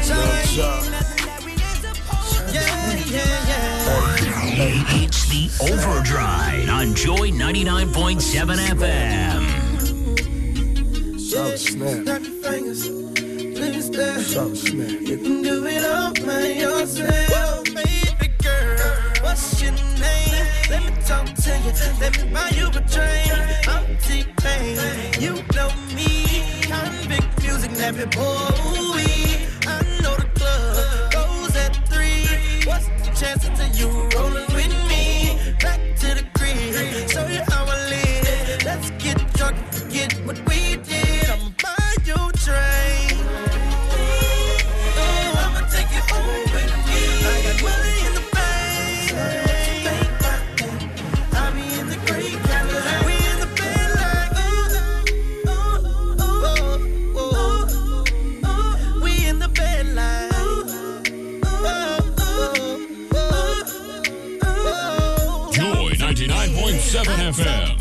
Shawty, 0.04 0.60
ain't 0.60 0.92
nothing 0.92 1.26
that 1.26 1.42
we 1.46 1.52
ain't 1.52 1.82
supposed 1.82 2.54
Yeah, 2.54 2.96
yeah, 2.96 3.48
yeah. 3.50 5.04
It's 5.04 5.26
the 5.30 5.50
Overdrive 5.72 6.70
on 6.70 6.94
Joy 6.96 7.30
99.7 7.32 8.58
FM. 8.78 9.63
Yeah, 11.34 11.56
snap 11.56 12.22
your 12.22 12.44
fingers. 12.44 12.88
Please 12.88 13.86
stay. 13.88 14.22
You 15.02 15.18
can 15.18 15.42
do 15.42 15.66
it 15.66 15.84
all 15.84 16.14
by 16.14 16.46
yourself. 16.50 17.64
Baby 17.74 18.28
girl, 18.38 18.78
what's 19.24 19.60
your 19.60 19.72
name? 19.72 20.46
Let 20.70 20.84
me 20.86 20.92
talk 21.08 21.26
to 21.26 21.58
you. 21.58 21.72
Let 22.00 22.22
me 22.22 22.32
buy 22.32 22.50
you 22.50 22.68
a 22.68 22.72
drink. 22.72 23.68
I'm 23.68 23.98
T-Pain. 23.98 24.78
You 25.20 25.42
know 25.56 25.72
me. 25.96 26.44
Konvict 26.70 27.42
music, 27.42 27.72
nappy 27.72 28.06
boy. 28.14 29.02
I 29.66 29.82
know 30.04 30.16
the 30.16 30.30
club 30.36 31.12
goes 31.14 31.56
at 31.56 31.74
three. 31.90 32.30
What's 32.68 32.86
the 32.86 33.12
chances 33.20 33.60
of 33.60 33.76
you 33.76 33.90
rolling 34.16 34.46
with 34.54 34.74
me? 34.88 35.56
Back 35.60 35.82
to 36.02 36.14
the 36.14 36.26
crib. 36.38 37.10
Show 37.10 37.26
you 37.26 37.42
how 37.50 37.66
I 37.66 37.90
live. 37.90 38.64
Let's 38.64 38.92
get 39.04 39.18
drunk 39.34 39.58
and 39.58 39.74
forget 39.74 40.14
what 40.28 40.38
we 40.38 40.46
did. 40.46 40.53
I'ma 40.53 40.53
Oh, 44.96 45.34
I'ma 45.44 45.62
take 45.70 45.90
you 45.92 46.02
home 46.12 46.28
with 46.52 46.54
me. 46.54 46.64
I 47.24 47.42
got 47.44 47.58
money 47.64 47.96
in 48.06 48.14
the 48.16 48.24
bank. 48.34 49.14
I 51.34 51.38
be 51.56 51.64
in 51.80 51.88
the 51.88 51.96
great 52.06 52.38
Cadillac. 52.44 53.00
We 53.06 53.16
in 53.16 53.38
the 53.40 53.48
bed 53.56 53.90
like 54.02 54.36
ooh, 54.44 55.50
ooh, 55.50 56.20
ooh, 56.22 57.22
ooh, 57.22 58.46
ooh. 58.46 59.04
We 59.04 59.12
in 59.26 59.38
the 59.40 59.48
bed 59.48 59.86
like 59.96 60.32
Joy 65.54 65.92
99.7 65.96 67.06
FM. 67.32 67.73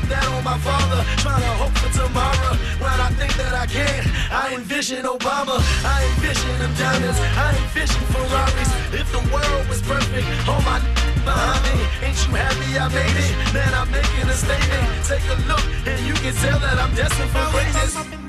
Put 0.00 0.08
that 0.10 0.26
on 0.28 0.44
my 0.44 0.58
father. 0.58 1.04
Trying 1.20 1.42
to 1.42 1.52
hope 1.60 1.76
for 1.76 1.90
tomorrow. 1.92 2.56
When 2.80 2.96
I 3.00 3.10
think 3.18 3.32
that 3.36 3.52
I 3.52 3.66
can, 3.66 4.04
I 4.30 4.54
envision 4.54 5.04
Obama. 5.04 5.60
I 5.84 6.04
envision 6.16 6.52
them 6.58 6.72
diamonds. 6.74 7.18
I 7.36 7.56
envision 7.56 8.02
Ferraris. 8.12 8.70
If 8.96 9.06
the 9.12 9.22
world 9.32 9.68
was 9.68 9.82
perfect, 9.82 10.26
all 10.48 10.62
my 10.62 10.80
behind 11.28 11.60
me. 11.68 11.84
Ain't 12.06 12.18
you 12.26 12.32
happy 12.34 12.78
I 12.78 12.88
made 12.88 13.18
it? 13.20 13.32
Man, 13.52 13.72
I'm 13.74 13.90
making 13.90 14.28
a 14.28 14.36
statement. 14.36 14.84
Take 15.04 15.24
a 15.28 15.36
look, 15.48 15.64
and 15.86 16.00
you 16.06 16.14
can 16.14 16.34
tell 16.40 16.58
that 16.58 16.78
I'm 16.78 16.94
destined 16.94 17.30
for 17.30 17.44
greatness. 17.52 18.20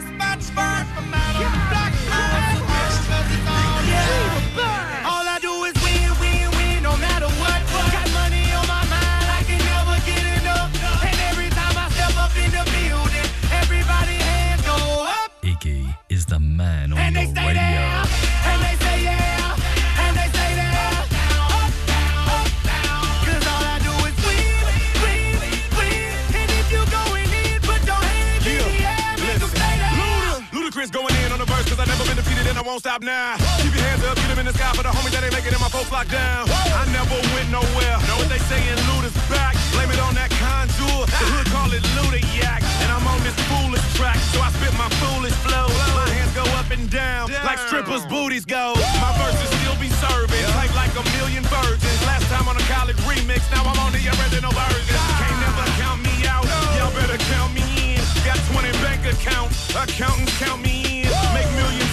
Won't 32.72 32.88
stop 32.88 33.04
now. 33.04 33.36
Keep 33.60 33.76
your 33.76 33.84
hands 33.84 34.00
up, 34.08 34.16
get 34.16 34.32
them 34.32 34.40
in 34.40 34.48
the 34.48 34.56
sky 34.56 34.72
for 34.72 34.80
the 34.80 34.96
homies 34.96 35.12
that 35.12 35.28
ain't 35.28 35.36
making 35.36 35.52
it, 35.52 35.60
my 35.60 35.68
folks 35.68 35.92
locked 35.92 36.16
down. 36.16 36.48
I 36.48 36.88
never 36.96 37.20
went 37.36 37.52
nowhere. 37.52 38.00
Know 38.08 38.16
what 38.16 38.32
they 38.32 38.40
saying, 38.48 38.80
Luda's 38.88 39.12
back. 39.28 39.60
Blame 39.76 39.92
it 39.92 40.00
on 40.00 40.16
that 40.16 40.32
Conjure. 40.40 41.04
The 41.04 41.28
hood 41.36 41.52
call 41.52 41.68
it 41.76 41.84
Luda 42.00 42.24
yak. 42.32 42.64
And 42.80 42.88
I'm 42.88 43.04
on 43.12 43.20
this 43.28 43.36
foolish 43.52 43.84
track, 44.00 44.16
so 44.32 44.40
I 44.40 44.56
spit 44.56 44.72
my 44.80 44.88
foolish 45.04 45.36
flow. 45.44 45.68
My 46.00 46.08
hands 46.16 46.32
go 46.32 46.48
up 46.56 46.72
and 46.72 46.88
down, 46.88 47.28
like 47.44 47.60
strippers' 47.60 48.08
booties 48.08 48.48
go. 48.48 48.72
My 49.04 49.12
verses 49.20 49.52
still 49.60 49.76
be 49.76 49.92
serving, 50.00 50.40
type 50.56 50.72
like 50.72 50.96
a 50.96 51.04
million 51.20 51.44
virgins. 51.52 52.00
Last 52.08 52.24
time 52.32 52.48
on 52.48 52.56
a 52.56 52.66
college 52.72 52.96
remix, 53.04 53.44
now 53.52 53.68
I'm 53.68 53.84
on 53.84 53.92
the 53.92 54.00
original 54.16 54.56
version. 54.56 54.96
Can't 55.20 55.40
never 55.44 55.68
count 55.76 56.00
me 56.08 56.24
out, 56.24 56.48
y'all 56.80 56.96
better 56.96 57.20
count 57.36 57.52
me 57.52 58.00
in. 58.00 58.04
Got 58.24 58.40
20 58.56 58.72
bank 58.80 59.04
accounts, 59.12 59.76
accountants 59.76 60.32
count 60.40 60.64
me 60.64 61.04
in. 61.04 61.11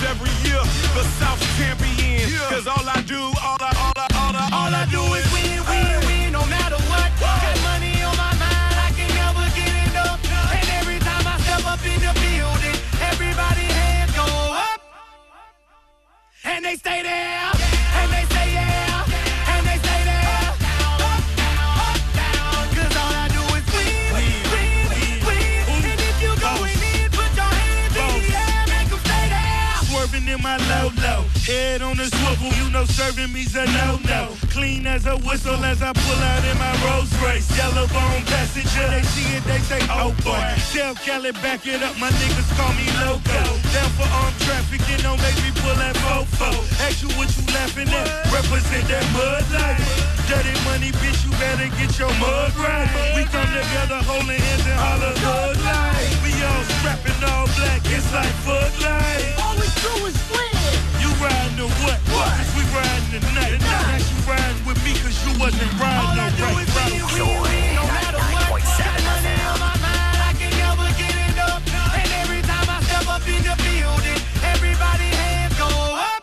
Every 0.08 0.32
year, 0.48 0.62
the 0.96 1.04
South 1.20 1.40
champion. 1.58 2.30
Cause 2.48 2.66
all 2.66 2.88
I 2.88 3.02
do, 3.02 3.20
all 3.44 3.60
I, 3.60 3.72
all 3.84 3.92
I, 3.96 4.08
all 4.20 4.34
I, 4.34 4.48
All 4.58 4.74
I 4.74 4.84
do 4.90 5.02
is 5.14 5.26
win, 5.32 5.60
win, 5.68 6.06
win, 6.08 6.32
no 6.32 6.44
matter 6.46 6.80
what. 6.88 7.10
Got 7.20 7.60
money 7.68 7.92
on 8.02 8.16
my 8.16 8.32
mind, 8.40 8.76
I 8.88 8.90
can 8.96 9.10
never 9.22 9.44
get 9.54 9.74
enough. 9.88 10.18
And 10.56 10.68
every 10.80 10.98
time 11.00 11.26
I 11.26 11.36
step 11.44 11.64
up 11.72 11.82
in 11.84 12.00
the 12.00 12.12
building, 12.24 12.78
everybody 13.10 13.66
hands 13.68 14.12
go 14.16 14.24
up. 14.24 14.80
And 16.44 16.64
they 16.64 16.76
stay 16.76 17.02
there, 17.02 17.52
head 31.48 31.80
on 31.80 31.96
the 31.96 32.04
swivel, 32.04 32.52
you 32.60 32.68
know 32.70 32.84
serving 32.84 33.32
me's 33.32 33.56
a 33.56 33.64
no 33.64 33.98
no. 34.04 34.28
Clean 34.52 34.86
as 34.86 35.06
a 35.06 35.16
whistle 35.24 35.56
as 35.64 35.80
I 35.82 35.92
pull 35.96 36.20
out 36.20 36.44
in 36.44 36.56
my 36.60 36.72
Rolls 36.84 37.08
Royce, 37.24 37.48
yellow 37.56 37.88
bone 37.88 38.22
passenger. 38.28 38.84
They 38.92 39.02
see 39.16 39.28
it, 39.32 39.44
they 39.48 39.58
say, 39.64 39.80
oh 39.88 40.12
boy. 40.22 40.44
Tell 40.70 40.94
Kelly, 40.94 41.32
back 41.40 41.66
it 41.66 41.82
up, 41.82 41.96
my 41.98 42.12
niggas 42.20 42.50
call 42.54 42.72
me 42.76 42.84
loco. 43.00 43.40
Down 43.72 43.90
for 43.96 44.08
armed 44.20 44.36
trafficking, 44.44 45.00
don't 45.00 45.20
make 45.24 45.40
me 45.40 45.50
pull 45.64 45.74
that 45.80 45.96
fofo. 46.04 46.52
Ask 46.84 47.00
you 47.00 47.10
what 47.16 47.32
you 47.32 47.42
laughing 47.56 47.88
at, 47.88 48.08
represent 48.28 48.84
that 48.92 49.06
mud 49.16 49.48
life. 49.56 49.80
Dirty 50.28 50.52
money, 50.68 50.92
bitch, 51.00 51.24
you 51.24 51.32
better 51.40 51.72
get 51.80 51.96
your 51.96 52.12
mud 52.20 52.52
right. 52.60 52.92
We 53.16 53.24
come 53.32 53.48
together 53.48 54.04
holding 54.04 54.36
hands 54.36 54.68
and 54.68 54.76
holler 54.76 55.16
hood 55.24 55.56
life. 55.64 56.12
We 56.20 56.36
all 56.44 56.64
strapping 56.76 57.20
all 57.24 57.48
black, 57.56 57.80
it's 57.88 58.04
like 58.12 58.36
Bud 58.44 58.72
Light. 58.84 59.32
All 59.40 59.56
we 59.56 59.68
do 59.80 59.92
is 60.04 60.18
win. 60.28 60.57
You 61.02 61.10
riding 61.22 61.56
the 61.56 61.66
what? 61.82 61.98
What? 62.12 62.30
Cause 62.38 62.52
we 62.56 62.62
riding 62.74 63.10
the 63.14 63.20
night. 63.34 63.60
Now 63.60 63.96
you 63.96 64.16
riding 64.28 64.62
with 64.66 64.78
me 64.84 64.92
cause 65.02 65.16
you 65.24 65.32
wasn't 65.40 65.72
riding 65.80 66.16
no 66.16 66.26
right. 66.44 66.68
Right. 66.76 67.00
No 67.78 67.84
matter 67.86 68.22
what, 68.32 68.62
got 68.62 68.98
money 69.08 69.34
on 69.48 69.58
my 69.58 69.74
mind, 69.82 70.18
I 70.28 70.32
can 70.38 70.52
never 70.58 70.88
get 71.00 71.14
enough. 71.30 71.62
And 71.94 72.10
every 72.22 72.42
time 72.42 72.68
I 72.68 72.78
step 72.82 73.06
up 73.08 73.24
in 73.26 73.42
the 73.42 73.56
building, 73.64 74.20
everybody 74.44 75.08
hands 75.20 75.54
go 75.58 75.68
up. 75.68 76.22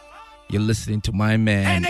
You're 0.50 0.62
listening 0.62 1.02
to 1.02 1.12
my 1.12 1.38
man, 1.38 1.84
And 1.84 1.86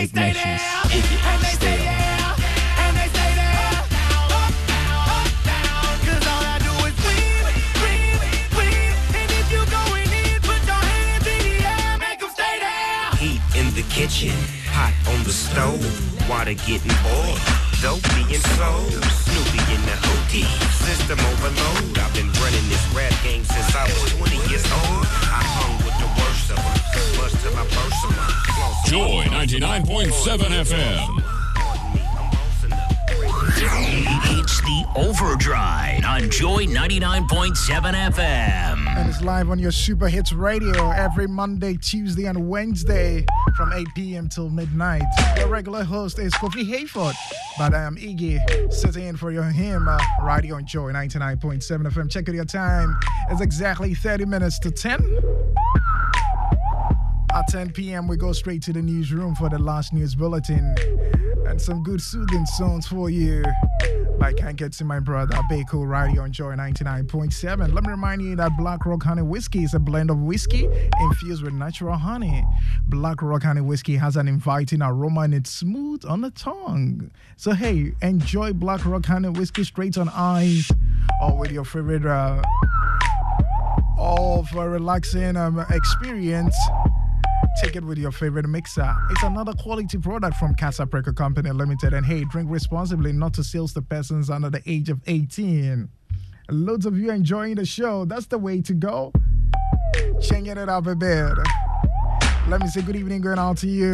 kitchen, 13.96 14.36
hot 14.76 14.92
on 15.08 15.24
the 15.24 15.32
stove, 15.32 15.80
water 16.28 16.52
getting 16.68 16.92
boiled, 17.00 17.40
dope 17.80 18.04
being 18.12 18.44
sold, 18.60 18.92
Snoopy 19.24 19.56
in 19.72 19.80
the 19.88 19.96
OT, 20.12 20.44
system 20.84 21.16
overload. 21.16 21.96
I've 21.96 22.12
been 22.12 22.28
running 22.44 22.66
this 22.68 22.84
rap 22.92 23.16
game 23.24 23.40
since 23.48 23.72
I 23.72 23.88
was 23.88 24.12
20 24.20 24.36
years 24.52 24.68
old. 24.68 25.00
I 25.32 25.40
hung 25.40 25.80
with 25.80 25.96
the 25.96 26.12
worst 26.12 26.52
of 26.52 26.60
them, 26.60 26.76
bust 27.16 27.40
till 27.40 27.56
I 27.56 27.64
burst 27.72 28.04
them. 28.04 28.36
Joy 28.84 29.24
99.7 29.32 30.12
FM. 30.68 31.35
It's 33.58 34.60
the 34.60 34.84
Overdrive 34.96 36.04
on 36.04 36.28
Joy 36.28 36.66
99.7 36.66 37.56
FM. 38.12 38.86
And 38.86 39.08
it's 39.08 39.22
live 39.22 39.48
on 39.48 39.58
your 39.58 39.70
Super 39.70 40.08
Hits 40.08 40.34
Radio 40.34 40.90
every 40.90 41.26
Monday, 41.26 41.78
Tuesday, 41.78 42.26
and 42.26 42.50
Wednesday 42.50 43.24
from 43.56 43.72
8 43.72 43.86
p.m. 43.94 44.28
till 44.28 44.50
midnight. 44.50 45.04
Your 45.38 45.48
regular 45.48 45.84
host 45.84 46.18
is 46.18 46.34
Kofi 46.34 46.70
Hayford, 46.70 47.14
but 47.56 47.72
I 47.72 47.84
am 47.84 47.96
Iggy, 47.96 48.70
sitting 48.70 49.04
in 49.04 49.16
for 49.16 49.32
your 49.32 49.44
him 49.44 49.88
uh, 49.88 49.98
right 50.22 50.44
here 50.44 50.56
on 50.56 50.66
Joy 50.66 50.92
99.7 50.92 51.62
FM. 51.62 52.10
Check 52.10 52.28
out 52.28 52.34
your 52.34 52.44
time. 52.44 52.94
It's 53.30 53.40
exactly 53.40 53.94
30 53.94 54.26
minutes 54.26 54.58
to 54.58 54.70
10. 54.70 55.00
At 57.34 57.48
10 57.48 57.70
p.m., 57.72 58.06
we 58.06 58.18
go 58.18 58.32
straight 58.32 58.62
to 58.64 58.74
the 58.74 58.82
newsroom 58.82 59.34
for 59.34 59.48
the 59.48 59.58
last 59.58 59.94
news 59.94 60.14
bulletin 60.14 60.74
and 61.46 61.60
some 61.60 61.82
good 61.82 62.00
soothing 62.00 62.44
songs 62.46 62.86
for 62.86 63.08
you. 63.08 63.44
By 64.18 64.32
Can't 64.32 64.56
Get 64.56 64.72
to 64.74 64.84
My 64.84 64.98
Brother, 64.98 65.36
Bako 65.50 65.88
Radio 65.88 66.22
on 66.22 66.32
Joy 66.32 66.54
99.7. 66.54 67.72
Let 67.72 67.84
me 67.84 67.90
remind 67.90 68.22
you 68.22 68.34
that 68.36 68.56
Black 68.56 68.84
Rock 68.84 69.02
Honey 69.02 69.22
Whiskey 69.22 69.62
is 69.62 69.74
a 69.74 69.78
blend 69.78 70.10
of 70.10 70.18
whiskey 70.18 70.68
infused 71.00 71.42
with 71.42 71.52
natural 71.52 71.96
honey. 71.96 72.44
Black 72.88 73.22
Rock 73.22 73.42
Honey 73.42 73.60
Whiskey 73.60 73.96
has 73.96 74.16
an 74.16 74.28
inviting 74.28 74.82
aroma 74.82 75.22
and 75.22 75.34
it's 75.34 75.50
smooth 75.50 76.04
on 76.06 76.22
the 76.22 76.30
tongue. 76.30 77.10
So, 77.36 77.52
hey, 77.52 77.92
enjoy 78.02 78.52
Black 78.52 78.84
Rock 78.84 79.06
Honey 79.06 79.28
Whiskey 79.28 79.64
straight 79.64 79.98
on 79.98 80.08
ice 80.08 80.70
or 81.22 81.38
with 81.38 81.52
your 81.52 81.64
favorite, 81.64 82.06
uh, 82.06 82.42
all 83.98 84.44
for 84.46 84.66
a 84.66 84.68
relaxing 84.68 85.36
um, 85.36 85.64
experience. 85.70 86.56
Take 87.62 87.74
it 87.74 87.84
with 87.84 87.96
your 87.96 88.12
favorite 88.12 88.46
mixer. 88.46 88.94
It's 89.10 89.22
another 89.22 89.54
quality 89.54 89.96
product 89.96 90.36
from 90.36 90.54
Kasapreko 90.54 91.16
Company 91.16 91.50
Limited. 91.50 91.94
And 91.94 92.04
hey, 92.04 92.24
drink 92.24 92.50
responsibly, 92.50 93.12
not 93.12 93.32
to 93.34 93.44
sales 93.44 93.72
to 93.74 93.82
persons 93.82 94.28
under 94.28 94.50
the 94.50 94.62
age 94.66 94.90
of 94.90 95.00
18. 95.06 95.88
Loads 96.50 96.84
of 96.84 96.98
you 96.98 97.10
enjoying 97.10 97.54
the 97.54 97.64
show. 97.64 98.04
That's 98.04 98.26
the 98.26 98.36
way 98.36 98.60
to 98.60 98.74
go. 98.74 99.10
Changing 100.20 100.58
it 100.58 100.68
up 100.68 100.86
a 100.86 100.94
bit. 100.94 101.34
Let 102.48 102.60
me 102.60 102.68
say 102.68 102.82
good 102.82 102.94
evening 102.96 103.22
going 103.22 103.38
out 103.38 103.56
to 103.58 103.68
you. 103.68 103.90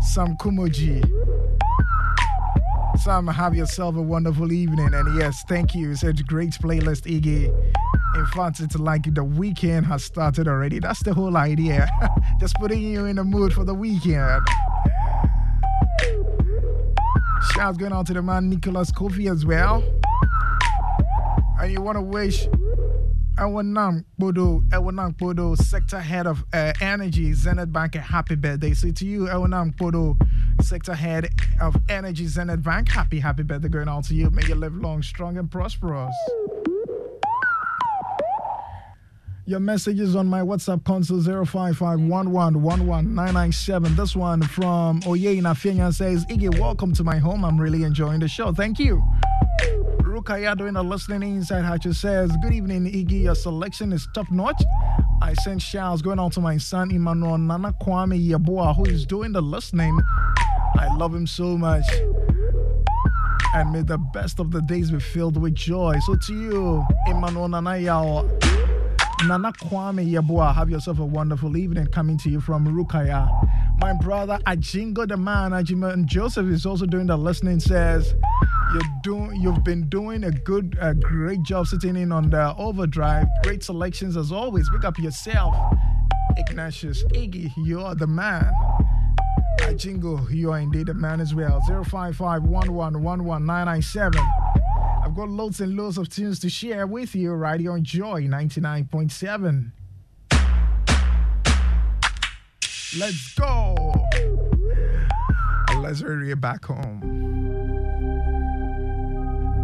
Some 0.00 0.36
Kumoji. 0.36 1.02
Some 3.00 3.26
have 3.26 3.54
yourself 3.56 3.96
a 3.96 4.02
wonderful 4.02 4.52
evening. 4.52 4.94
And 4.94 5.18
yes, 5.18 5.44
thank 5.48 5.74
you. 5.74 5.96
Such 5.96 6.24
great 6.26 6.52
playlist, 6.52 7.10
Iggy. 7.10 7.52
In 8.14 8.26
fact, 8.26 8.60
it's 8.60 8.78
like 8.78 9.12
the 9.12 9.24
weekend 9.24 9.86
has 9.86 10.04
started 10.04 10.46
already. 10.46 10.78
That's 10.78 11.02
the 11.02 11.12
whole 11.12 11.36
idea. 11.36 11.88
Just 12.40 12.54
putting 12.56 12.80
you 12.80 13.06
in 13.06 13.16
the 13.16 13.24
mood 13.24 13.52
for 13.52 13.64
the 13.64 13.74
weekend. 13.74 14.46
Shouts 17.52 17.76
going 17.76 17.92
out 17.92 18.06
to 18.06 18.14
the 18.14 18.22
man 18.22 18.48
Nicholas 18.48 18.92
Kofi 18.92 19.30
as 19.30 19.44
well. 19.44 19.82
And 21.60 21.72
you 21.72 21.80
want 21.80 21.96
to 21.96 22.02
wish 22.02 22.46
Ewanam 23.36 24.04
Bodo, 24.16 24.60
Ewanam 24.70 25.16
Bodo, 25.18 25.56
sector 25.56 25.98
head 25.98 26.28
of 26.28 26.44
uh, 26.52 26.72
energy, 26.80 27.32
Zenith 27.32 27.72
Bank, 27.72 27.96
a 27.96 28.00
happy 28.00 28.36
birthday. 28.36 28.74
So 28.74 28.92
to 28.92 29.04
you, 29.04 29.26
Ewanam 29.26 29.76
Bodo, 29.76 30.16
sector 30.60 30.94
head 30.94 31.30
of 31.60 31.76
energy, 31.88 32.28
Zenith 32.28 32.62
Bank, 32.62 32.88
happy, 32.88 33.18
happy 33.18 33.42
birthday 33.42 33.68
going 33.68 33.88
out 33.88 34.04
to 34.04 34.14
you. 34.14 34.30
May 34.30 34.46
you 34.46 34.54
live 34.54 34.76
long, 34.76 35.02
strong, 35.02 35.36
and 35.36 35.50
prosperous. 35.50 36.14
Your 39.46 39.60
messages 39.60 40.16
on 40.16 40.26
my 40.26 40.40
WhatsApp 40.40 40.84
console 40.84 41.18
05511119997. 41.18 43.94
This 43.94 44.16
one 44.16 44.40
from 44.40 45.02
Oye 45.06 45.36
Nafianya 45.42 45.92
says, 45.92 46.24
Iggy, 46.30 46.58
welcome 46.58 46.94
to 46.94 47.04
my 47.04 47.18
home. 47.18 47.44
I'm 47.44 47.60
really 47.60 47.82
enjoying 47.82 48.20
the 48.20 48.28
show. 48.28 48.54
Thank 48.54 48.78
you. 48.78 49.02
Rukaya 49.98 50.56
doing 50.56 50.76
a 50.76 50.82
listening 50.82 51.36
inside 51.36 51.62
Hatcher 51.62 51.92
says, 51.92 52.32
Good 52.42 52.54
evening, 52.54 52.90
Iggy. 52.90 53.24
Your 53.24 53.34
selection 53.34 53.92
is 53.92 54.08
top 54.14 54.30
notch. 54.30 54.62
I 55.20 55.34
sent 55.34 55.60
shouts 55.60 56.00
going 56.00 56.18
out 56.18 56.32
to 56.32 56.40
my 56.40 56.56
son 56.56 56.90
Emmanuel 56.90 57.36
Nana 57.36 57.74
Kwame 57.82 58.18
Yaboa, 58.26 58.74
who 58.74 58.86
is 58.86 59.04
doing 59.04 59.32
the 59.32 59.42
listening. 59.42 60.00
I 60.78 60.88
love 60.96 61.14
him 61.14 61.26
so 61.26 61.58
much. 61.58 61.84
And 63.54 63.72
may 63.72 63.82
the 63.82 63.98
best 63.98 64.40
of 64.40 64.52
the 64.52 64.62
days 64.62 64.90
be 64.90 65.00
filled 65.00 65.36
with 65.36 65.54
joy. 65.54 65.98
So 66.06 66.16
to 66.16 66.32
you, 66.32 66.86
Emmanuel 67.08 67.48
Nana 67.48 67.76
Yao. 67.76 68.26
Nana 69.26 69.52
Kwame 69.52 70.54
have 70.54 70.68
yourself 70.68 70.98
a 70.98 71.04
wonderful 71.04 71.56
evening 71.56 71.86
coming 71.86 72.18
to 72.18 72.28
you 72.28 72.42
from 72.42 72.66
Rukaya. 72.66 73.26
My 73.80 73.94
brother 73.94 74.38
Ajingo 74.46 75.08
the 75.08 75.16
man, 75.16 75.52
Ajiman 75.52 76.04
Joseph 76.04 76.46
is 76.46 76.66
also 76.66 76.84
doing 76.84 77.06
the 77.06 77.16
listening, 77.16 77.58
says, 77.58 78.14
you're 78.74 78.82
doing, 79.02 79.40
you've 79.40 79.64
been 79.64 79.88
doing 79.88 80.24
a 80.24 80.30
good, 80.30 80.76
a 80.78 80.94
great 80.94 81.42
job 81.42 81.66
sitting 81.66 81.96
in 81.96 82.12
on 82.12 82.28
the 82.28 82.54
overdrive. 82.56 83.26
Great 83.44 83.62
selections 83.62 84.16
as 84.18 84.30
always. 84.30 84.68
Pick 84.68 84.84
up 84.84 84.98
yourself. 84.98 85.54
Ignatius 86.36 87.02
Iggy, 87.14 87.50
you're 87.56 87.94
the 87.94 88.06
man. 88.06 88.52
Ajingo, 89.60 90.30
you 90.30 90.52
are 90.52 90.58
indeed 90.58 90.88
the 90.88 90.94
man 90.94 91.20
as 91.20 91.34
well. 91.34 91.62
055 91.62 92.42
I've 95.14 95.18
got 95.18 95.28
loads 95.28 95.60
and 95.60 95.76
loads 95.76 95.96
of 95.96 96.08
tunes 96.08 96.40
to 96.40 96.50
share 96.50 96.88
with 96.88 97.14
you 97.14 97.34
right 97.34 97.60
here 97.60 97.70
on 97.70 97.84
Joy 97.84 98.22
99.7. 98.22 99.70
Let's 102.98 103.34
go. 103.34 103.94
Let's 105.78 106.00
hurry 106.00 106.34
back 106.34 106.64
home. 106.64 106.98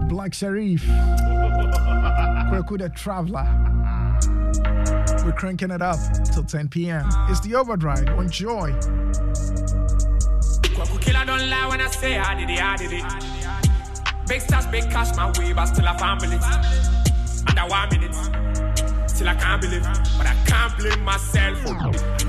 Black 0.08 0.30
Sherif. 0.30 0.82
Kweku 2.52 2.78
the 2.78 2.88
Traveler. 2.90 3.48
We're 5.24 5.32
cranking 5.32 5.72
it 5.72 5.82
up 5.82 5.98
till 6.32 6.44
10 6.44 6.68
p.m. 6.68 7.08
It's 7.28 7.40
the 7.40 7.56
overdrive 7.56 8.08
on 8.10 8.30
Joy. 8.30 8.70
Don't 11.26 11.50
lie 11.50 11.66
when 11.68 11.80
I 11.80 11.88
say 11.88 12.18
I 12.18 12.34
did 12.38 12.50
it, 12.50 12.62
I 12.62 12.76
did 12.76 12.92
it. 12.92 13.29
Big 14.30 14.42
stars, 14.42 14.64
big 14.68 14.88
cash 14.92 15.16
my 15.16 15.26
way, 15.40 15.52
but 15.52 15.66
still 15.66 15.88
a 15.88 15.98
family. 15.98 16.38
Under 17.48 17.66
one 17.68 17.88
minute, 17.90 18.14
still 19.10 19.28
I 19.28 19.34
can't 19.34 19.60
believe, 19.60 19.82
but 19.82 20.24
I 20.24 20.36
can't 20.46 20.78
blame 20.78 21.02
myself. 21.02 21.58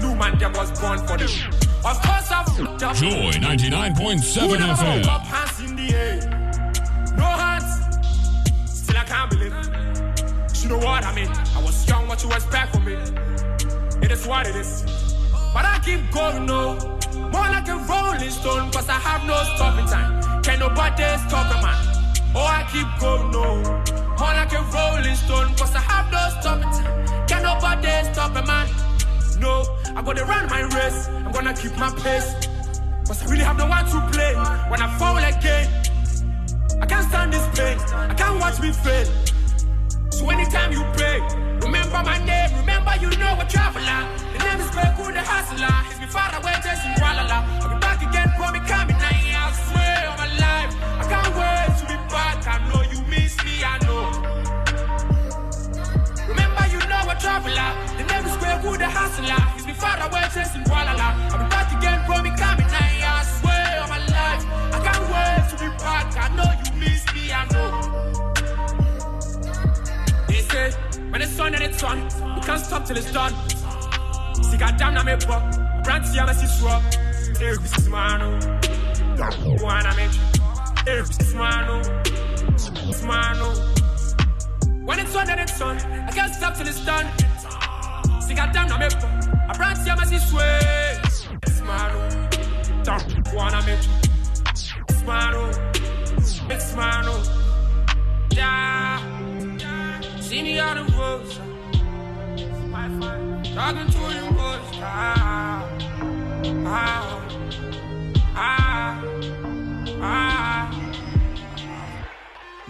New 0.02 0.16
man 0.16 0.36
that 0.40 0.52
was 0.58 0.72
born 0.82 0.98
for 1.06 1.16
this. 1.16 1.44
Of 1.86 2.02
course 2.02 2.32
I 2.32 2.44
fucked 2.58 2.82
up. 2.82 2.96
Joy 2.96 3.38
99.7 3.38 4.42
Who 4.42 4.58
never 4.58 4.82
FM. 4.82 5.06
Up 5.06 5.22
hands 5.22 5.60
in 5.60 5.76
the 5.76 5.94
air, 5.94 7.14
no 7.18 7.24
hands. 7.24 7.70
Still 8.66 8.98
I 8.98 9.04
can't 9.04 9.30
believe. 9.30 9.54
You 10.64 10.70
know 10.70 10.84
what 10.84 11.06
I 11.06 11.14
mean? 11.14 11.30
I 11.30 11.62
was 11.62 11.88
young, 11.88 12.08
what 12.08 12.24
you 12.24 12.32
expect 12.32 12.74
from 12.74 12.86
me? 12.86 12.94
It 14.02 14.12
is 14.12 14.26
what 14.26 14.48
it 14.48 14.56
is. 14.56 14.82
But 15.54 15.66
I 15.66 15.80
keep 15.86 16.12
going, 16.12 16.48
no. 16.48 16.80
More 17.14 17.48
like 17.54 17.68
a 17.68 17.76
rolling 17.76 18.32
stone, 18.32 18.72
cause 18.72 18.90
I 18.90 18.94
have 18.94 19.24
no 19.28 19.36
stopping 19.56 19.86
time. 19.86 20.42
Can 20.42 20.58
nobody 20.58 21.04
stop 21.28 21.56
a 21.56 21.62
man? 21.62 21.91
Oh, 22.34 22.48
I 22.48 22.64
keep 22.72 22.88
going, 23.00 23.30
no. 23.32 23.60
More 24.16 24.34
like 24.40 24.54
a 24.54 24.64
rolling 24.72 25.16
stone, 25.16 25.54
cause 25.56 25.76
I 25.76 25.84
have 25.84 26.08
no 26.12 26.22
stopping. 26.40 26.72
Can 27.28 27.44
nobody 27.44 27.92
stop 28.14 28.32
a 28.36 28.46
man? 28.48 28.68
No, 29.38 29.66
I'm 29.96 30.06
gonna 30.06 30.24
run 30.24 30.48
my 30.48 30.62
race. 30.62 31.10
I'm 31.10 31.32
gonna 31.34 31.54
keep 31.54 31.76
my 31.78 31.92
pace. 31.92 32.32
Cause 33.06 33.22
I 33.22 33.26
really 33.30 33.44
have 33.44 33.58
no 33.58 33.68
one 33.68 33.84
to 33.84 34.00
play. 34.16 34.34
When 34.72 34.82
I 34.82 34.88
fall 34.98 35.18
again, 35.18 35.68
I 36.82 36.86
can't 36.86 37.06
stand 37.10 37.34
this 37.34 37.44
pain. 37.52 37.78
I 37.92 38.14
can't 38.14 38.40
watch 38.40 38.62
me 38.62 38.72
fail. 38.72 39.08
So 40.12 40.30
anytime 40.30 40.72
you 40.72 40.84
pray, 40.96 41.20
remember 41.60 42.00
my 42.00 42.18
name, 42.24 42.56
remember 42.60 42.94
you 43.02 43.10
know 43.20 43.36
a 43.42 43.46
traveler. 43.46 44.08
The 44.32 44.40
name 44.40 44.62
is 44.62 44.72
Beku 44.72 45.12
the 45.12 45.20
hustler. 45.20 45.76
He's 45.90 46.00
been 46.00 46.08
far 46.08 46.32
away 46.40 46.56
in 46.56 46.92
Kuala 46.96 47.28
I'll 47.28 47.76
be 47.76 47.80
back 47.82 48.00
again 48.00 48.32
for 48.40 48.52
me 48.56 48.60
coming. 48.64 48.96
I 48.96 49.52
swear 49.68 50.08
on 50.08 50.18
my 50.18 50.30
life, 50.40 50.72
I 51.02 51.06
can't 51.12 51.36
wait 51.36 51.61
traveler. 57.32 57.72
The 57.98 58.04
name 58.12 58.26
is 58.26 58.36
Beku 58.44 58.72
the 58.78 58.90
hustler. 58.90 59.42
He's 59.56 59.66
been 59.66 59.76
far 59.76 59.96
away 59.96 60.24
in 60.24 60.30
Kuala 60.68 60.94
I'll 61.00 61.40
be 61.40 61.46
back 61.50 61.72
again 61.78 62.00
for 62.06 62.22
me 62.22 62.30
coming 62.36 62.68
now. 62.68 63.20
I 63.20 63.22
swear 63.38 63.82
on 63.84 63.90
my 63.90 64.00
life, 64.18 64.44
I 64.76 64.78
can't 64.86 65.06
wait 65.14 65.44
to 65.52 65.56
be 65.64 65.70
back. 65.80 66.08
I 66.20 66.22
know 66.36 66.50
you 66.62 66.72
miss 66.82 67.02
me, 67.16 67.24
I 67.32 67.34
know. 67.54 67.70
They 70.28 70.42
say, 70.52 70.68
when 71.12 71.20
it's 71.22 71.40
on 71.40 71.54
and 71.56 71.64
it's 71.64 71.84
on, 71.84 71.98
you 72.36 72.42
can't 72.42 72.62
stop 72.62 72.84
till 72.86 72.98
it's 72.98 73.12
done. 73.12 73.34
See, 74.44 74.58
goddamn, 74.58 74.98
I'm 74.98 75.08
a 75.08 75.16
buck. 75.26 75.44
Brand 75.84 76.06
see, 76.08 76.20
I'm 76.20 76.30
a 76.30 76.34
siswa. 76.34 76.82
Eric, 77.42 77.62
is 77.64 77.88
mano. 77.88 78.40
Wanna 79.64 79.96
make 79.96 80.12
Eric, 80.86 81.08
this 81.08 81.20
is 81.28 81.34
mano. 81.34 81.82
When 84.84 85.00
it's 85.00 85.16
on 85.16 85.30
and 85.30 85.40
it's 85.40 85.62
on, 85.62 85.78
I 85.78 86.12
can't 86.12 86.34
stop 86.34 86.56
till 86.56 86.68
it's 86.68 86.84
done. 86.84 87.06
See, 88.22 88.34
goddamn, 88.34 88.72
I'm 88.72 88.82
a 88.82 88.90
buck. 88.90 89.58
Brand 89.58 89.78
see, 89.78 89.92
I'm 89.92 90.00
a 90.00 90.02
siswa. 90.02 90.42
It's 91.44 91.62
mano. 91.62 92.00
Wanna 93.34 93.62
make 93.66 93.80
It's 94.90 95.04
mano. 95.06 95.52
It's 96.50 96.76
mano. 96.76 97.22
Yeah. 98.32 99.00
See 100.20 100.42
me 100.42 100.60
on 100.60 100.78
the 100.78 100.84
road, 100.98 101.30
talking 103.54 103.88
to 103.88 104.00
you 104.16 104.32
boys. 104.32 104.80
Ah, 104.82 105.70
ah, 106.66 107.28
ah, 108.36 109.04
ah. 110.02 110.91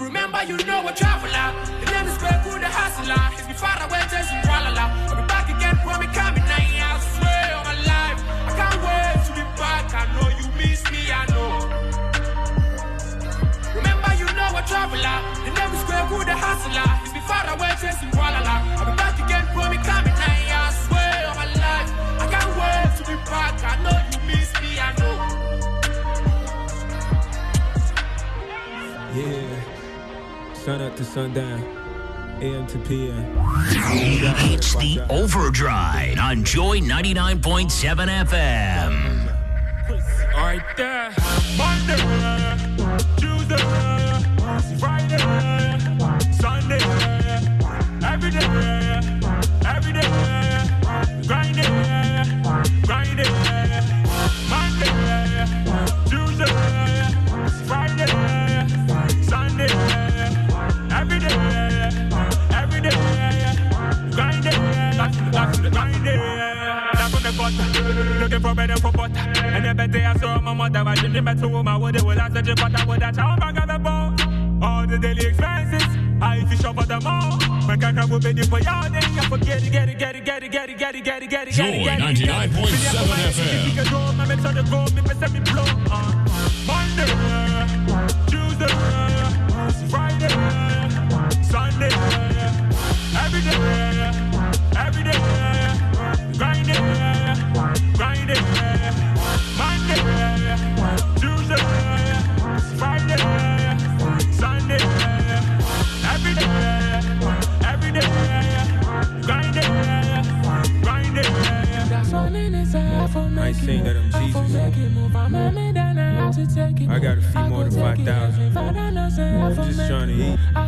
Remember, 0.01 0.41
you 0.43 0.57
know 0.65 0.81
a 0.87 0.93
traveler. 0.93 1.53
The 1.77 1.85
name 1.93 2.07
is 2.09 2.17
Beku 2.17 2.57
the 2.57 2.65
hustler. 2.65 3.21
Been 3.45 3.53
far 3.53 3.77
away, 3.85 4.01
just 4.09 4.33
in 4.33 4.41
Kuala 4.41 4.73
I'll 4.73 5.13
be 5.13 5.21
back 5.29 5.45
again 5.45 5.77
for 5.85 5.93
me 6.01 6.09
coming 6.09 6.41
now. 6.41 6.57
I 6.57 6.99
swear 7.13 7.45
on 7.61 7.65
my 7.69 7.77
life, 7.85 8.17
I 8.49 8.51
can't 8.57 8.81
wait 8.81 9.21
to 9.29 9.31
be 9.37 9.45
back. 9.61 9.93
I 9.93 10.09
know 10.17 10.25
you 10.41 10.49
miss 10.57 10.81
me, 10.89 11.05
I 11.13 11.21
know. 11.29 11.53
Remember, 13.77 14.11
you 14.17 14.25
know 14.33 14.57
a 14.57 14.61
traveler. 14.65 15.17
The 15.45 15.53
name 15.53 15.69
is 15.69 15.83
Beku 15.85 16.17
the 16.25 16.33
hustler. 16.33 16.89
Been 17.13 17.21
far 17.29 17.45
away, 17.53 17.69
just 17.77 18.01
in 18.01 18.09
Kuala 18.09 18.41
I'll 18.41 18.89
be 18.89 18.97
back 18.97 19.21
again 19.21 19.45
for 19.53 19.69
me 19.69 19.77
coming 19.85 20.17
now. 20.17 20.65
I 20.65 20.73
swear 20.81 21.29
on 21.29 21.35
my 21.37 21.45
life, 21.61 21.89
I 22.17 22.25
can't 22.25 22.49
wait 22.57 22.89
to 22.97 23.03
be 23.05 23.15
back. 23.29 23.53
I 23.61 23.77
know 23.85 23.93
you 24.09 24.17
miss 24.25 24.49
me, 24.65 24.81
I 24.81 24.97
know. 24.97 25.41
Yeah. 29.13 29.50
Sun 30.63 30.79
up 30.79 30.95
to 30.95 31.03
sundown. 31.03 31.59
AM 32.39 32.67
to 32.67 32.77
PM. 32.79 33.35
It's 34.53 34.75
the 34.75 35.01
Overdrive 35.09 36.19
on 36.19 36.43
Joy 36.43 36.79
99.7 36.81 38.27
FM. 38.27 39.27
Right 40.35 40.61
there. 40.77 41.09
Monday, 41.57 41.97
Tuesday, 43.17 43.57
Friday, 44.77 45.17
Sunday, 46.31 46.81
every 48.05 48.29
day, 48.29 48.45
every 49.65 49.93
day, 49.93 50.07
grinding. 51.25 52.10
for 68.41 68.53
bread 68.53 68.71
and. 68.71 68.81
And 68.81 69.65
every 69.65 69.87
day 69.87 70.05
I 70.05 70.15
saw 70.17 70.39
my 70.39 70.53
mother, 70.53 70.79
I 70.79 70.95
dreamed 70.95 71.15
about 71.17 71.39
to 71.39 71.63
my 71.63 71.77
wood. 71.77 72.01
Well, 72.01 72.19
I 72.19 72.29
said, 72.29 72.47
you 72.47 72.55
put 72.55 72.71
that 72.71 72.87
wood, 72.87 73.03
I 73.03 73.11
told 73.11 73.39
my 73.39 73.51
grandma 73.51 73.77
bone. 73.77 74.63
All 74.63 74.87
the 74.87 74.97
daily 74.97 75.27
expenses, 75.27 75.87
I 76.21 76.45
fish 76.45 76.63
up 76.63 76.75
for 76.75 76.85
them 76.85 77.05
all. 77.05 77.37
My 77.67 77.75
grandma 77.75 78.05
will 78.07 78.19
be 78.19 78.33
for 78.43 78.59
y'all, 78.59 78.89
then 78.89 79.03
I 79.03 79.25
forget 79.29 79.63
it, 79.63 79.71
get 79.71 79.89
it, 79.89 79.99
get 79.99 80.15
it, 80.15 80.25
get 80.25 80.43
it, 80.43 80.51
get 80.51 80.69
it, 80.69 80.77
get 80.77 80.95
it, 80.95 81.03
get 81.03 81.23
it, 81.23 81.29
get 81.29 81.47
it, 81.47 81.47
get 81.47 81.47
it. 81.47 81.53
Joy 81.53 81.85
99.7 81.85 82.51
FM. 83.31 83.75
Monday. 86.67 87.60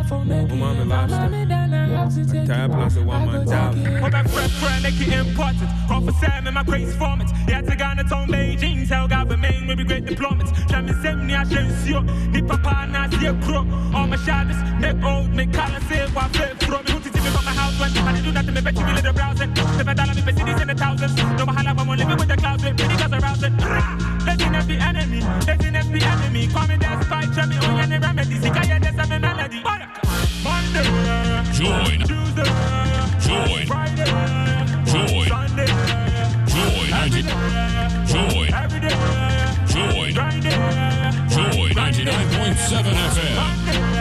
To 0.08 0.14
eat. 0.22 0.48
My 0.48 0.54
mama 0.54 0.84
lobster. 0.84 1.30
A 2.04 2.46
tab 2.46 2.70
plus 2.72 2.96
a 2.96 3.02
one 3.02 3.26
month 3.26 3.52
out. 3.52 3.74
Come 3.74 4.10
back 4.10 4.28
fresh, 4.28 4.50
friend, 4.60 4.82
make 4.82 5.00
it 5.00 5.12
important. 5.12 5.70
Call 5.88 6.00
for 6.02 6.12
Sam 6.12 6.46
and 6.46 6.54
my 6.54 6.64
crazy 6.64 6.92
formats. 6.98 7.32
Yeah, 7.48 7.62
to 7.62 7.74
Ghana, 7.74 8.04
town 8.04 8.28
Beijing, 8.28 8.86
tell 8.86 9.08
God 9.08 9.30
remain, 9.30 9.66
maybe 9.66 9.84
great 9.84 10.04
diplomats. 10.04 10.52
Jam 10.68 10.88
is 10.88 11.00
them, 11.02 11.30
I 11.30 11.44
should 11.44 11.70
see 11.78 11.90
you. 11.90 12.02
Ni 12.02 12.42
papa, 12.42 12.86
na 12.90 13.08
see 13.10 13.26
a 13.26 13.34
crook. 13.40 13.66
All 13.94 14.06
my 14.06 14.16
shadows, 14.16 14.56
make 14.80 15.02
old, 15.02 15.30
make 15.30 15.52
color, 15.52 15.80
say 15.88 16.06
what 16.12 16.30
flip 16.36 16.62
from 16.62 16.84
me. 16.84 16.92
Who 16.92 17.00
to 17.00 17.10
from 17.10 17.44
my 17.44 17.52
house 17.52 17.78
when 17.80 18.14
I 18.14 18.20
do 18.20 18.32
nothing, 18.32 18.54
me 18.54 18.60
bet 18.60 18.76
you 18.76 18.84
me 18.84 18.92
little 18.92 19.12
browsing. 19.12 19.56
Seven 19.56 19.96
dollar, 19.96 20.14
me 20.14 20.22
bet 20.22 20.36
cities 20.36 20.60
in 20.60 20.68
the 20.68 20.74
thousands. 20.74 21.16
No 21.16 21.46
matter 21.46 21.68
how 21.68 21.74
I'm 21.74 21.88
living 21.88 22.16
with 22.16 22.28
the 22.28 22.36
clouds, 22.36 22.64
with 22.64 22.78
many 22.78 22.96
guys 22.96 23.12
around 23.12 23.42
it. 23.44 23.52
Letting 24.26 24.54
every 24.54 24.76
enemy, 24.78 25.20
letting 25.46 25.76
every 25.76 26.02
enemy. 26.02 26.48
Call 26.48 26.66
me 26.68 26.76
that 26.76 27.04
spy, 27.04 27.26
tell 27.34 27.46
me 27.46 27.56
on 27.56 27.80
any 27.80 27.98
remedy. 27.98 28.38
See, 28.40 28.48
I 28.48 28.66
hear 28.66 28.80
Join. 31.64 32.04
Sunday, 35.28 35.66
Joy 36.46 36.90
90. 36.90 37.22
Joy. 38.04 38.48
every 38.52 38.80
day, 38.80 38.96
Joy. 39.66 40.12
99.7 41.72 42.92
FM. 42.92 43.93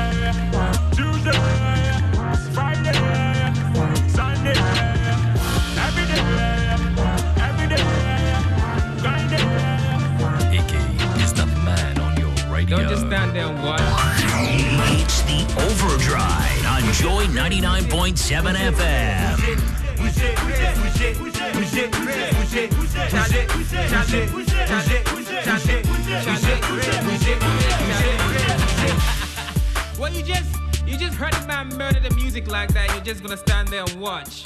Joy 16.94 17.26
99.7 17.26 18.54
FM. 18.54 19.40
Well, 30.00 30.14
you 30.14 30.22
just 30.22 30.56
you 30.86 30.98
just 30.98 31.16
heard 31.16 31.34
a 31.34 31.48
man 31.48 31.70
murder 31.70 32.00
the 32.00 32.14
music 32.16 32.48
like 32.48 32.72
that. 32.74 32.90
You're 32.92 33.04
just 33.04 33.24
gonna 33.24 33.38
stand 33.38 33.70
there 33.70 33.82
and 33.82 34.00
watch. 34.00 34.44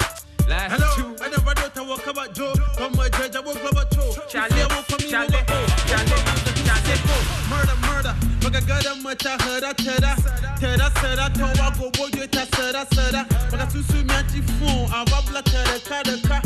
Last 0.48 0.72
Hello, 0.72 1.14
two. 1.14 1.22
I 1.22 1.28
never 1.28 1.54
know 1.54 1.68
to 1.68 1.84
walk 1.84 2.06
about 2.06 2.32
Joe. 2.32 2.54
Come 2.78 2.96
my 2.96 3.10
judge, 3.10 3.36
I 3.36 3.40
won't 3.40 3.60
about 3.60 3.90
Joe. 3.90 4.14
Charlie, 4.30 4.62
I 4.62 4.66
won't 4.74 4.86
come 4.88 5.00
Charlie. 5.00 5.44
Charlie, 5.86 6.47
देखो 6.88 7.16
murder 7.50 7.76
murder 7.86 8.14
मगर 8.46 8.64
गरम 8.70 8.98
मचा 9.08 9.36
हरा 9.42 9.72
थरा 9.82 10.14
थरा 10.62 10.88
सरा 11.00 11.28
थवा 11.38 11.68
गोबो 11.78 12.08
जो 12.16 12.26
था 12.36 12.44
सरा 12.56 12.84
सरा 12.94 13.22
मगर 13.52 13.68
सुसु 13.74 14.04
म्याची 14.10 14.40
फोन 14.52 14.92
आवबला 15.00 15.40
थरा 15.52 15.78
थरा 15.88 16.16
का 16.28 16.38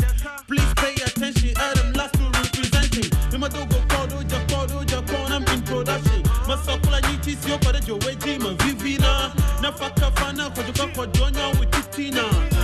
please 0.49 0.73
pay 0.79 0.93
attention 1.07 1.53
Adam 1.65 1.93
last 1.99 2.13
to 2.19 2.25
representing 2.37 3.09
nima 3.31 3.47
dogo 3.55 3.79
kodo 3.93 4.19
ja 4.31 4.39
kodo 4.51 4.81
ja 4.91 4.99
konam 5.11 5.45
in 5.53 5.61
production 5.69 6.21
masakula 6.49 6.99
nyichi 7.07 7.35
sio 7.43 7.57
pare 7.65 7.79
jo 7.87 7.97
weji 8.05 8.37
ma 8.43 8.51
vivina. 8.63 9.13
Na 9.61 9.71
faka 9.71 10.11
fana 10.19 10.49
kwa 10.49 10.63
joka 10.63 10.87
kwa 10.95 11.07
donya 11.07 11.47
wititina 11.59 12.23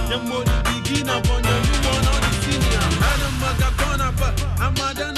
na 0.10 0.18
mori 0.28 0.56
digina 0.68 1.16
bonya 1.28 1.56
you 1.70 1.80
wanna 1.86 2.14
the 2.24 2.32
senior. 2.42 2.86
Adam 3.10 3.36
magagona 3.44 4.10
but 4.20 4.46
I'm 4.68 4.76
a 4.86 4.94
done 5.00 5.18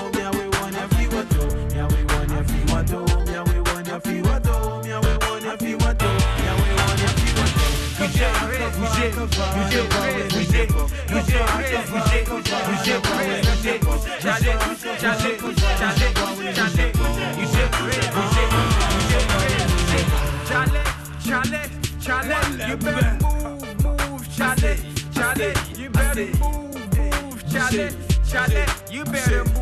bouger, 8.01 8.31
bouger, 8.71 9.11
bouger, 9.11 9.45
bouger, 9.51 9.83
bouger, 10.31 10.65
bouger, 11.01 11.41
bouger, 11.91 12.25
bouger, 12.41 12.97
bouger, 12.97 13.31
Charlie, 14.21 14.55
Charlie, 14.99 15.37
Charlie, 15.37 15.55
Charlie, 15.61 16.11
bouger, 16.31 17.27
bouger, 17.31 17.67
bouger, 18.01 18.47
bouger, 19.61 20.01
Charlie, 20.47 20.81
Charlie, 21.23 21.65
Charlie, 22.01 22.39
you 22.67 22.75
better 22.77 23.13
move, 23.21 23.61
move, 23.83 24.23
Charlie, 24.35 24.77
Charlie, 25.13 25.53
you 25.77 25.89
better 25.89 26.25
move, 26.39 26.73
move, 26.97 27.39
Charlie, 27.51 27.89
Charlie, 28.27 28.65
you 28.89 29.03
better 29.05 29.43
move, 29.45 29.60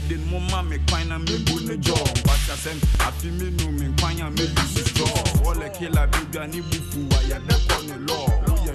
dede 0.00 0.18
no 0.30 0.40
ma 0.50 0.62
me 0.62 0.78
kwan 0.88 1.08
na 1.08 1.18
me 1.18 1.38
bu 1.46 1.60
ne 1.66 1.76
jaw. 1.76 2.04
Bata 2.26 2.54
sɛm 2.62 2.78
afi 3.06 3.28
mi 3.30 3.50
nu 3.50 3.70
me 3.78 3.86
kwan 3.98 4.20
a 4.20 4.30
me 4.30 4.46
bu 4.54 4.62
si 4.72 4.82
jaw. 4.94 5.14
Wɔlɛ 5.44 5.68
kila 5.78 6.06
bi 6.06 6.18
dwa 6.32 6.46
ne 6.46 6.60
bu 6.60 6.78
fu 6.90 7.00
wa 7.10 7.18
yɛ 7.30 7.38
dɛ 7.46 7.56
kɔ 7.68 7.76
ne 7.88 7.96
lɔ 8.06 8.18
woyɛ 8.46 8.74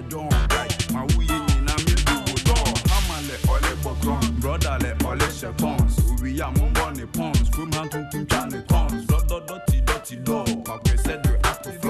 ma 0.94 1.02
woyɛ 1.14 1.38
nyina 1.48 1.74
me 1.86 1.94
bu 2.06 2.16
wo 2.26 2.36
dɔ 2.48 2.58
hama 2.90 3.18
lɛ 3.28 3.36
ɔlɛ 3.54 3.72
bɔkrɔn 3.84 4.40
brɔda 4.42 4.74
lɛ 4.84 4.92
ɔlɛ 5.10 5.28
hyɛ 5.38 5.52
pɔns 5.58 5.94
owi 6.10 6.40
a 6.40 6.48
mo 6.58 6.66
bɔ 6.74 6.86
ne 6.98 7.06
pɔns 7.06 7.50
kurom 7.52 7.74
ha 7.74 7.84
tuntum 7.92 8.26
twa 8.28 8.46
ne 8.52 8.60
tɔns 8.70 9.06
dɔdɔdɔti 9.08 9.78
dɔti 9.86 10.16
dɔ 10.24 10.64
papɛ 10.66 10.94
sɛ 11.04 11.22
de 11.24 11.34
ato 11.50 11.70
fɛ. 11.82 11.89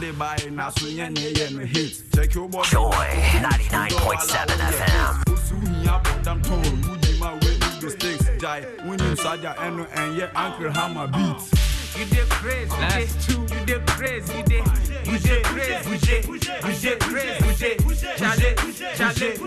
Dubai, 0.00 0.50
now 0.50 0.70
and 1.00 1.18
hit. 1.18 2.34
Your 2.34 2.48
boy 2.48 2.62
Joy, 2.64 2.90
99.7 2.90 4.46
FM. 4.58 5.24
When 8.86 8.98
you 8.98 9.16
saw 9.16 9.34
your 9.34 9.58
end 9.60 9.86
and 9.94 10.16
your 10.16 10.30
uncle 10.36 10.70
hammer 10.72 11.06
beats. 11.06 11.52
You 11.98 12.04
did 12.06 12.28
crazy. 12.28 12.72
You 13.54 13.66
did 13.66 13.86
crazy, 13.86 14.36
you 14.36 14.42
did 14.42 14.64
you 15.06 15.18
did 15.18 15.44
crazy, 15.44 15.90
you 15.90 15.98
did 15.98 16.24
you 16.26 16.78
dey 16.80 16.96
crazy, 16.98 17.46
you 17.46 17.54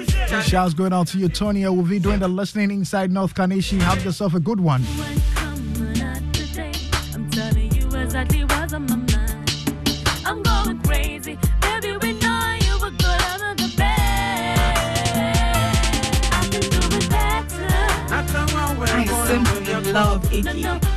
dey. 0.08 0.42
Shouts 0.44 0.74
going 0.74 0.94
out 0.94 1.08
to 1.08 1.18
you, 1.18 1.28
Tony. 1.30 1.64
We'll 1.68 1.84
be 1.84 2.00
doing 2.00 2.20
the 2.20 2.28
listening 2.28 2.72
inside 2.72 3.12
North 3.12 3.34
Carnation. 3.36 3.80
Have 3.82 4.04
yourself 4.06 4.34
a 4.34 4.40
good 4.40 4.60
one. 4.60 4.84
Love 19.98 20.22
Iggy. 20.30 20.97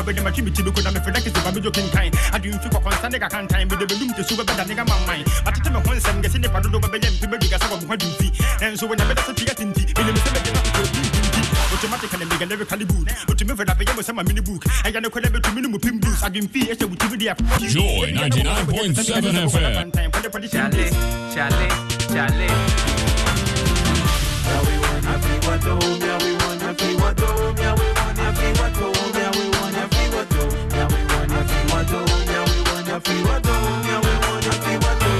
pine? 0.06 0.14
I'll 0.14 0.14
be 0.14 0.14
the 0.14 0.24
machine 0.24 0.54
to 0.54 0.64
look 0.64 0.78
at 0.78 0.94
me 0.94 1.00
for 1.00 1.12
like 1.12 1.26
it's 1.26 1.38
a 1.38 1.62
joking 1.62 1.90
kind. 1.90 2.16
I 2.32 2.40
do 2.40 2.52
feel 2.52 2.82
constant 2.82 3.14
nigga 3.14 3.30
can't 3.30 3.50
time 3.50 3.68
with 3.68 3.80
the 3.80 3.86
balloon 3.86 4.14
to 4.14 4.24
super 4.24 4.44
better 4.44 4.64
nigga 4.64 4.88
my 4.88 5.06
mind. 5.08 5.28
But 5.44 5.56
to 5.64 5.70
me 5.72 5.80
once 5.86 6.08
I'm 6.08 6.22
getting 6.22 6.42
the 6.42 6.50
paddle 6.50 6.76
over 6.76 6.88
the 6.88 7.00
people 7.00 7.38
because 7.38 7.64
I'm 7.64 7.88
what 7.88 8.04
you 8.04 8.10
see. 8.10 8.32
And 8.62 8.80
so 8.80 8.88
when 8.88 9.02
I'm 9.02 9.08
better 9.08 9.34
to 9.34 9.46
get 9.46 9.60
in 9.60 9.74
the 9.74 9.86
automatically 11.76 12.26
make 12.26 12.42
a 12.42 12.46
lyrically 12.46 12.86
boot. 12.86 13.10
But 13.28 13.38
to 13.38 13.46
me, 13.46 13.56
for 13.56 13.66
that, 13.66 13.78
I 13.78 14.10
am 14.10 14.20
a 14.20 14.24
mini 14.24 14.42
book. 14.42 14.64
I 14.86 14.92
got 14.92 15.04
no 15.04 15.10
credit 15.10 15.44
to 15.44 15.52
minimum 15.52 15.80
pin 15.82 16.00
blues. 16.00 16.24
I 16.24 16.30
didn't 16.30 16.50
feel 16.50 16.70
it 16.70 16.80
with 16.82 17.00
TV. 17.00 17.36
Joy 17.68 18.12
99.7 18.16 19.36
FM. 19.50 19.92
Charlie, 20.50 20.90
Charlie, 21.36 21.70
Charlie. 22.14 22.48
Yeah, 24.46 24.62
we 24.62 24.78
want 24.80 25.04
ya 25.04 25.18
free 25.20 25.40
what 25.48 25.64
home, 25.64 26.00
yeah, 26.00 26.18
we 26.24 26.32
want 26.38 26.62
ya 26.62 26.74
free 26.74 26.96
what 26.96 27.20
home, 27.20 27.58
yeah, 27.58 27.74
we 27.76 27.86
want 27.98 28.18
ya 28.18 28.32
free 28.34 28.54
what 28.62 28.78
home, 28.78 28.95
yeah, 32.96 33.14
we 33.14 33.24
want 33.28 33.46
ya 33.46 34.00
we 34.00 34.14
want 34.24 34.46
we 34.64 34.74
want 34.80 35.00
we 35.04 35.16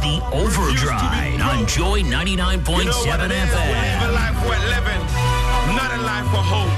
the 0.00 0.14
Overdrive 0.32 1.40
on 1.42 1.66
Joy 1.66 2.00
99.7 2.02 2.86
Live 3.04 3.20
a 3.20 3.28
FM. 3.28 4.12
life 4.12 4.38
worth 4.46 4.64
living, 4.72 5.02
not 5.74 5.90
a 5.92 6.00
life 6.04 6.28
for 6.32 6.40
hope. 6.40 6.72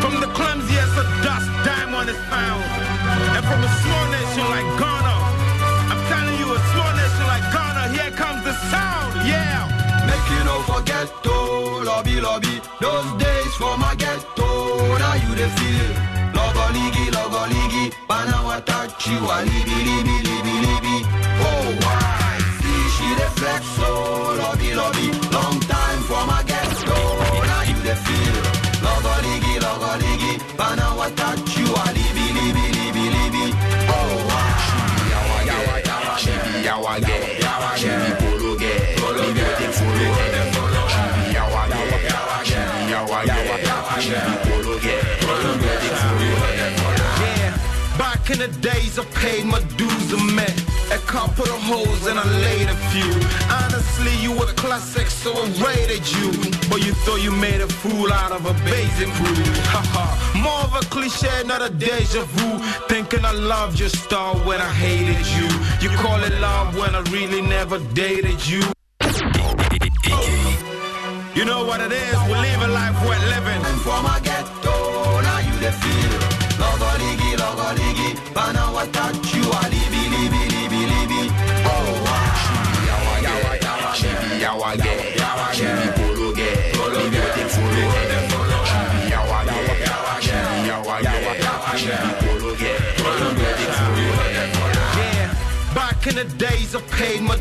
From 0.00 0.20
the 0.20 0.28
clumsiest 0.32 0.96
of 0.96 1.06
dust, 1.24 1.48
diamond 1.64 2.08
is 2.08 2.16
found. 2.32 2.64
And 3.36 3.44
from 3.44 3.60
a 3.64 3.70
small 3.82 4.06
nation 4.16 4.44
like 4.54 4.68
Ghana, 4.80 5.16
I'm 5.92 6.00
telling 6.08 6.36
you, 6.38 6.54
a 6.54 6.60
small 6.72 6.92
nation 6.94 7.26
like 7.26 7.44
Ghana, 7.52 7.82
here 7.92 8.12
comes 8.12 8.44
the 8.44 8.54
sound. 8.70 9.03
You 10.30 10.44
no 10.44 10.56
forget 10.62 11.08
to 11.24 11.34
lobby 11.84 12.20
lobby 12.20 12.60
those 12.80 13.10
days 13.22 13.54
for 13.60 13.76
my 13.78 13.94
ghetto. 13.94 14.48
Now 14.98 15.14
you 15.22 15.34
the 15.40 15.48
feel 15.56 15.90
logo 16.36 16.64
ligi 16.76 17.04
logo 17.16 17.42
ligi 17.52 17.84
bana 18.08 18.36
watachi 18.46 19.14
wa 19.26 19.36
libi 19.42 19.76
libi 19.86 20.16
libi 20.16 20.16
libi. 20.26 20.33
The 48.46 48.60
days 48.60 48.98
I 48.98 49.04
paid 49.24 49.46
my 49.46 49.60
dues 49.78 50.12
and 50.12 50.36
met 50.36 50.54
a 50.92 50.98
couple 51.06 51.44
of 51.44 51.60
hoes 51.62 52.06
and 52.06 52.18
I 52.18 52.26
laid 52.46 52.68
a 52.68 52.76
few. 52.92 53.12
Honestly, 53.48 54.14
you 54.22 54.32
were 54.32 54.50
a 54.50 54.54
classic, 54.54 55.08
so 55.08 55.32
I 55.32 55.46
rated 55.64 56.04
you. 56.16 56.28
But 56.68 56.84
you 56.84 56.92
thought 57.04 57.22
you 57.22 57.30
made 57.30 57.60
a 57.60 57.68
fool 57.68 58.12
out 58.12 58.32
of 58.32 58.44
a 58.44 58.54
basic 58.64 59.08
crew. 59.16 59.44
Haha, 59.72 60.06
more 60.38 60.62
of 60.68 60.74
a 60.74 60.84
cliche, 60.94 61.34
not 61.46 61.62
a 61.62 61.70
deja 61.70 62.24
vu. 62.24 62.58
Thinking 62.88 63.24
I 63.24 63.32
loved 63.32 63.78
your 63.80 63.88
star 63.88 64.36
when 64.48 64.60
I 64.60 64.72
hated 64.84 65.24
you. 65.36 65.48
You 65.80 65.96
call 65.96 66.22
it 66.22 66.34
love 66.40 66.76
when 66.76 66.94
I 66.94 67.00
really 67.16 67.40
never 67.40 67.78
dated 67.94 68.46
you. 68.46 68.62
You 71.34 71.44
know 71.44 71.64
what 71.64 71.80
it 71.80 71.92
is, 71.92 72.16
we 72.28 72.34
live 72.46 72.62
a 72.62 72.68
life 72.68 72.96
worth 73.06 73.24
living. 73.34 73.62
And 73.68 73.80
for 73.80 74.02
my 74.02 74.20
ghetto, 74.22 75.20
now 75.28 75.38
you 75.38 75.54
the 75.60 75.72
feel. 75.72 76.33
Libi 79.74 80.40
libi 80.50 80.82
libi. 80.90 81.20
Oh. 81.66 82.04
Yeah, 94.96 95.34
back 95.74 96.06
in 96.08 96.14
the 96.16 96.24
days 96.36 96.74
I 96.74 96.80
paid 96.90 97.22
my 97.22 97.36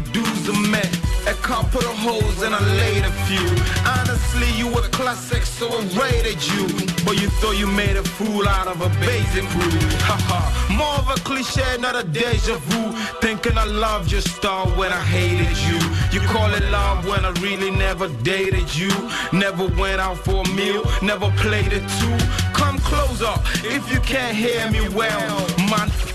couple 1.44 1.82
of 1.82 1.98
hoes 1.98 2.42
and 2.42 2.56
I 2.56 2.62
laid 2.78 3.04
a 3.04 3.12
few. 3.28 3.46
Honestly, 3.86 4.50
you 4.58 4.68
were 4.74 4.88
classic, 5.00 5.44
so 5.44 5.68
I 5.68 5.82
rated 6.00 6.42
you. 6.54 6.64
But 7.06 7.22
you 7.22 7.28
thought 7.40 7.58
you 7.58 7.68
made 7.68 7.98
a 7.98 8.04
fool 8.04 8.48
out 8.48 8.68
of 8.68 8.80
a 8.82 8.90
basic 9.02 9.44
crew. 9.52 9.78
Haha, 10.08 10.40
more 10.74 10.96
of 11.04 11.10
a 11.10 11.20
cliche, 11.28 11.78
not 11.80 11.96
a 11.98 12.04
deja 12.04 12.56
vu. 12.56 12.92
Thinking 13.20 13.58
I 13.58 13.66
loved 13.66 14.12
your 14.12 14.22
star 14.22 14.68
when 14.80 14.94
I 14.94 15.04
hated 15.04 15.58
you. 15.68 15.80
You 16.14 16.26
call 16.28 16.50
it 16.54 16.64
love 16.72 17.06
when 17.06 17.26
I 17.26 17.32
really 17.42 17.72
never 17.72 18.08
dated 18.24 18.74
you. 18.74 18.92
Never 19.34 19.68
went 19.82 20.00
out 20.00 20.18
for 20.20 20.44
a 20.46 20.50
meal, 20.56 20.82
never 21.02 21.30
played 21.44 21.74
it 21.74 21.86
too. 22.00 22.18
Come 22.54 22.78
closer 22.80 23.34
if 23.76 23.92
you 23.92 24.00
can't 24.00 24.36
hear 24.36 24.72
me 24.72 24.88
well, 24.96 25.46
man. 25.70 26.13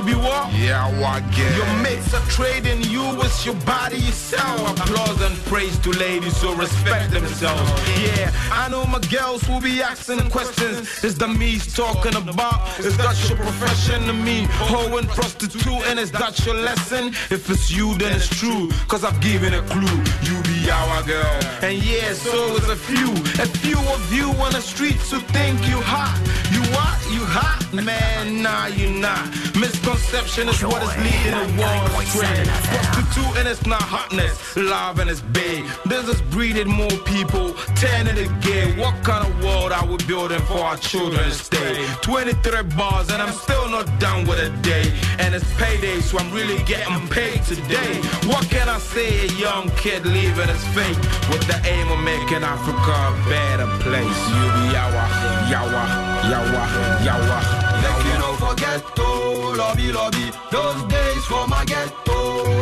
What? 0.00 0.54
Yeah, 0.54 0.88
what 1.00 1.22
get? 1.32 1.54
Your 1.54 1.82
mates 1.82 2.14
are 2.14 2.26
trading 2.30 2.82
you 2.84 3.02
with 3.16 3.44
your 3.44 3.54
body 3.66 3.98
yourself. 3.98 4.80
Applause 4.80 5.20
and 5.20 5.36
praise 5.44 5.78
to 5.80 5.90
ladies 5.90 6.40
who 6.40 6.54
respect 6.54 7.10
themselves. 7.12 7.70
Yeah, 8.00 8.32
I 8.50 8.68
know 8.70 8.86
my 8.86 9.00
girls 9.00 9.46
will 9.48 9.60
be 9.60 9.82
asking 9.82 10.30
questions. 10.30 11.04
Is 11.04 11.16
the 11.18 11.28
me's 11.28 11.74
talking 11.74 12.14
about? 12.16 12.78
Is 12.80 12.96
that 12.96 13.16
your 13.28 13.36
profession 13.36 14.06
to 14.06 14.14
me? 14.14 14.46
Hoe 14.70 14.96
and 14.96 15.08
prostitute, 15.08 15.86
and 15.88 15.98
is 15.98 16.10
that 16.12 16.42
your 16.46 16.54
lesson? 16.54 17.08
If 17.30 17.50
it's 17.50 17.70
you, 17.70 17.94
then 17.98 18.16
it's 18.16 18.28
true. 18.28 18.70
Cause 18.88 19.04
I've 19.04 19.20
given 19.20 19.52
a 19.52 19.62
clue. 19.62 19.98
You 20.22 20.42
be 20.42 20.61
our 20.70 21.02
girl. 21.02 21.40
And 21.62 21.82
yeah, 21.82 22.12
so 22.12 22.56
is 22.56 22.68
a 22.68 22.76
few. 22.76 23.10
A 23.42 23.46
few 23.46 23.78
of 23.78 24.12
you 24.12 24.28
on 24.42 24.52
the 24.52 24.60
streets 24.60 25.10
who 25.10 25.18
think 25.18 25.58
you 25.68 25.80
hot. 25.80 26.18
You 26.52 26.60
what? 26.76 26.98
You 27.12 27.24
hot? 27.24 27.62
Man, 27.72 28.42
nah, 28.42 28.66
you 28.66 28.90
not. 28.90 29.26
Misconception 29.56 30.48
is 30.48 30.62
what 30.62 30.82
is 30.82 30.94
leading 30.98 31.32
the 31.32 31.62
world 31.62 31.90
astray. 32.02 32.44
Prostitute 32.44 33.36
and 33.38 33.48
it's 33.48 33.64
not 33.66 33.80
hotness, 33.80 34.56
love 34.56 34.98
and 34.98 35.08
it's 35.08 35.22
big. 35.22 35.64
This 35.86 36.06
is 36.08 36.20
breeding 36.30 36.68
more 36.68 36.96
people, 37.06 37.54
turning 37.76 38.18
it 38.18 38.30
gay. 38.42 38.76
What 38.78 39.02
kind 39.02 39.26
of 39.26 39.32
world 39.42 39.72
are 39.72 39.86
we 39.86 39.96
building 40.06 40.40
for 40.40 40.58
our 40.58 40.76
children 40.76 41.24
to 41.24 41.30
stay? 41.30 41.86
23 42.02 42.62
bars 42.76 43.10
and 43.10 43.22
I'm 43.22 43.32
still 43.32 43.68
not 43.70 43.86
done 43.98 44.26
with 44.26 44.38
a 44.38 44.50
day. 44.62 44.92
And 45.18 45.34
it's 45.34 45.50
payday, 45.56 46.00
so 46.00 46.18
I'm 46.18 46.30
really 46.30 46.62
getting 46.64 47.08
paid 47.08 47.42
today. 47.44 47.94
What 48.28 48.48
can 48.50 48.68
I 48.68 48.78
say? 48.78 49.26
A 49.26 49.32
young 49.32 49.70
kid 49.76 50.04
leaving 50.04 50.51
his 50.52 50.64
fate 50.76 51.00
with 51.30 51.44
the 51.48 51.58
aim 51.64 51.88
of 51.90 52.00
making 52.04 52.44
Africa 52.44 52.92
a 52.92 53.12
better 53.28 53.68
place. 53.84 54.20
You 54.36 54.44
be 54.56 54.64
yawa, 54.76 55.04
yawa, 55.52 55.84
yawa, 56.30 56.62
yawa. 57.06 57.38
Make 57.82 58.04
you 58.08 58.16
no 58.20 58.30
forget 58.36 58.80
to 58.96 59.08
lobby 59.56 59.88
lobby 59.92 60.26
those 60.50 60.82
days 60.92 61.24
for 61.30 61.46
my 61.48 61.64
ghetto. 61.64 62.18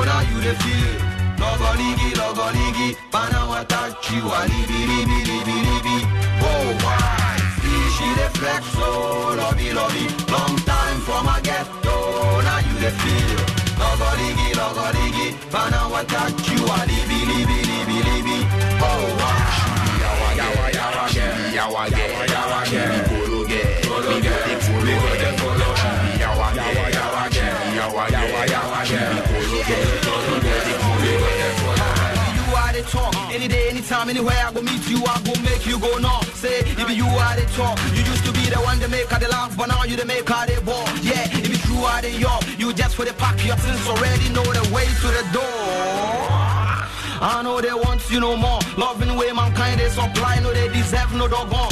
Now 0.07 0.23
you 0.31 0.39
the 0.47 0.55
feel. 0.63 0.95
Logo 1.41 1.71
ligi, 1.81 2.11
logo 2.21 2.47
ligi, 2.57 2.97
bana 3.11 3.41
watachi 3.51 4.19
wa 4.31 4.41
libi 4.51 4.81
libi 4.91 5.19
libi. 5.29 5.97
Oh 6.49 6.67
why? 6.85 7.37
She 7.97 8.09
the 8.15 8.29
flex 8.39 8.65
so 8.79 9.35
lobby 9.37 9.73
lobby. 9.73 10.07
Long 10.33 10.57
time 10.73 10.99
for 11.07 11.23
my 11.25 11.41
ghetto. 11.43 11.97
Now 12.47 12.59
you 12.67 12.75
the 12.85 12.91
feel. 13.03 13.61
Logo 15.53 15.59
ligi, 15.59 15.79
logo 15.81 15.81
ligi, 15.81 15.81
bana 15.81 15.87
watachi 15.87 16.57
wa 16.69 16.87
libi 16.87 17.19
libi 17.27 17.55
libi 17.55 17.97
libi. 18.11 18.47
Oh? 18.83 19.03
Yawa 20.01 20.29
yawa 20.39 20.67
yawa, 20.71 21.05
yawa 21.55 22.63
ote 22.63 23.03
folo 23.09 23.45
get. 23.47 23.87
Yawa 26.21 26.49
yawa 26.57 26.87
yawa, 26.91 27.23
chibi 27.31 27.77
yawa 27.77 28.05
talk, 32.91 33.15
Any 33.33 33.49
day, 33.49 33.71
anytime, 33.71 34.09
anywhere 34.11 34.37
I 34.47 34.53
go 34.53 34.63
meet 34.63 34.85
you, 34.91 34.99
I 35.07 35.17
go 35.23 35.33
make 35.43 35.65
you 35.67 35.79
go 35.79 35.99
no. 35.99 36.21
Say, 36.35 36.61
if 36.61 36.89
you 36.91 37.07
are 37.07 37.37
the 37.37 37.47
top, 37.57 37.79
you 37.95 38.03
used 38.03 38.25
to 38.27 38.33
be 38.33 38.45
the 38.51 38.59
one 38.61 38.79
to 38.81 38.89
make 38.89 39.09
her 39.09 39.19
the 39.19 39.29
laugh, 39.29 39.57
but 39.57 39.67
now 39.67 39.85
you 39.85 39.97
the 39.97 40.05
make 40.05 40.29
her 40.29 40.47
the 40.47 40.61
ball. 40.63 40.85
Yeah, 41.01 41.25
if 41.31 41.49
it's 41.49 41.63
true, 41.65 41.85
are 41.85 42.03
the 42.03 42.11
yo, 42.11 42.35
you 42.59 42.73
just 42.73 42.97
for 42.97 43.05
the 43.05 43.15
pack 43.15 43.39
your 43.45 43.57
things 43.57 43.87
already 43.87 44.29
know 44.31 44.45
the 44.45 44.65
way 44.75 44.87
to 44.87 45.09
the 45.09 45.25
door. 45.33 46.51
I 47.23 47.43
know 47.45 47.61
they 47.61 47.73
want 47.73 48.01
you 48.11 48.19
no 48.19 48.37
more. 48.37 48.61
Loving 48.77 49.15
way 49.17 49.31
mankind 49.33 49.79
they 49.79 49.91
supply, 49.91 50.41
no 50.41 50.53
they 50.53 50.69
deserve 50.69 51.13
no 51.15 51.29
doggone. 51.29 51.70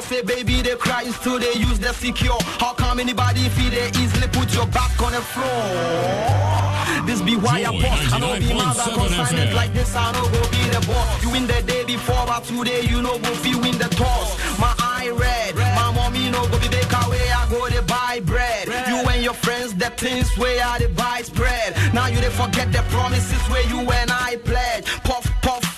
Say 0.00 0.22
baby 0.22 0.62
they 0.62 0.76
cry 0.76 1.04
still 1.04 1.38
they 1.38 1.52
use 1.54 1.78
the 1.78 1.92
secure. 1.92 2.38
How 2.58 2.74
come 2.74 3.00
anybody 3.00 3.48
feel 3.50 3.70
they 3.70 3.88
easily 4.00 4.28
put 4.28 4.52
your 4.54 4.66
back 4.66 5.00
on 5.02 5.12
the 5.12 5.20
floor? 5.20 7.06
This 7.06 7.22
be 7.22 7.36
why 7.36 7.60
I 7.60 7.64
Joy 7.64 7.82
boss. 7.82 8.12
I 8.12 8.18
know 8.18 8.38
be 8.38 8.54
mad 8.54 8.76
I 8.76 8.90
99.7 8.90 8.96
don't 8.96 9.08
sign 9.10 9.38
it 9.38 9.48
FM. 9.50 9.54
like 9.54 9.72
this. 9.72 9.94
I 9.96 10.12
know 10.12 10.26
go 10.28 10.40
be 10.50 10.62
the 10.68 10.82
boss. 10.86 11.22
You 11.22 11.30
win 11.30 11.46
the 11.46 11.62
day 11.62 11.84
before, 11.84 12.24
but 12.26 12.44
today 12.44 12.82
you 12.82 13.02
know 13.02 13.18
go 13.18 13.30
feel 13.42 13.60
win 13.60 13.78
the 13.78 13.88
toss. 14.00 14.36
My 14.58 14.74
eye 14.78 15.10
red, 15.14 15.54
my 15.56 15.92
mommy 15.94 16.30
no 16.30 16.46
go 16.48 16.58
be 16.60 16.68
back 16.68 16.92
away. 17.06 17.30
I 17.30 17.48
go 17.50 17.68
to 17.68 17.82
buy 17.82 18.20
bread. 18.24 18.66
You 18.88 18.96
and 19.08 19.22
your 19.22 19.34
friends 19.34 19.74
the 19.74 19.90
things 19.90 20.28
where 20.36 20.64
I 20.64 20.78
they 20.78 20.86
buy 20.86 21.22
spread. 21.22 21.76
Now 21.94 22.06
you 22.06 22.20
they 22.20 22.30
forget 22.30 22.72
the 22.72 22.82
promises 22.90 23.42
where 23.50 23.66
you 23.68 23.80
and 23.80 24.10
I 24.10 24.36
pledge. 24.44 24.84
Puff 25.04 25.19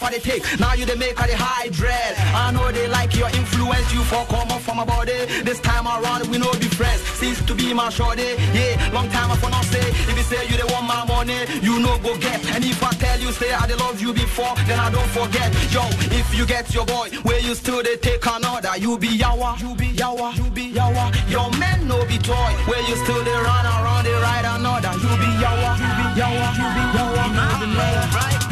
for 0.03 0.11
the 0.11 0.19
take. 0.19 0.43
Now 0.59 0.75
you 0.75 0.85
they 0.85 0.97
make 0.97 1.21
all 1.21 1.29
the 1.29 1.37
high 1.37 1.69
dread. 1.69 2.19
I 2.35 2.51
know 2.51 2.71
they 2.73 2.89
like 2.89 3.15
your 3.15 3.31
influence. 3.31 3.87
You 3.95 4.03
for 4.11 4.25
come 4.27 4.51
up 4.51 4.61
from 4.63 4.77
my 4.79 4.85
body. 4.85 5.15
This 5.47 5.61
time 5.61 5.87
around 5.87 6.27
we 6.29 6.39
no 6.39 6.51
be 6.59 6.67
friends. 6.67 7.01
Seems 7.23 7.39
to 7.47 7.55
be 7.55 7.73
my 7.73 7.89
shorty. 7.91 8.35
Yeah, 8.53 8.91
long 8.93 9.09
time 9.11 9.31
I 9.31 9.37
for 9.37 9.51
not 9.51 9.65
say. 9.65 9.87
If 10.11 10.17
you 10.19 10.27
say 10.27 10.43
you 10.51 10.57
they 10.59 10.67
want 10.75 10.87
my 10.87 11.05
money, 11.07 11.39
you 11.63 11.79
no 11.79 11.99
go 12.03 12.19
get. 12.19 12.43
And 12.55 12.65
if 12.65 12.83
I 12.83 12.91
tell 12.99 13.19
you 13.21 13.31
say 13.33 13.53
I 13.53 13.67
they 13.67 13.77
love 13.77 14.01
you 14.03 14.13
before, 14.13 14.55
then 14.67 14.79
I 14.81 14.91
don't 14.91 15.09
forget. 15.15 15.49
Yo, 15.71 15.83
if 16.19 16.35
you 16.35 16.45
get 16.47 16.75
your 16.75 16.85
boy, 16.87 17.09
where 17.23 17.39
you 17.41 17.55
still 17.55 17.83
they 17.83 17.97
take 17.97 18.25
another, 18.27 18.75
you 18.79 18.99
be 18.99 19.09
yawa, 19.23 19.61
you 19.63 19.75
be 19.77 19.89
yawa, 19.95 20.35
you 20.37 20.51
be 20.51 20.73
yawa. 20.73 21.05
Your 21.31 21.49
men 21.63 21.87
no 21.87 22.05
be 22.07 22.19
toy, 22.19 22.53
where 22.67 22.83
you 22.89 22.97
still 22.97 23.23
they 23.23 23.39
run 23.49 23.67
around, 23.67 24.05
they 24.05 24.15
ride 24.27 24.47
another, 24.57 24.93
you 24.99 25.13
be 25.23 25.31
yawa, 25.43 25.71
you 25.79 25.91
be 25.99 26.07
yawa, 26.21 26.47
you 26.59 26.69
be 26.77 26.85
yawa. 26.99 27.23
You 27.33 27.69
be 27.69 27.79
yawa. 27.79 28.52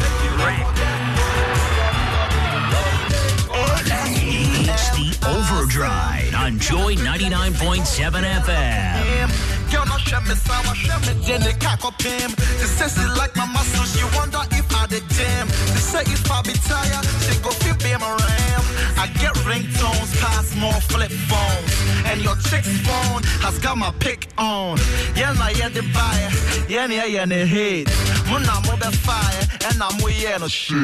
Overdrive 5.25 6.33
on 6.35 6.59
Joy 6.59 6.95
99.7 6.95 8.23
FM. 8.43 9.51
Girl, 9.71 9.85
no 9.85 9.95
me, 9.95 10.35
son, 10.35 10.65
I 10.65 10.73
shove 10.73 11.01
me, 11.07 11.25
then 11.25 11.41
they 11.41 11.53
cock 11.53 11.85
up 11.85 12.01
him. 12.01 12.31
She 12.59 12.67
says 12.67 12.93
she 12.93 13.05
like 13.17 13.35
my 13.35 13.45
muscles, 13.45 13.95
she 13.95 14.03
wonder 14.17 14.41
if 14.51 14.67
I 14.75 14.85
the 14.87 14.99
gym. 15.15 15.47
She 15.71 15.79
say 15.79 16.01
if 16.01 16.29
I 16.29 16.41
be 16.41 16.53
tired, 16.53 17.05
she 17.23 17.39
go 17.41 17.51
feel 17.51 17.75
be 17.77 17.95
my 17.97 18.11
ram. 18.11 18.63
I 18.97 19.07
get 19.21 19.33
ringtones, 19.47 20.11
pass 20.19 20.55
more 20.55 20.79
flip 20.91 21.11
phones. 21.11 21.71
And 22.05 22.21
your 22.21 22.35
chick's 22.35 22.75
phone 22.81 23.23
has 23.45 23.59
got 23.59 23.77
my 23.77 23.91
pick 23.99 24.27
on. 24.37 24.77
Yeah, 25.15 25.33
na 25.33 25.47
yeah, 25.49 25.69
the 25.69 25.83
buyer. 25.93 26.31
Yeah, 26.67 26.87
yeah, 26.87 27.05
yeah, 27.05 27.25
the 27.25 27.45
hate. 27.45 27.87
Muna 28.27 28.59
mo 28.67 28.75
be 28.75 28.91
fire, 28.97 29.43
and 29.69 29.81
I'm 29.81 29.97
yeah, 30.19 30.37
no 30.37 30.47
shit. 30.47 30.77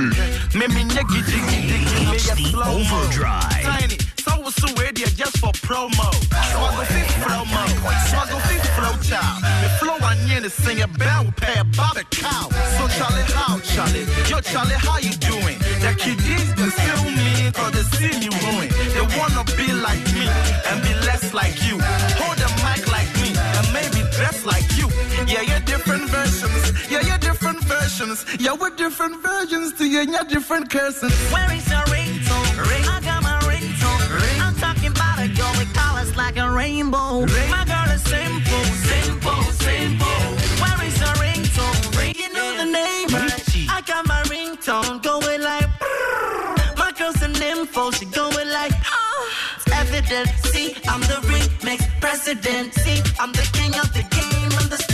Me, 0.55 0.67
me, 0.67 0.83
me, 0.83 0.95
yeah, 0.95 2.35
slow 2.35 2.79
Overdrive. 2.79 3.63
Tiny. 3.63 4.06
So 4.49 4.73
ready 4.75 5.03
just 5.03 5.39
for 5.39 5.51
promo. 5.59 6.07
Swaggle 6.51 6.85
fit 6.87 7.11
flow 7.19 7.43
mo. 7.51 7.63
Swaggle 8.07 8.39
fit 8.47 8.63
flow 8.79 8.95
child. 9.03 9.43
The 9.43 9.69
flow 9.77 9.97
I 9.99 10.15
need 10.25 10.43
to 10.43 10.49
sing 10.49 10.81
a 10.81 10.87
bell 10.87 11.25
pair 11.35 11.65
Bobby 11.75 12.03
cow. 12.11 12.47
So 12.79 12.87
Charlie, 12.95 13.27
how 13.35 13.59
Charlie? 13.59 14.07
Yo 14.31 14.39
Charlie, 14.39 14.79
how 14.79 14.99
you 14.99 15.11
doing? 15.19 15.59
The 15.83 15.91
kiddies 15.99 16.55
they 16.55 16.69
still 16.79 17.03
me 17.11 17.51
cause 17.51 17.73
they 17.75 17.85
see 17.99 18.13
me 18.23 18.29
ruin. 18.39 18.69
They 18.95 19.05
wanna 19.19 19.43
be 19.59 19.67
like 19.73 20.05
me 20.15 20.25
and 20.71 20.81
be 20.81 20.93
less 21.03 21.33
like 21.33 21.59
you. 21.67 21.75
Hold 22.15 22.37
the 22.39 22.47
mic 22.63 22.87
like 22.87 23.11
me 23.19 23.35
and 23.35 23.67
maybe 23.75 23.99
dress 24.15 24.45
like 24.45 24.67
you. 24.79 24.87
Yeah, 25.27 25.41
you're 25.43 25.65
different 25.67 26.09
versions. 26.09 26.89
Yeah, 26.89 27.01
you're 27.01 27.19
different 27.19 27.61
versions. 27.65 28.23
Yeah, 28.39 28.53
we're 28.53 28.75
different 28.77 29.21
versions 29.21 29.73
to 29.73 29.83
you 29.85 29.99
and 30.01 30.11
you're 30.11 30.23
different 30.23 30.69
cursings. 30.69 31.11
Where 31.33 31.51
is 31.51 31.67
your 31.69 31.83
ringtone? 31.91 32.69
Ring. 32.71 33.06
Like 36.17 36.37
a 36.37 36.49
rainbow. 36.51 37.21
Ring. 37.21 37.49
My 37.49 37.63
girl 37.63 37.89
is 37.93 38.03
simple, 38.03 38.63
simple, 38.91 39.43
simple. 39.65 40.19
Where 40.61 40.79
is 40.87 40.99
your 40.99 41.15
ringtone? 41.23 41.97
Ring. 41.97 42.13
You 42.17 42.33
know 42.33 42.57
the 42.57 42.65
name. 42.65 43.07
I 43.69 43.81
got 43.85 44.07
my 44.07 44.21
ringtone 44.23 45.01
going 45.03 45.41
like. 45.41 45.69
My 46.77 46.91
girl's 46.97 47.21
an 47.21 47.35
info. 47.41 47.91
She 47.91 48.05
going 48.05 48.49
like. 48.49 48.73
Oh, 48.91 49.31
it's 49.55 49.71
evident. 49.71 50.29
See, 50.51 50.75
I'm 50.87 51.01
the 51.01 51.19
remix 51.29 51.79
president. 52.01 52.73
See, 52.73 52.99
I'm 53.19 53.31
the 53.31 53.47
king 53.53 53.73
of 53.75 53.93
the 53.93 54.03
game 54.17 54.51
on 54.59 54.69
the 54.69 54.86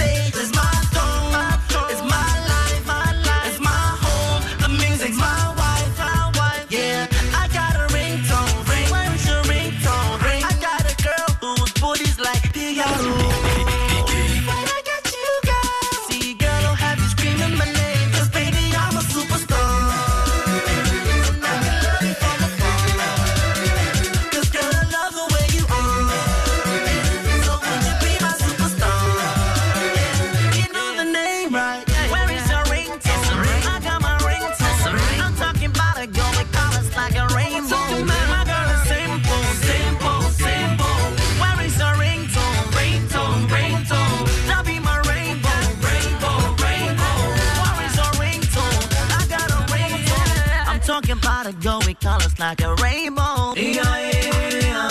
about 52.02 52.22
a 52.22 52.28
girl 52.28 52.28
with 52.28 52.34
colors 52.34 52.40
like 52.40 52.62
a 52.62 52.76
rainbow. 52.76 53.54
Yeah, 53.56 54.12
yeah. 54.12 54.90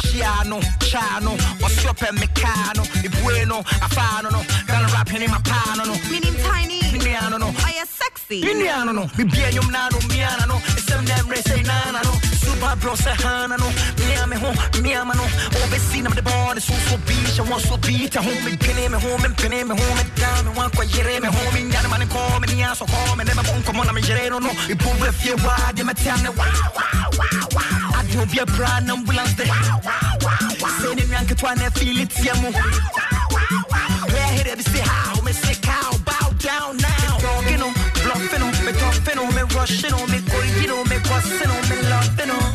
Cristiano, 0.00 0.60
Chano, 0.80 1.36
Osiope 1.80 2.12
Mecano, 2.12 2.82
Ibueno, 3.02 3.62
Afano, 3.80 4.30
no, 4.30 4.42
Gala 4.66 4.86
rapping 4.92 5.22
in 5.22 5.30
my 5.30 5.38
pano, 5.38 5.86
no, 5.86 5.94
Meaning 6.10 6.36
tiny. 6.44 6.80
Miano, 7.00 7.38
no, 7.40 7.46
Are 7.46 7.72
you 7.72 7.86
sexy? 7.86 8.42
Miano, 8.42 8.92
no, 8.94 9.04
Bibiano, 9.16 9.64
Nano, 9.70 9.98
Miana, 10.08 10.46
no, 10.46 10.58
Sem 10.76 11.02
Nemre, 11.06 11.36
say 11.40 11.62
Nana, 11.62 12.02
no, 12.04 12.12
Super 12.36 12.76
Bro, 12.76 12.92
Sahana, 13.00 13.56
no, 13.56 13.64
Miami, 14.04 14.36
home, 14.36 14.56
Miama, 14.84 15.14
no, 15.16 15.24
Obesina, 15.64 16.14
the 16.14 16.20
ball, 16.20 16.54
the 16.54 16.60
so 16.60 16.96
beach, 17.08 17.40
I 17.40 17.48
want 17.48 17.62
so 17.62 17.76
beat, 17.78 18.14
a 18.14 18.20
home, 18.20 18.46
and 18.46 18.60
penny, 18.60 18.88
me 18.88 18.98
home, 19.00 19.24
and 19.24 19.36
penny, 19.36 19.64
me 19.64 19.74
home, 19.74 19.98
and 19.98 20.14
down, 20.16 20.46
and 20.48 20.56
one 20.56 20.70
quiet, 20.72 21.22
me 21.22 21.28
home, 21.28 21.56
and 21.56 21.72
Yanaman, 21.72 22.02
and 22.02 22.10
call 22.10 22.40
me, 22.40 22.60
and 22.60 22.76
so 22.76 22.84
call 22.84 23.16
me, 23.16 23.24
never 23.24 23.42
won't 23.48 23.64
come 23.64 23.80
on, 23.80 23.88
I'm 23.88 23.96
a 23.96 24.00
Gereno, 24.00 24.38
no, 24.42 24.50
it 24.68 24.78
pull 24.78 24.92
with 25.00 25.24
your 25.24 25.36
wide, 25.40 25.76
the 25.76 25.84
Matana, 25.84 26.28
wow, 26.36 26.44
wow, 26.76 27.08
wow, 27.16 27.48
wow, 27.56 27.96
I 27.96 28.04
do 28.12 28.26
be 28.26 28.38
a 28.38 28.44
brand 28.44 28.90
ambulance, 28.90 29.32
wow, 29.48 29.80
wow, 29.80 30.18
wow, 30.20 30.50
Say 30.80 30.94
the 30.94 31.04
young 31.12 31.26
Katwana, 31.26 31.70
feel 31.76 31.98
it, 32.00 32.08
Yamu, 32.24 32.50
where 34.12 34.30
hit 34.36 34.46
it, 34.46 34.60
say 34.64 34.80
how, 34.80 35.20
me 35.22 35.32
say 35.32 35.54
cow, 35.60 35.90
bow 36.04 36.30
down 36.38 36.76
now, 36.78 37.18
talking 37.18 37.62
on, 37.62 37.72
bluffing 38.04 38.42
on, 38.42 38.52
me 38.64 38.72
talking 38.72 39.18
on, 39.18 39.28
me 39.34 39.42
rushing 39.54 39.92
on, 39.92 40.06
me 40.10 40.20
going 40.30 40.70
on, 40.70 40.88
me 40.88 40.96
crossing 41.04 41.50
on, 41.50 41.62
me 41.68 41.76
laughing 41.90 42.30
on. 42.30 42.50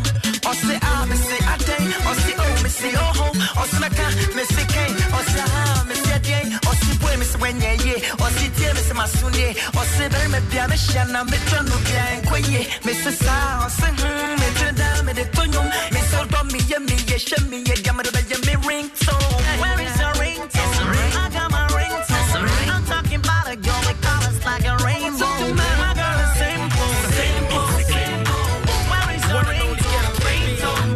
Or 0.45 0.53
say 0.53 0.77
ah, 0.81 1.05
me 1.09 1.15
say 1.17 1.39
I 1.41 1.57
day, 1.69 1.85
or 2.05 2.15
say 2.21 2.35
oh, 2.37 2.63
me 2.63 2.69
say 2.69 2.93
oh 2.97 3.11
ho, 3.17 3.27
or 3.61 3.65
say 3.65 3.79
naka, 3.81 4.05
me 4.37 4.43
say 4.45 4.65
K, 4.69 4.75
or 5.13 5.23
say 5.29 5.41
ah, 5.41 5.85
me 5.89 5.95
say 5.95 6.19
day, 6.21 6.45
or 6.69 6.75
say 6.81 6.93
boy, 7.01 7.17
me 7.17 7.25
say 7.25 7.39
when 7.41 7.57
yeah 7.61 7.73
yeah, 7.81 8.21
or 8.21 8.29
say 8.29 8.49
dear, 8.57 8.73
me 8.73 8.81
say 8.85 8.93
my 8.93 9.07
soon 9.07 9.33
yeah, 9.33 9.53
or 9.77 9.85
say 9.97 10.07
better 10.09 10.29
me 10.29 10.39
be 10.49 10.57
a 10.57 10.67
me 10.69 10.77
shana, 10.77 11.25
me 11.25 11.37
turn 11.49 11.65
no 11.65 11.77
be 11.81 11.93
a 11.97 12.21
kwe 12.29 12.41
me 12.85 12.93
say 12.93 13.11
sa, 13.13 13.65
or 13.65 13.69
say 13.73 13.89
hmm, 13.89 14.37
me 14.37 14.47
turn 14.61 14.75
down, 14.75 15.05
me 15.05 15.13
de 15.13 15.25
tonyo, 15.33 15.61
me 15.93 15.94
say 16.65 16.79
me 16.79 16.85
yeah 16.87 16.95
me 16.95 16.95
yeah, 17.07 17.17
she 17.17 17.35
me 17.45 17.63
yeah, 17.65 17.75
gamma 17.83 18.03
da 18.03 18.11
yeah 18.29 18.37
me 18.45 18.55
ring 18.67 18.89
tone. 18.89 19.19
Where 19.59 19.81
is 19.81 19.99
your 19.99 20.13
ringtone? 20.13 21.15
I 21.15 21.29
got 21.31 21.51
my 21.51 21.67
ringtone. 21.67 22.69
I'm 22.69 22.85
talking 22.85 23.19
about 23.19 23.51
a 23.51 23.55
girl 23.55 23.81
with 23.87 24.01
colors 24.01 24.45
like 24.45 24.65
a 24.65 24.77
rainbow. 24.83 25.25
My 25.55 25.93
girl 25.95 26.19
is 26.23 26.33
simple, 26.37 26.93
simple, 27.13 27.67
simple. 27.91 28.45
Where 28.89 29.09
is 29.15 29.23
your 29.29 29.43
ringtone? 29.43 30.15
Ringtone, 30.25 30.95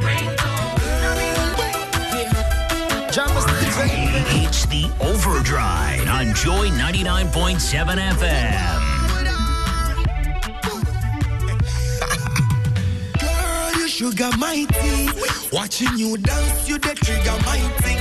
It's 4.46 4.66
the 4.66 4.90
Overdrive 5.02 6.08
on 6.10 6.34
Joy 6.34 6.70
99.7 6.70 7.98
FM. 8.16 8.79
sugar 14.00 14.30
mighty. 14.38 15.10
Watching 15.52 15.98
you 15.98 16.16
dance, 16.16 16.70
you 16.70 16.78
the 16.78 16.96
trigger 16.96 17.38
mighty. 17.46 17.96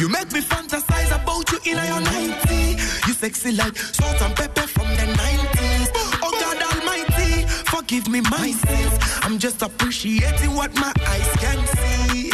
You 0.00 0.08
make 0.08 0.32
me 0.32 0.40
fantasize 0.40 1.12
about 1.14 1.46
you 1.52 1.58
in 1.70 1.78
your 1.90 2.00
90. 2.00 2.82
You 3.06 3.12
sexy 3.14 3.52
like 3.52 3.76
salt 3.76 4.20
and 4.20 4.34
pepper 4.34 4.66
from 4.66 4.88
the 4.98 5.06
90s. 5.22 5.90
Oh 6.24 6.32
God 6.42 6.58
Almighty, 6.70 7.46
forgive 7.70 8.08
me 8.08 8.20
my 8.22 8.50
sins. 8.50 8.98
I'm 9.22 9.38
just 9.38 9.62
appreciating 9.62 10.56
what 10.56 10.74
my 10.74 10.92
eyes 11.06 11.30
can 11.36 11.60
see. 11.76 12.33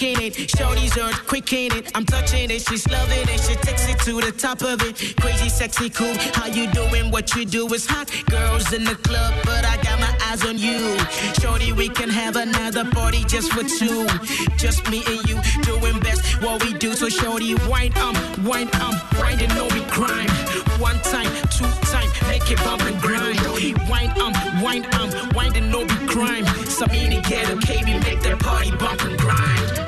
kicking 0.00 0.24
it. 0.26 0.50
Shorty's 0.50 0.96
on, 0.98 1.12
in 1.52 1.72
it. 1.76 1.90
I'm 1.94 2.04
touching 2.04 2.50
it, 2.50 2.62
she's 2.62 2.88
loving 2.88 3.28
it. 3.28 3.40
She 3.40 3.54
takes 3.56 3.86
it 3.88 3.98
to 4.00 4.20
the 4.20 4.32
top 4.32 4.62
of 4.62 4.82
it. 4.82 5.16
Crazy, 5.20 5.48
sexy, 5.48 5.90
cool. 5.90 6.14
How 6.34 6.46
you 6.46 6.66
doing? 6.70 7.10
What 7.10 7.34
you 7.34 7.44
do 7.44 7.66
is 7.74 7.86
hot. 7.86 8.10
Girls 8.30 8.72
in 8.72 8.84
the 8.84 8.94
club, 8.96 9.34
but 9.44 9.64
I 9.64 9.76
got 9.82 9.98
my 10.00 10.12
eyes 10.26 10.44
on 10.44 10.58
you. 10.58 10.96
Shorty, 11.40 11.72
we 11.72 11.88
can 11.88 12.08
have 12.08 12.36
another 12.36 12.84
party 12.90 13.24
just 13.24 13.52
for 13.52 13.64
two. 13.64 14.06
Just 14.56 14.88
me 14.90 15.02
and 15.06 15.28
you 15.28 15.36
doing 15.62 15.98
best 16.00 16.22
what 16.42 16.64
we 16.64 16.72
do. 16.74 16.94
So 16.94 17.08
shorty, 17.08 17.54
wind 17.68 17.96
up, 17.98 18.16
wind 18.40 18.70
up, 18.74 18.94
wine 19.18 19.40
and 19.40 19.54
no 19.54 19.68
me 19.70 19.82
crime. 19.90 20.30
One 20.80 20.98
time, 21.00 21.32
two 21.50 21.68
time, 21.92 22.08
make 22.28 22.50
it 22.50 22.58
bump 22.58 22.82
and 22.82 23.00
grind. 23.00 23.38
Wind 23.90 24.18
up, 24.18 24.34
wind 24.62 24.86
up, 24.94 25.34
wine 25.34 25.54
and 25.56 25.70
no 25.70 25.84
be 25.84 25.94
crime. 26.06 26.44
Samini 26.76 27.20
get 27.28 27.50
okay, 27.50 27.84
we 27.84 27.98
make 28.00 28.20
that 28.22 28.38
party 28.38 28.70
bump 28.76 29.04
and 29.04 29.18
grind. 29.18 29.79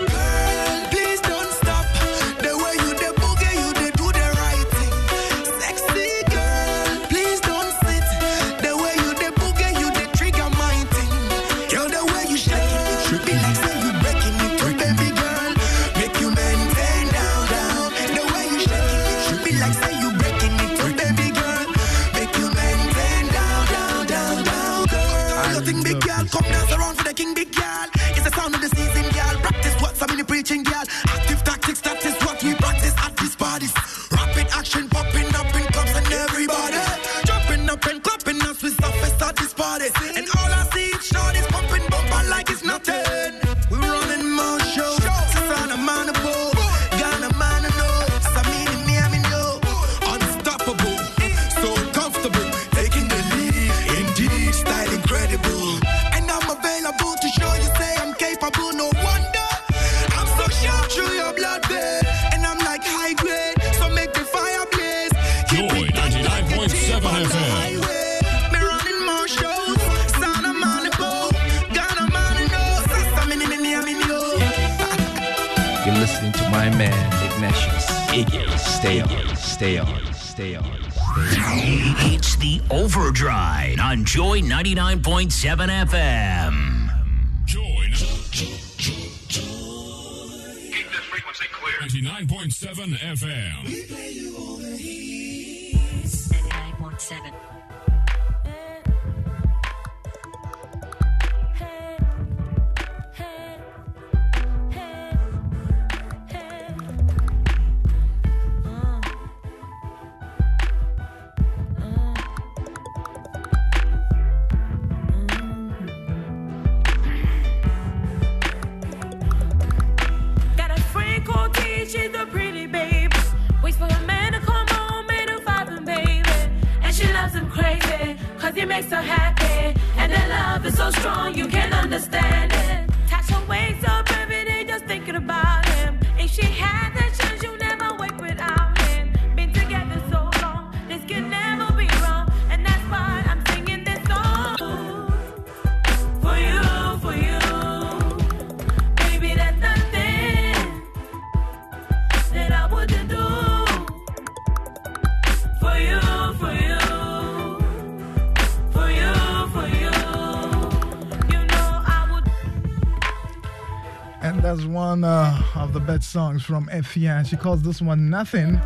one 164.72 165.04
uh, 165.04 165.42
of 165.54 165.72
the 165.72 165.80
best 165.80 166.10
songs 166.10 166.42
from 166.42 166.66
Efya. 166.66 167.26
She 167.26 167.36
calls 167.36 167.62
this 167.62 167.82
one 167.82 168.08
Nothing, 168.08 168.60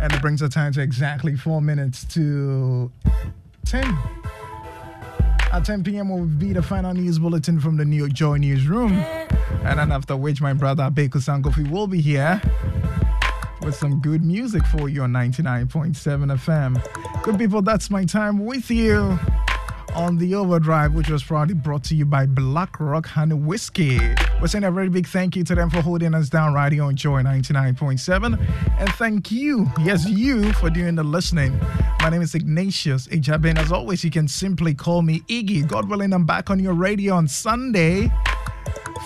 and 0.00 0.12
it 0.12 0.20
brings 0.20 0.40
her 0.40 0.48
time 0.48 0.72
to 0.72 0.80
exactly 0.82 1.36
four 1.36 1.62
minutes 1.62 2.04
to 2.14 2.90
10. 3.64 3.98
At 5.52 5.64
10 5.64 5.84
p.m. 5.84 6.08
will 6.08 6.26
be 6.26 6.52
the 6.52 6.62
final 6.62 6.92
news 6.94 7.18
bulletin 7.18 7.60
from 7.60 7.76
the 7.76 7.84
New 7.84 7.96
York 7.96 8.12
Joy 8.12 8.38
Newsroom. 8.38 8.92
And 8.92 9.78
then 9.78 9.92
after 9.92 10.16
which, 10.16 10.40
my 10.40 10.52
brother 10.52 10.90
Baker 10.90 11.20
Sankofi 11.20 11.70
will 11.70 11.86
be 11.86 12.00
here 12.00 12.40
with 13.62 13.74
some 13.74 14.00
good 14.00 14.22
music 14.24 14.66
for 14.66 14.88
you 14.88 15.02
on 15.02 15.12
99.7 15.12 15.94
FM. 15.94 17.22
Good 17.22 17.38
people, 17.38 17.62
that's 17.62 17.90
my 17.90 18.04
time 18.04 18.44
with 18.44 18.70
you 18.70 19.18
on 19.94 20.18
the 20.18 20.34
Overdrive, 20.34 20.92
which 20.92 21.08
was 21.08 21.22
proudly 21.22 21.54
brought 21.54 21.84
to 21.84 21.94
you 21.94 22.04
by 22.04 22.26
Black 22.26 22.80
Rock 22.80 23.06
Honey 23.06 23.34
Whiskey. 23.34 24.13
We're 24.44 24.48
saying 24.48 24.64
a 24.64 24.70
very 24.70 24.90
big 24.90 25.06
thank 25.06 25.36
you 25.36 25.44
to 25.44 25.54
them 25.54 25.70
for 25.70 25.80
holding 25.80 26.12
us 26.12 26.28
down 26.28 26.52
right 26.52 26.70
here 26.70 26.82
on 26.84 26.96
Joy 26.96 27.22
99.7. 27.22 28.38
And 28.78 28.88
thank 28.96 29.30
you, 29.30 29.70
yes, 29.80 30.06
you, 30.06 30.52
for 30.52 30.68
doing 30.68 30.96
the 30.96 31.02
listening. 31.02 31.58
My 32.00 32.10
name 32.10 32.20
is 32.20 32.34
Ignatius 32.34 33.06
Ejabin. 33.06 33.56
As 33.56 33.72
always, 33.72 34.04
you 34.04 34.10
can 34.10 34.28
simply 34.28 34.74
call 34.74 35.00
me 35.00 35.20
Iggy. 35.30 35.66
God 35.66 35.88
willing, 35.88 36.12
I'm 36.12 36.26
back 36.26 36.50
on 36.50 36.60
your 36.60 36.74
radio 36.74 37.14
on 37.14 37.26
Sunday 37.26 38.12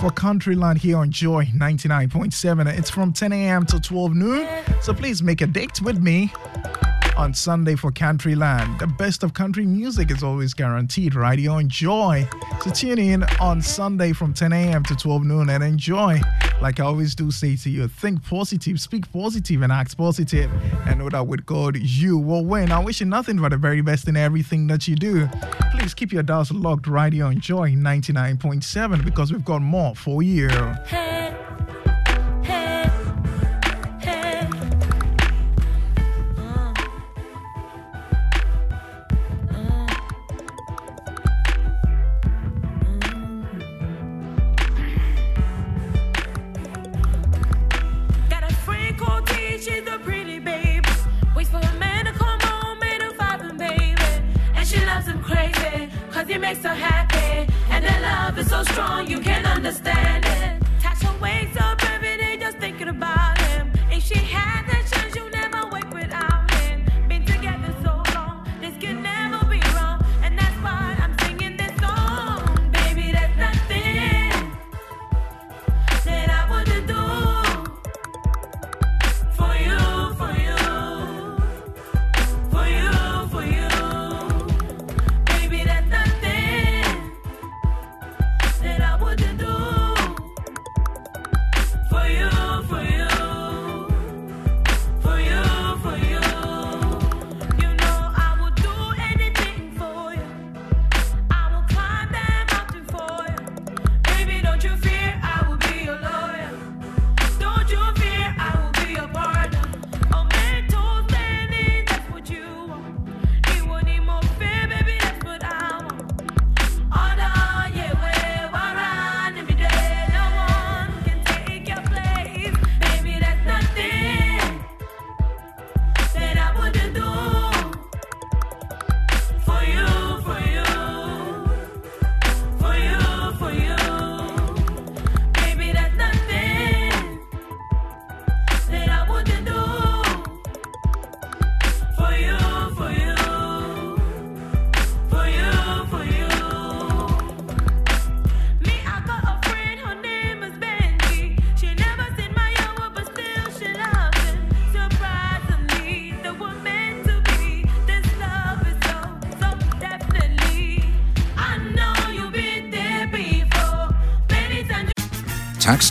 for 0.01 0.11
Countryland 0.11 0.79
here 0.79 0.97
on 0.97 1.13
Joy 1.13 1.45
99.7. 1.55 2.77
It's 2.77 2.91
from 2.91 3.13
10 3.13 3.33
a.m. 3.33 3.65
to 3.67 3.79
12 3.79 4.15
noon. 4.17 4.49
So 4.83 4.93
please 4.93 5.23
make 5.23 5.41
a 5.41 5.47
date 5.47 5.81
with 5.81 6.03
me 6.03 6.33
on 7.19 7.35
Sunday 7.35 7.75
for 7.75 7.91
Countryland. 7.91 8.79
The 8.79 8.87
best 8.87 9.25
of 9.25 9.35
country 9.35 9.67
music 9.67 10.13
is 10.13 10.23
always 10.23 10.55
guaranteed 10.55 11.17
right 11.17 11.39
here 11.39 11.51
on 11.51 11.69
Joy. 11.69 12.29
So 12.63 12.71
tune 12.71 12.99
in 12.99 13.25
on 13.41 13.61
Sunday 13.61 14.13
from 14.13 14.33
10 14.33 14.53
a.m. 14.53 14.85
to 14.85 14.95
12 14.95 15.25
noon 15.25 15.51
and 15.51 15.65
enjoy. 15.65 16.21
Like 16.63 16.79
I 16.79 16.85
always 16.85 17.17
do 17.17 17.33
say 17.33 17.57
to 17.57 17.71
you, 17.71 17.89
think 17.89 18.25
positive, 18.25 18.81
speak 18.81 19.11
positive, 19.13 19.63
and 19.63 19.73
act 19.73 19.97
positive. 19.97 20.51
And 20.87 21.01
know 21.01 21.09
that 21.11 21.27
with 21.27 21.45
God, 21.45 21.77
you 21.77 22.19
will 22.19 22.45
win. 22.45 22.71
I 22.71 22.79
wish 22.79 23.01
you 23.01 23.07
nothing 23.07 23.39
but 23.39 23.51
the 23.51 23.57
very 23.57 23.81
best 23.81 24.07
in 24.07 24.17
everything 24.17 24.69
that 24.69 24.87
you 24.87 24.95
do. 24.95 25.29
Please 25.73 25.95
keep 25.95 26.13
your 26.13 26.23
dials 26.23 26.53
locked 26.53 26.87
right 26.87 27.13
here 27.13 27.25
on 27.25 27.41
Joy 27.41 27.73
99.7 27.73 29.05
because 29.05 29.33
we've 29.33 29.45
got 29.45 29.61
more 29.61 29.97
for 29.97 30.23
you. 30.23 30.49
Hey, 30.87 31.18